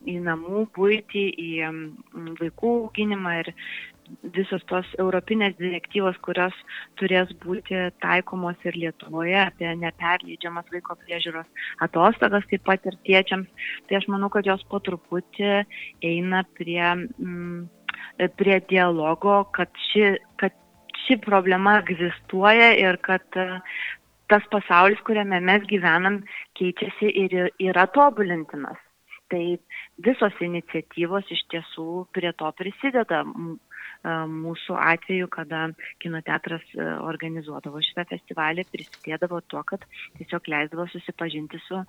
į 0.06 0.20
namų 0.22 0.68
būtį, 0.76 1.24
į 1.42 1.52
vaikų 2.40 2.74
auginimą 2.84 3.40
ir 3.42 3.52
visos 4.36 4.64
tos 4.70 4.88
europinės 5.02 5.56
direktyvos, 5.60 6.18
kurios 6.26 6.56
turės 7.00 7.32
būti 7.44 7.78
taikomos 8.04 8.60
ir 8.68 8.78
Lietuvoje 8.78 9.38
apie 9.42 9.72
neperleidžiamas 9.82 10.70
vaiko 10.74 10.98
priežiūros 11.04 11.48
atostogas, 11.86 12.46
taip 12.52 12.66
pat 12.68 12.86
ir 12.86 12.98
tiečiams. 13.08 13.72
Tai 13.88 14.00
aš 14.00 14.10
manau, 14.12 14.30
kad 14.34 14.48
jos 14.48 14.64
po 14.70 14.82
truputį 14.84 15.66
eina 16.06 16.44
prie, 16.58 16.84
mm, 16.86 17.66
prie 18.40 18.60
dialogo, 18.70 19.44
kad 19.56 19.74
ši, 19.90 20.16
kad 20.42 20.56
ši 21.06 21.20
problema 21.26 21.80
egzistuoja 21.84 22.74
ir 22.80 22.98
kad 23.06 23.26
tas 24.32 24.46
pasaulis, 24.52 25.02
kuriame 25.06 25.40
mes 25.42 25.66
gyvenam, 25.70 26.24
keičiasi 26.58 27.12
ir 27.26 27.38
yra 27.62 27.86
tobulintinas. 27.94 28.80
Tai 29.30 29.44
visos 30.06 30.42
iniciatyvos 30.46 31.30
iš 31.34 31.42
tiesų 31.54 32.06
prie 32.14 32.32
to 32.38 32.52
prisideda. 32.58 33.24
Mūsų 34.04 34.78
atveju, 34.78 35.28
kada 35.34 35.62
kino 36.04 36.22
teatras 36.26 36.66
e, 36.76 36.86
organizuodavo 37.10 37.82
šitą 37.86 38.06
festivalį, 38.10 38.66
prisidėdavo 38.72 39.42
tuo, 39.50 39.64
kad 39.68 39.86
tiesiog 40.20 40.50
leisdavo 40.52 40.88
susipažinti 40.92 41.62
su 41.66 41.82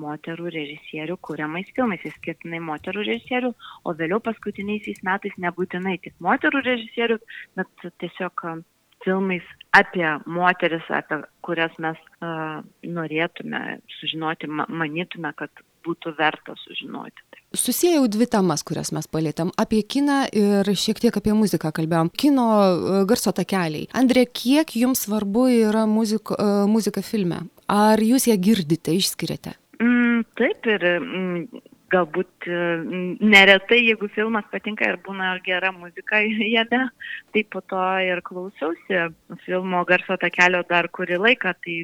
moterų 0.00 0.50
režisierių 0.54 1.18
kūriamais 1.28 1.70
filmais, 1.76 2.02
įskirtinai 2.10 2.62
moterų 2.64 3.04
režisierių, 3.06 3.52
o 3.84 3.94
vėliau 3.98 4.22
paskutiniaisiais 4.24 5.02
metais 5.06 5.36
nebūtinai 5.42 5.98
tik 6.02 6.16
moterų 6.24 6.64
režisierių, 6.66 7.20
bet 7.58 7.86
tiesiog 8.02 8.46
filmais 9.04 9.46
apie 9.76 10.08
moteris, 10.26 10.86
apie 10.90 11.20
kurias 11.46 11.74
mes 11.82 11.98
uh, 12.24 12.62
norėtume 12.82 13.62
sužinoti, 13.98 14.48
ma 14.50 14.66
manytume, 14.82 15.30
kad 15.38 15.62
būtų 15.86 16.16
verta 16.18 16.56
sužinoti. 16.64 17.24
Susijau 17.56 18.04
dvi 18.10 18.26
temas, 18.28 18.64
kurias 18.66 18.90
mes 18.92 19.06
palėtėm. 19.08 19.52
Apie 19.56 19.80
kiną 19.86 20.24
ir 20.36 20.68
šiek 20.76 20.98
tiek 21.00 21.14
apie 21.16 21.32
muziką 21.36 21.70
kalbėjom. 21.72 22.10
Kino 22.18 22.46
e, 22.58 23.04
garso 23.08 23.32
takeliai. 23.32 23.86
Andrė, 23.96 24.26
kiek 24.28 24.74
jums 24.76 25.06
svarbu 25.06 25.46
yra 25.54 25.86
muzika, 25.88 26.36
e, 26.36 26.66
muzika 26.68 27.04
filme? 27.06 27.44
Ar 27.72 28.02
jūs 28.02 28.28
ją 28.28 28.36
girdite, 28.42 28.92
išskiriate? 28.98 29.54
Mm, 29.80 30.26
taip 30.38 30.68
ir 30.68 30.84
mm, 30.98 31.62
galbūt 31.92 32.48
e, 32.50 32.58
neretai, 33.22 33.78
jeigu 33.84 34.08
filmas 34.14 34.46
patinka 34.50 34.88
ir 34.88 34.98
būna 35.06 35.36
gera 35.46 35.70
muzika 35.74 36.18
jame, 36.24 36.80
tai 37.34 37.42
po 37.52 37.62
to 37.70 37.82
ir 38.02 38.22
klausiausi 38.26 39.06
filmo 39.44 39.84
garso 39.88 40.18
takelio 40.22 40.64
dar 40.70 40.88
kurį 40.96 41.20
laiką, 41.22 41.54
tai 41.62 41.76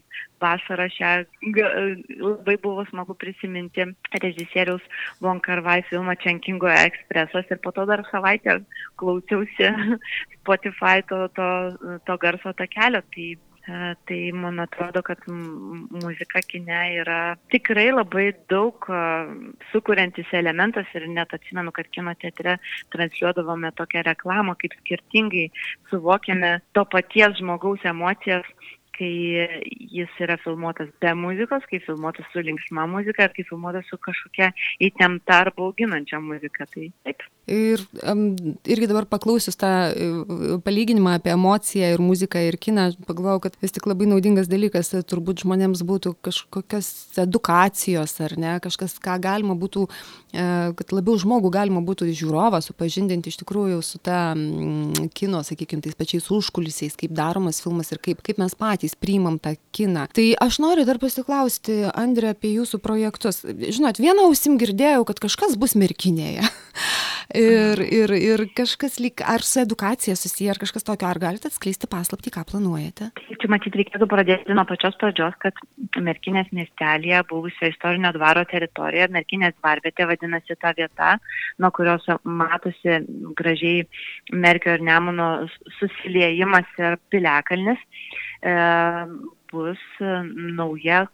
vasarą 0.42 0.88
šią 0.90 1.12
labai 2.18 2.56
buvo 2.62 2.86
smagu 2.90 3.14
prisiminti 3.14 3.86
režisieriaus 4.18 4.82
Von 5.22 5.40
Karvai 5.44 5.80
filmą 5.90 6.16
Čenkingo 6.18 6.70
ekspresas 6.72 7.46
ir 7.50 7.62
po 7.62 7.70
to 7.76 7.86
dar 7.86 8.02
savaitę 8.10 8.58
klausiausi 8.98 9.70
Spotify 10.42 11.06
to, 11.06 11.28
to, 11.38 11.48
to 12.06 12.18
garso 12.18 12.54
takelio. 12.58 13.02
Tai 13.14 13.28
tai 13.64 14.32
man 14.34 14.58
atrodo, 14.58 15.02
kad 15.06 15.18
muzika 15.28 16.40
kine 16.42 16.80
yra 16.98 17.36
tikrai 17.52 17.92
labai 17.94 18.32
daug 18.50 18.88
e, 18.90 19.02
sukuriantis 19.70 20.32
elementas 20.34 20.90
ir 20.98 21.06
net 21.06 21.34
atsimenu, 21.36 21.70
kad 21.70 21.86
kino 21.94 22.14
teatre 22.18 22.56
transliuodavome 22.94 23.70
tokią 23.78 24.02
reklamą, 24.08 24.56
kaip 24.58 24.74
skirtingai 24.80 25.46
suvokiame 25.90 26.58
to 26.74 26.84
paties 26.84 27.38
žmogaus 27.38 27.86
emocijas 27.86 28.48
kai 28.96 29.12
jis 29.92 30.12
yra 30.22 30.36
filmuotas 30.42 30.90
be 31.02 31.12
muzikos, 31.16 31.64
kai 31.70 31.80
filmuotas 31.84 32.28
su 32.32 32.42
linksma 32.44 32.86
muzika 32.90 33.26
ir 33.26 33.36
kai 33.36 33.44
filmuotas 33.48 33.88
su 33.90 33.98
kažkokia 34.00 34.52
įtempta 34.82 35.42
ar 35.44 35.52
bauginančia 35.56 36.20
muzika. 36.22 36.66
Tai 36.72 36.88
taip. 37.06 37.24
Ir 37.50 37.80
um, 38.06 38.36
irgi 38.70 38.86
dabar 38.86 39.08
paklausius 39.10 39.58
tą 39.58 39.70
uh, 39.90 40.60
palyginimą 40.62 41.16
apie 41.18 41.32
emociją 41.34 41.88
ir 41.90 42.02
muziką 42.02 42.38
ir 42.46 42.58
kiną, 42.62 42.84
pagalvojau, 43.08 43.40
kad 43.48 43.56
vis 43.62 43.74
tik 43.74 43.88
labai 43.90 44.06
naudingas 44.12 44.46
dalykas 44.50 44.92
turbūt 45.10 45.42
žmonėms 45.42 45.82
būtų 45.88 46.14
kažkokios 46.22 47.18
edukacijos 47.24 48.14
ar 48.22 48.36
ne, 48.38 48.54
kažkas, 48.62 48.94
ką 49.02 49.18
galima 49.24 49.56
būtų, 49.58 49.88
uh, 49.88 50.70
kad 50.78 50.94
labiau 50.94 51.18
žmogų 51.18 51.50
galima 51.54 51.82
būtų 51.82 52.12
žiūrovą 52.14 52.62
supažindinti 52.62 53.32
iš 53.32 53.40
tikrųjų 53.42 53.82
su 53.82 53.98
ta 53.98 54.36
kino, 55.10 55.42
sakykime, 55.42 55.82
tais 55.82 55.98
pačiais 55.98 56.30
užkulisiais, 56.30 56.94
kaip 56.98 57.10
daromas 57.16 57.58
filmas 57.64 57.90
ir 57.90 57.98
kaip, 58.02 58.22
kaip 58.22 58.38
mes 58.38 58.54
patys 58.54 58.81
priimam 58.98 59.38
tą 59.42 59.54
kiną. 59.74 60.06
Tai 60.16 60.26
aš 60.44 60.58
noriu 60.62 60.86
dar 60.88 60.98
pasiklausti, 61.02 61.78
Andrė, 61.94 62.32
apie 62.34 62.54
jūsų 62.56 62.82
projektus. 62.82 63.42
Žinot, 63.46 64.00
vieną 64.02 64.28
ausim 64.28 64.58
girdėjau, 64.60 65.04
kad 65.08 65.22
kažkas 65.22 65.56
bus 65.60 65.76
merkinėje. 65.78 66.44
ir, 67.42 67.82
ir, 67.86 68.12
ir 68.16 68.44
kažkas 68.56 68.98
lyg, 69.02 69.22
ar 69.24 69.44
su 69.46 69.60
edukacija 69.62 70.16
susiję, 70.18 70.52
ar 70.52 70.60
kažkas 70.60 70.86
tokio, 70.86 71.08
ar 71.08 71.20
galite 71.22 71.48
atskleisti 71.50 71.88
paslapti, 71.90 72.32
ką 72.34 72.44
planuojate? 72.48 73.10
Čia 73.42 73.50
matyt 73.50 73.76
reikėtų 73.78 74.08
pradėti 74.10 74.56
nuo 74.56 74.64
pačios 74.68 74.96
pradžios, 75.00 75.36
kad 75.42 75.58
Merkinės 75.98 76.50
miestelėje, 76.54 77.22
buvusio 77.30 77.70
istorinio 77.72 78.12
dvaro 78.16 78.44
teritorijoje, 78.50 79.10
Merkinės 79.16 79.56
dvarvietė 79.58 80.08
vadinasi 80.10 80.58
ta 80.60 80.74
vieta, 80.76 81.16
nuo 81.62 81.72
kurios 81.74 82.06
matosi 82.24 83.00
gražiai 83.38 83.86
Merkio 84.32 84.76
ir 84.76 84.84
Nemuno 84.86 85.30
susiliejimas 85.78 86.78
ir 86.80 86.98
piliakalnis, 87.12 87.80
bus 89.52 89.82
nauja 90.00 91.04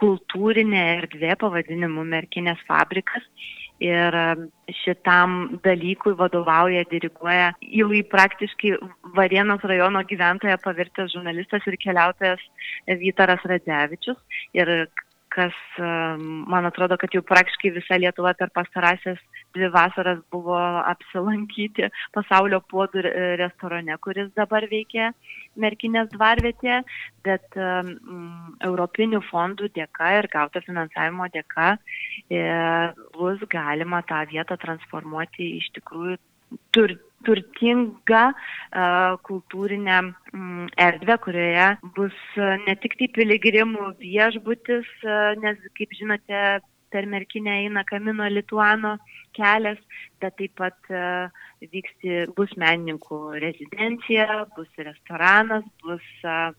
kultūrinė 0.00 0.82
erdvė 1.00 1.34
pavadinimu 1.40 2.04
Merkinės 2.08 2.60
fabrikas 2.68 3.26
ir 3.80 4.14
šitam 4.82 5.36
dalykui 5.64 6.12
vadovauja, 6.18 6.84
diriguoja 6.90 7.52
jau 7.64 7.88
į 7.96 8.02
praktiškai 8.12 8.74
Varėnos 9.16 9.64
rajono 9.64 10.02
gyventoją 10.08 10.58
pavirtęs 10.60 11.14
žurnalistas 11.14 11.64
ir 11.66 11.78
keliautojas 11.80 12.42
Vytaras 13.00 13.44
Radzevičius. 13.48 14.20
Ir 14.56 14.90
kas, 15.32 15.56
man 15.80 16.68
atrodo, 16.68 16.98
kad 17.00 17.14
jau 17.14 17.24
praktiškai 17.24 17.72
visa 17.78 17.98
Lietuva 18.00 18.34
per 18.36 18.52
pastarąsias 18.52 19.20
dvi 19.56 19.70
vasaras 19.74 20.20
buvo 20.32 20.56
apsilankyti 20.92 21.90
pasaulio 22.14 22.60
puodų 22.70 23.04
restorane, 23.40 23.96
kuris 24.04 24.30
dabar 24.38 24.66
veikia 24.70 25.10
Merkinės 25.60 26.08
dvarvietė, 26.12 26.80
bet 27.26 27.58
um, 27.58 27.90
europinių 28.64 29.18
fondų 29.26 29.72
dėka 29.74 30.12
ir 30.20 30.28
gauto 30.30 30.62
finansavimo 30.62 31.26
dėka 31.34 31.72
e, 31.74 32.42
bus 33.16 33.42
galima 33.50 34.00
tą 34.06 34.22
vietą 34.30 34.56
transformuoti 34.62 35.56
iš 35.58 35.66
tikrųjų 35.80 36.16
tur, 36.74 36.94
turtingą 37.26 38.22
uh, 38.32 39.18
kultūrinę 39.26 39.98
um, 40.06 40.66
erdvę, 40.80 41.18
kurioje 41.26 41.66
bus 41.96 42.16
uh, 42.38 42.56
ne 42.64 42.76
tik 42.80 42.96
tai 43.00 43.10
piligrimų 43.18 43.90
viešbutis, 44.00 44.88
uh, 45.04 45.34
nes, 45.42 45.60
kaip 45.76 45.92
žinote, 45.98 46.44
per 46.90 47.06
Merkinę 47.10 47.60
eina 47.64 47.84
Kamino 47.88 48.26
Lituano 48.28 48.96
kelias, 49.36 49.80
bet 50.20 50.36
taip 50.38 50.56
pat 50.58 50.92
uh, 50.92 51.30
vyksti, 51.72 52.26
bus 52.36 52.52
menininkų 52.60 53.20
rezidencija, 53.42 54.44
bus 54.56 54.70
restoranas, 54.78 55.66
bus 55.84 56.06
uh, 56.24 56.50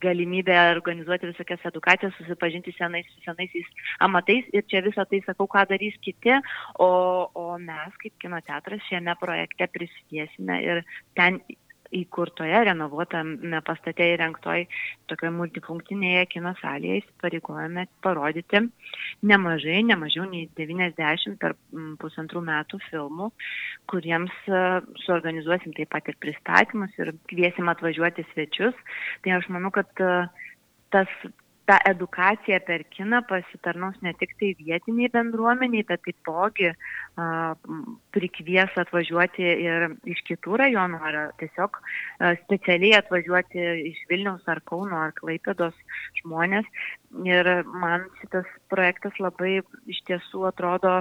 galimybė 0.00 0.56
organizuoti 0.72 1.28
visokias 1.30 1.64
edukacijas, 1.68 2.14
susipažinti 2.18 2.72
senais, 2.76 3.08
senaisiais 3.24 3.68
amatais. 4.06 4.46
Ir 4.56 4.64
čia 4.70 4.82
visą 4.84 5.04
tai 5.08 5.20
sakau, 5.26 5.48
ką 5.50 5.66
darys 5.70 5.96
kiti, 6.04 6.36
o, 6.80 6.90
o 7.34 7.46
mes 7.60 7.96
kaip 8.02 8.16
kino 8.22 8.40
teatras 8.46 8.84
šiame 8.88 9.16
projekte 9.20 9.68
prisidėsime 9.74 10.60
ir 10.64 10.82
ten 11.18 11.40
įkurtoje, 11.96 12.58
renovuotame 12.68 13.60
pastate 13.66 14.06
įrengtoj 14.14 14.64
tokioje 15.10 15.32
multifunkcinėje 15.34 16.26
kino 16.34 16.52
salėje 16.60 17.00
įsipareigojame 17.00 17.86
parodyti 18.04 18.62
nemažai, 19.26 19.80
nemažiau 19.88 20.26
nei 20.30 20.46
90 20.58 21.36
per 21.42 21.56
pusantrų 22.02 22.44
metų 22.46 22.80
filmų, 22.88 23.30
kuriems 23.90 24.36
e, 24.46 24.62
suorganizuosim 25.04 25.74
taip 25.76 25.90
pat 25.94 26.08
ir 26.12 26.18
pristatymus 26.22 26.94
ir 27.00 27.12
kviesim 27.32 27.70
atvažiuoti 27.72 28.26
svečius. 28.30 28.78
Tai 29.24 29.38
aš 29.40 29.50
manau, 29.52 29.72
kad 29.74 29.90
e, 30.04 30.14
tas 30.94 31.10
ta 31.70 31.76
edukacija 31.86 32.58
per 32.66 32.82
kiną 32.90 33.20
pasitarnaus 33.30 33.98
ne 34.02 34.10
tik 34.18 34.32
tai 34.40 34.48
vietiniai 34.58 35.10
bendruomeniai, 35.14 35.84
bet 35.86 36.02
taipogi 36.02 36.72
prikvies 38.16 38.78
atvažiuoti 38.82 39.46
ir 39.68 39.86
iš 40.10 40.24
kitų 40.26 40.58
rajonų, 40.64 40.98
ar 41.10 41.18
tiesiog 41.42 41.78
specialiai 42.42 42.98
atvažiuoti 42.98 43.66
iš 43.92 44.02
Vilniaus 44.10 44.50
ar 44.50 44.62
Kauno 44.66 44.98
ar 45.04 45.14
Klaipėdos 45.20 45.76
žmonės. 46.22 46.66
Ir 47.10 47.48
man 47.66 48.04
šitas 48.20 48.46
projektas 48.70 49.16
labai 49.18 49.56
iš 49.90 49.98
tiesų 50.06 50.44
atrodo 50.46 50.92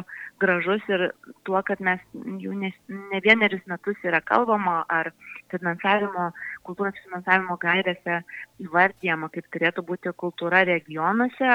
gražus 0.42 0.82
ir 0.90 1.04
tuo, 1.46 1.62
kad 1.68 1.84
mes 1.86 2.02
jau 2.42 2.54
ne, 2.58 2.72
ne 2.90 3.20
vienerius 3.22 3.62
metus 3.70 4.00
yra 4.02 4.22
kalbama 4.26 4.80
ar 4.90 5.12
finansavimo, 5.54 6.32
kultūros 6.66 6.98
finansavimo 7.04 7.60
gairėse 7.62 8.24
įvardyjama, 8.66 9.30
kaip 9.36 9.54
turėtų 9.54 9.86
būti 9.86 10.16
kultūra 10.24 10.64
regionuose 10.66 11.52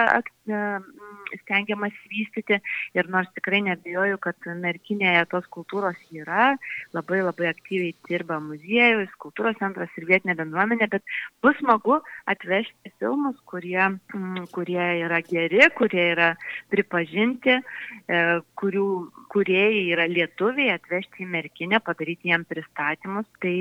stengiamas 1.43 1.95
vystyti. 2.11 2.61
Ir 2.97 3.09
nors 3.13 3.31
tikrai 3.37 3.61
nebijoju, 3.67 4.19
kad 4.23 4.49
merkinėje 4.61 5.25
tos 5.33 5.47
kultūros 5.55 5.99
yra, 6.15 6.55
labai 6.97 7.23
labai 7.25 7.51
aktyviai 7.51 7.95
dirba 8.09 8.41
muziejus, 8.43 9.13
kultūros 9.23 9.59
centras 9.61 9.93
ir 9.99 10.09
vietinė 10.09 10.37
bendruomenė, 10.41 10.89
bet 10.93 11.17
bus 11.45 11.59
smagu 11.61 12.01
atvežti 12.31 12.93
filmus, 12.99 13.37
kurie, 13.51 13.81
mm, 13.89 14.49
kurie 14.55 14.87
yra 15.05 15.21
geri, 15.27 15.63
kurie 15.79 16.09
yra 16.15 16.33
pripažinti, 16.73 17.61
e, 17.61 18.25
kurių 18.61 18.89
kuriejai 19.35 19.85
yra 19.95 20.07
lietuviai, 20.11 20.75
atvežti 20.79 21.25
į 21.25 21.31
merkinę, 21.31 21.81
padaryti 21.85 22.31
jiem 22.31 22.45
pristatymus. 22.49 23.27
Tai 23.43 23.55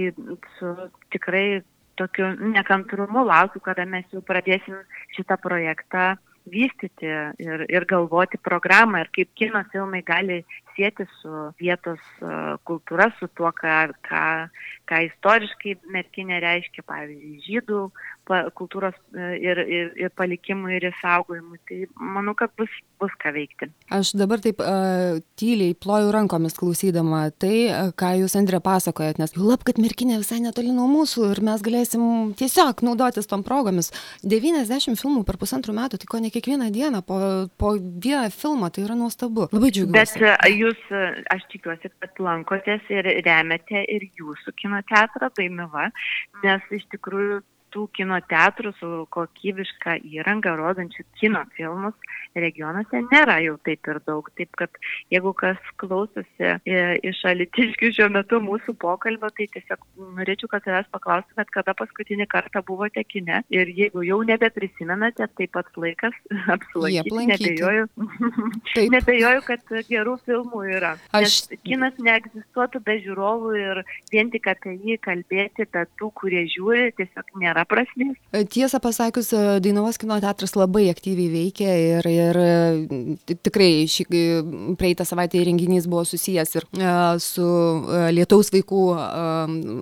su 0.57 0.73
tikrai 1.13 1.63
tokiu 1.95 2.29
nekantrumu 2.53 3.25
laukiu, 3.25 3.61
kada 3.63 3.85
mes 3.89 4.05
jau 4.13 4.21
pradėsim 4.25 4.79
šitą 5.15 5.37
projektą 5.41 6.13
vystyti 6.51 7.09
ir, 7.39 7.65
ir 7.69 7.85
galvoti 7.89 8.37
programą 8.37 9.03
ir 9.03 9.09
kaip 9.15 9.31
kino 9.35 9.63
filmai 9.71 10.03
gali 10.05 10.43
sėti 10.75 11.07
su 11.19 11.47
vietos 11.61 12.01
kultūra, 12.67 13.09
su 13.19 13.29
tuo, 13.37 13.51
ką, 13.57 13.77
ką, 14.07 14.25
ką 14.89 15.01
istoriškai 15.09 15.77
merkinė 15.93 16.41
reiškia, 16.43 16.85
pavyzdžiui, 16.89 17.41
žydų 17.47 17.83
kultūros 18.55 18.95
e, 19.15 19.37
ir, 19.43 19.59
ir, 19.67 19.91
ir 19.99 20.11
palikimui 20.15 20.77
ir 20.77 20.87
išsaugojimui. 20.87 21.59
Tai 21.67 21.79
manau, 21.99 22.33
kad 22.37 22.51
bus, 22.57 22.71
bus 23.01 23.11
ką 23.19 23.33
veikti. 23.35 23.67
Aš 23.91 24.13
dabar 24.15 24.39
taip 24.43 24.61
uh, 24.63 25.19
tyliai 25.39 25.75
ploju 25.75 26.11
rankomis 26.13 26.55
klausydama 26.55 27.25
tai, 27.35 27.67
ką 27.99 28.13
jūs 28.21 28.37
Andrė 28.39 28.61
pasakojat, 28.63 29.19
nes 29.19 29.35
jau 29.35 29.43
lab, 29.47 29.65
kad 29.67 29.79
merkinė 29.81 30.21
visai 30.21 30.39
netoli 30.43 30.71
nuo 30.71 30.87
mūsų 30.91 31.31
ir 31.33 31.43
mes 31.43 31.63
galėsim 31.65 32.33
tiesiog 32.39 32.83
naudotis 32.85 33.27
tom 33.27 33.43
progomis. 33.43 33.91
90 34.23 34.99
filmų 34.99 35.25
per 35.27 35.39
pusantrų 35.41 35.75
metų, 35.75 35.99
tai 35.99 36.09
ko 36.09 36.23
ne 36.23 36.31
kiekvieną 36.33 36.71
dieną 36.73 37.03
po, 37.07 37.19
po 37.59 37.75
vieną 37.75 38.29
filmą, 38.33 38.71
tai 38.73 38.87
yra 38.87 38.97
nuostabu. 38.99 39.49
Labai 39.51 39.73
džiugu. 39.73 39.91
Bet 39.95 40.15
jūs, 40.63 40.83
aš 41.33 41.47
tikiuosi, 41.53 41.91
kad 42.03 42.21
lankotės 42.23 42.91
ir 42.93 43.09
remiate 43.25 43.83
ir 43.91 44.07
jūsų 44.19 44.55
kino 44.59 44.81
teatrą 44.89 45.29
Daimiva, 45.37 45.89
nes 46.43 46.71
iš 46.79 46.85
tikrųjų 46.95 47.41
tų 47.73 47.87
kino 47.97 48.19
teatrų 48.29 48.73
su 48.79 48.91
kokybiška 49.13 49.97
įranga 50.13 50.55
rodančių 50.59 51.05
kino 51.19 51.43
filmus 51.57 51.97
regionuose 52.37 53.01
nėra 53.11 53.37
jau 53.43 53.57
taip 53.65 53.87
ir 53.89 53.99
daug. 54.07 54.27
Taip 54.37 54.53
kad 54.59 54.77
jeigu 55.13 55.33
kas 55.37 55.59
klausosi 55.81 56.53
e, 56.65 56.81
iš 57.05 57.21
alitiškių 57.29 57.91
šiuo 57.97 58.09
metu 58.13 58.39
mūsų 58.43 58.75
pokalbio, 58.81 59.29
tai 59.37 59.47
tiesiog 59.53 59.83
norėčiau, 60.17 60.49
kad 60.51 60.65
savęs 60.67 60.89
paklaustumėt, 60.93 61.51
kada 61.53 61.75
paskutinį 61.77 62.27
kartą 62.31 62.63
buvote 62.67 63.03
kine 63.07 63.43
ir 63.53 63.71
jeigu 63.73 64.05
jau 64.07 64.21
nebeprisimenate, 64.27 65.27
tai 65.37 65.49
pats 65.53 65.79
laikas 65.79 66.17
apsilankyti. 66.55 67.33
Nebejoju, 67.33 67.87
nebejoju, 68.95 69.45
kad 69.47 69.75
gerų 69.89 70.17
filmų 70.27 70.65
yra. 70.77 70.95
Aš... 71.13 71.43
Nes 71.53 71.63
kinas 71.67 71.97
neegzistuotų 72.03 72.83
be 72.85 72.97
žiūrovų 73.03 73.53
ir 73.59 73.83
vien 74.13 74.31
tik 74.33 74.49
apie 74.51 74.75
jį 74.77 74.99
kalbėti, 75.03 75.67
bet 75.73 75.91
tų, 75.99 76.11
kurie 76.17 76.45
žiūri, 76.51 76.91
tiesiog 76.97 77.33
nėra 77.41 77.62
nėra 77.63 77.67
prasmės. 77.69 78.17
Tiesą 78.49 78.79
pasakius, 78.81 79.31
Dainavos 79.61 79.97
kino 79.97 80.19
teatras 80.21 80.55
labai 80.55 80.89
aktyviai 80.91 81.29
veikia 81.31 81.73
ir, 81.77 82.07
ir 82.07 82.39
tikrai 83.43 83.85
šį 83.87 84.05
praeitą 84.77 85.05
savaitę 85.05 85.43
renginys 85.43 85.87
buvo 85.87 86.03
susijęs 86.05 86.55
ir 86.57 86.65
su 87.19 87.45
Lietaus 88.13 88.51
vaikų 88.53 88.83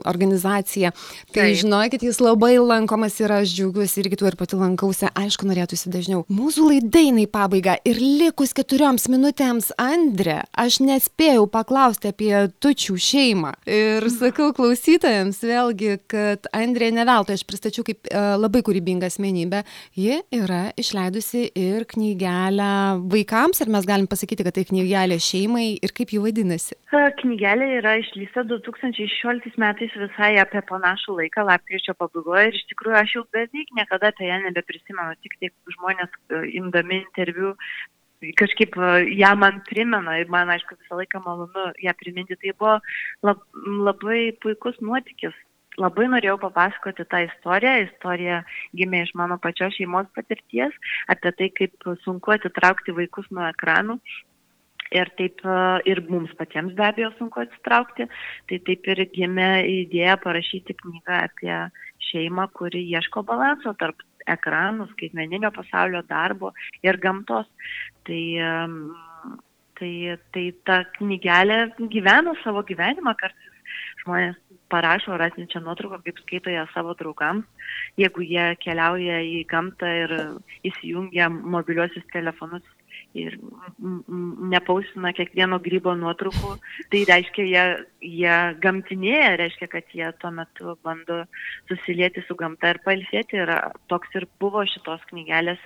organizacija. 0.05 0.91
Tai 1.31 1.45
Taip. 1.47 1.57
žinokit, 1.61 2.03
jis 2.03 2.19
labai 2.21 2.57
lankomas 2.59 3.19
ir 3.21 3.31
aš 3.31 3.55
džiaugiuosi 3.55 4.01
irgi 4.03 4.19
tuo 4.19 4.27
ir 4.27 4.37
pati 4.39 4.59
lankausi. 4.59 5.09
Aišku, 5.15 5.47
norėtųsi 5.47 5.91
dažniau. 5.91 6.25
Mūsų 6.31 6.67
laidainai 6.67 7.27
pabaiga 7.31 7.77
ir 7.87 7.99
likus 8.01 8.53
keturioms 8.57 9.07
minutėms, 9.11 9.71
Andre, 9.81 10.41
aš 10.57 10.81
nespėjau 10.83 11.47
paklausti 11.51 12.11
apie 12.11 12.33
tučių 12.61 12.97
šeimą. 13.01 13.53
Ir 13.71 14.05
sakau 14.13 14.51
klausytojams 14.55 15.39
vėlgi, 15.43 15.97
kad 16.11 16.47
Andrė 16.55 16.91
neveltui 16.93 17.37
aš 17.37 17.45
pristačiau 17.47 17.70
kaip 17.87 18.09
uh, 18.11 18.35
labai 18.35 18.59
kūrybinga 18.67 19.07
asmenybė. 19.07 19.61
Ji 19.95 20.19
yra 20.35 20.61
išleidusi 20.79 21.45
ir 21.55 21.85
knygelę 21.93 22.71
vaikams, 23.13 23.61
ir 23.63 23.71
mes 23.71 23.87
galim 23.87 24.09
pasakyti, 24.11 24.43
kad 24.47 24.57
tai 24.57 24.65
knygelė 24.67 25.19
šeimai 25.23 25.67
ir 25.79 25.95
kaip 25.95 26.11
ji 26.11 26.19
vadinasi. 26.23 26.75
Knygelė 27.21 27.69
yra 27.77 27.95
išleista 28.01 28.43
2016 28.49 29.55
metais 29.61 29.95
visai 30.03 30.33
apie 30.43 30.59
panašų 30.67 31.15
laiką, 31.21 31.47
lapkričio 31.47 31.95
pabaigoje 31.99 32.51
ir 32.51 32.59
iš 32.59 32.67
tikrųjų 32.73 32.99
aš 32.99 33.15
jau 33.15 33.25
beveik 33.31 33.71
niekada 33.79 34.11
apie 34.11 34.27
ją 34.27 34.41
nebeprisimenu, 34.43 35.15
tik 35.23 35.39
tiek 35.39 35.73
žmonės 35.77 36.11
e, 36.11 36.43
imdami 36.59 36.99
interviu 37.05 37.55
kažkaip 38.37 38.77
e, 38.77 38.89
ją 39.17 39.35
man 39.35 39.61
primena 39.69 40.17
ir 40.19 40.29
man, 40.29 40.51
aišku, 40.53 40.77
visą 40.81 40.99
laiką 40.99 41.21
malonu 41.25 41.71
ją 41.81 41.93
priminti. 41.97 42.37
Tai 42.41 42.53
buvo 42.59 42.75
lab, 43.25 43.41
labai 43.87 44.21
puikus 44.43 44.77
nuotykis. 44.81 45.37
Labai 45.79 46.09
norėjau 46.11 46.35
papasakoti 46.41 47.05
tą 47.07 47.21
istoriją. 47.29 47.77
Istorija 47.85 48.41
gimė 48.75 49.05
iš 49.05 49.13
mano 49.15 49.37
pačios 49.39 49.77
šeimos 49.77 50.09
patirties 50.15 50.75
apie 51.11 51.31
tai, 51.37 51.47
kaip 51.55 51.87
sunku 52.03 52.33
atitraukti 52.35 52.95
vaikus 52.97 53.29
nuo 53.31 53.45
ekranų. 53.47 53.95
Ir 54.91 55.07
taip 55.15 55.39
e, 55.47 55.55
ir 55.87 56.01
mums 56.09 56.33
patiems 56.35 56.75
be 56.75 56.83
abejo 56.83 57.13
sunku 57.15 57.45
atsitraukti. 57.45 58.09
Tai 58.51 58.59
taip 58.67 58.89
ir 58.91 59.05
gimė 59.15 59.51
idėja 59.77 60.17
parašyti 60.19 60.75
knygą 60.83 61.21
apie 61.29 61.55
šeimą, 62.09 62.49
kuri 62.51 62.83
ieško 62.91 63.23
balanso 63.23 63.71
tarp 63.79 64.03
ekranų, 64.27 64.89
skaitmeninio 64.91 65.53
pasaulio 65.55 66.03
darbo 66.09 66.51
ir 66.83 66.99
gamtos. 66.99 67.47
Tai, 68.03 68.21
tai, 69.79 69.93
tai 70.35 70.45
ta 70.67 70.83
knygelė 70.99 71.63
gyvena 71.95 72.35
savo 72.43 72.65
gyvenimą, 72.67 73.15
kartais 73.15 73.79
žmonės 74.03 74.35
parašo 74.71 75.13
ar 75.15 75.27
atnešia 75.27 75.61
nuotrauką, 75.63 76.01
kaip 76.05 76.19
skaito 76.23 76.53
ją 76.53 76.65
savo 76.73 76.95
draugams. 76.99 77.47
Jeigu 77.99 78.23
jie 78.25 78.51
keliauja 78.63 79.21
į 79.27 79.41
gamtą 79.51 79.89
ir 80.03 80.13
įsijungia 80.67 81.29
mobiliuosius 81.31 82.07
telefonus 82.13 82.65
ir 83.17 83.35
nepausina 84.51 85.11
kiekvieno 85.15 85.59
grybo 85.63 85.93
nuotraukų, 85.99 86.53
tai 86.93 87.01
reiškia, 87.09 87.45
jie, 87.47 87.63
jie 88.07 88.35
gamtinėje, 88.63 89.31
reiškia, 89.41 89.67
kad 89.71 89.95
jie 89.95 90.11
tuo 90.21 90.31
metu 90.35 90.77
bando 90.85 91.23
susilieti 91.67 92.23
su 92.27 92.37
gamta 92.39 92.71
ir 92.71 92.81
palsėti. 92.85 93.41
Ir 93.43 93.51
toks 93.91 94.15
ir 94.15 94.27
buvo 94.39 94.63
šitos 94.67 95.03
knygelės 95.11 95.59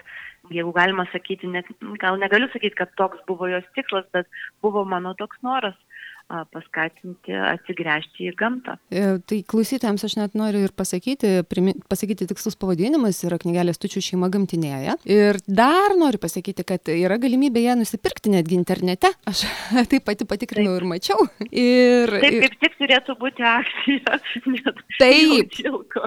jeigu 0.53 0.72
galima 0.76 1.06
sakyti, 1.12 1.49
net, 1.49 1.70
gal 2.01 2.20
negaliu 2.22 2.49
sakyti, 2.53 2.78
kad 2.78 2.91
toks 2.99 3.22
buvo 3.30 3.49
jos 3.49 3.66
tikslas, 3.78 4.06
bet 4.14 4.30
buvo 4.62 4.86
mano 4.86 5.16
toks 5.18 5.41
noras 5.45 5.78
paskatinti 6.26 7.36
atsigręžti 7.38 8.30
į 8.30 8.34
gamtą. 8.39 8.76
E, 8.89 9.17
tai 9.30 9.41
klausytėms 9.45 10.05
aš 10.07 10.15
net 10.17 10.38
noriu 10.38 10.63
ir 10.65 10.73
pasakyti, 10.76 11.43
primi, 11.49 11.76
pasakyti 11.91 12.26
tikslus 12.32 12.57
pavadinimas 12.57 13.21
yra 13.28 13.38
knygelės 13.41 13.78
Tučių 13.82 14.01
šeima 14.07 14.32
gamtinėje. 14.34 14.95
Ir 15.05 15.38
dar 15.45 15.93
noriu 15.99 16.19
pasakyti, 16.21 16.65
kad 16.65 16.89
yra 16.89 17.19
galimybė 17.21 17.67
ją 17.67 17.76
nusipirkti 17.78 18.34
netgi 18.34 18.57
internete. 18.57 19.11
Aš 19.30 19.45
taip 19.91 20.07
pati 20.07 20.26
patikrinau 20.26 20.73
taip. 20.73 20.82
ir 20.82 20.88
mačiau. 20.89 21.28
Ir, 21.51 22.15
taip, 22.26 22.39
kaip 22.41 22.57
tik 22.63 22.80
turėtų 22.82 23.17
būti 23.21 23.45
akcija. 23.45 24.17
Taip, 24.95 25.55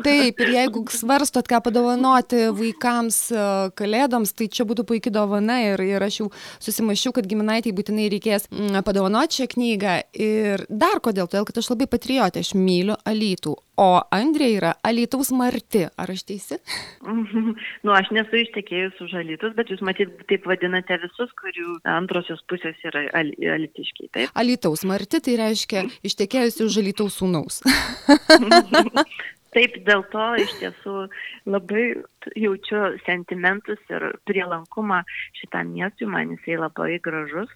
taip, 0.04 0.38
ir 0.40 0.50
jeigu 0.54 0.80
svarstot, 0.92 1.46
ką 1.50 1.58
padovanoti 1.66 2.46
vaikams 2.56 3.18
kalėdoms, 3.78 4.32
tai 4.36 4.48
čia 4.52 4.64
būtų 4.68 4.86
puikia 4.88 5.12
dovana 5.12 5.58
ir, 5.64 5.82
ir 5.84 6.04
aš 6.04 6.20
jau 6.22 6.28
susimašiau, 6.64 7.12
kad 7.16 7.28
giminaitiai 7.28 7.74
būtinai 7.76 8.08
reikės 8.14 8.48
padovanoti 8.86 9.42
šią 9.42 9.48
knygą 9.52 9.96
Ir 10.16 10.64
dar 10.68 11.02
kodėl? 11.04 11.28
Todėl, 11.28 11.44
kad 11.48 11.58
aš 11.60 11.68
labai 11.72 11.88
patriotė, 11.90 12.40
aš 12.40 12.54
myliu 12.56 12.96
Alytų, 13.08 13.52
o 13.78 13.88
Andrė 14.14 14.48
yra 14.56 14.72
Alytaus 14.86 15.30
Marti. 15.36 15.84
Ar 16.00 16.12
aš 16.14 16.24
teisi? 16.28 16.58
nu, 17.84 17.92
aš 17.92 18.10
nesu 18.16 18.40
ištekėjus 18.40 18.98
už 19.04 19.16
Alytus, 19.20 19.54
bet 19.58 19.72
jūs 19.72 19.84
matyt 19.84 20.14
taip 20.30 20.48
vadinate 20.48 20.98
visus, 21.04 21.32
kurių 21.42 21.78
antrosios 21.92 22.40
pusės 22.50 22.78
yra 22.88 23.04
al 23.18 23.34
alitiškiai. 23.36 24.12
Taip? 24.16 24.36
Alytaus 24.38 24.86
Marti 24.88 25.20
tai 25.24 25.36
reiškia 25.42 25.84
ištekėjusi 26.08 26.64
už 26.66 26.80
Alytaus 26.82 27.20
sūnaus. 27.20 27.60
Taip, 29.56 29.78
dėl 29.86 30.02
to 30.12 30.24
iš 30.42 30.50
tiesų 30.60 30.94
labai 31.48 31.84
jaučiu 32.36 32.80
sentimentus 33.06 33.80
ir 33.88 34.04
prielankumą 34.28 35.00
šitam 35.38 35.72
miestui, 35.72 36.08
man 36.10 36.34
jisai 36.34 36.58
labai 36.60 36.98
gražus. 37.04 37.52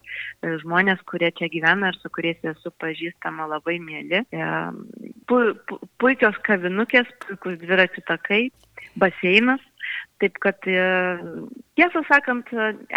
Žmonės, 0.64 1.03
kurie 1.11 1.28
čia 1.36 1.51
gyvena 1.53 1.93
ir 1.93 1.99
su 2.01 2.09
kuriais 2.14 2.40
esu 2.55 2.72
pažįstama, 2.80 3.49
labai 3.51 3.76
mėly. 3.84 4.22
E, 4.24 4.49
pu, 5.28 5.43
pu, 5.68 5.80
puikios 6.01 6.38
kavinukės, 6.49 7.12
puikus 7.26 7.61
dviračių 7.61 8.07
takai, 8.09 8.43
baseinas. 8.97 9.61
Taip 10.22 10.36
kad 10.38 10.68
e, 10.70 10.82
tiesą 11.74 12.02
sakant, 12.06 12.50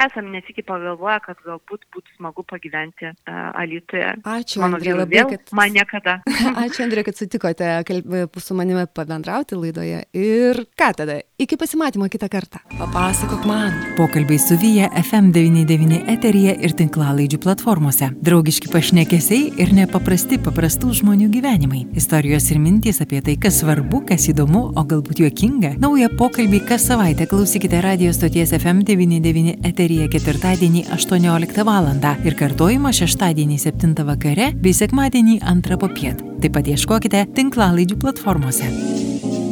esam 0.06 0.28
nesikį 0.34 0.62
pagalvoję, 0.68 1.16
kad 1.26 1.40
galbūt 1.46 1.86
būtų 1.96 2.18
smagu 2.20 2.44
pagyventi 2.46 3.08
uh, 3.10 3.50
Alytuje. 3.58 4.12
Ačiū, 4.30 4.62
Andrė, 4.66 4.94
labai, 5.00 5.16
vėl, 5.16 5.32
kad... 5.32 5.54
Man 5.58 5.74
niekada. 5.74 6.18
Ačiū, 6.66 6.84
Andrė, 6.86 7.06
kad 7.08 7.18
sutikote 7.18 7.70
kalb... 7.88 8.38
su 8.44 8.58
manimi 8.58 8.84
pabendrauti 8.86 9.58
laidoje. 9.58 10.04
Ir 10.14 10.62
ką 10.78 10.92
tada? 11.00 11.18
Iki 11.42 11.58
pasimatymo 11.60 12.10
kitą 12.14 12.30
kartą. 12.32 12.62
Papasakok 12.78 13.48
man. 13.50 13.74
Pokalbiai 13.98 14.38
su 14.44 14.60
Vyja 14.62 14.92
FM99 15.02 16.04
eteryje 16.14 16.58
ir 16.68 16.76
tinklalaidžių 16.78 17.42
platformose. 17.48 18.12
Draugiški 18.28 18.70
pašnekesiai 18.74 19.56
ir 19.64 19.74
nepaprasti 19.76 20.38
paprastų 20.46 20.94
žmonių 21.02 21.32
gyvenimai. 21.34 21.86
Istorijos 21.98 22.52
ir 22.54 22.62
mintys 22.64 23.02
apie 23.04 23.24
tai, 23.26 23.38
kas 23.42 23.64
svarbu, 23.64 24.04
kas 24.12 24.30
įdomu, 24.32 24.68
o 24.76 24.86
galbūt 24.86 25.24
juokinga. 25.26 25.76
Naują 25.82 26.12
pokalbį 26.20 26.62
kas 26.70 26.90
savaitę 26.92 27.15
klausykite 27.24 27.80
radio 27.82 28.12
stoties 28.14 28.52
FM99 28.58 29.54
eteryje 29.70 30.08
ketvirtadienį 30.12 30.82
18 30.92 31.64
val. 31.64 31.88
ir 32.28 32.36
kartojimą 32.36 32.92
šeštadienį 32.92 33.58
7 33.64 34.04
vakare 34.04 34.52
bei 34.52 34.74
sekmadienį 34.74 35.40
2 35.40 35.78
popiet. 35.80 36.20
Taip 36.42 36.54
pat 36.58 36.68
ieškokite 36.68 37.26
tinklalaidžių 37.38 37.98
platformose. 38.04 38.68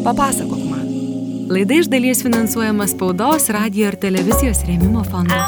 Papasakok 0.03 0.65
man. 0.67 0.89
Laida 1.49 1.79
iš 1.79 1.87
dalies 1.87 2.23
finansuojama 2.23 2.87
spaudos, 2.87 3.47
radio 3.49 3.87
ir 3.87 3.95
televizijos 3.95 4.65
rėmimo 4.67 5.07
fondo. 5.07 5.39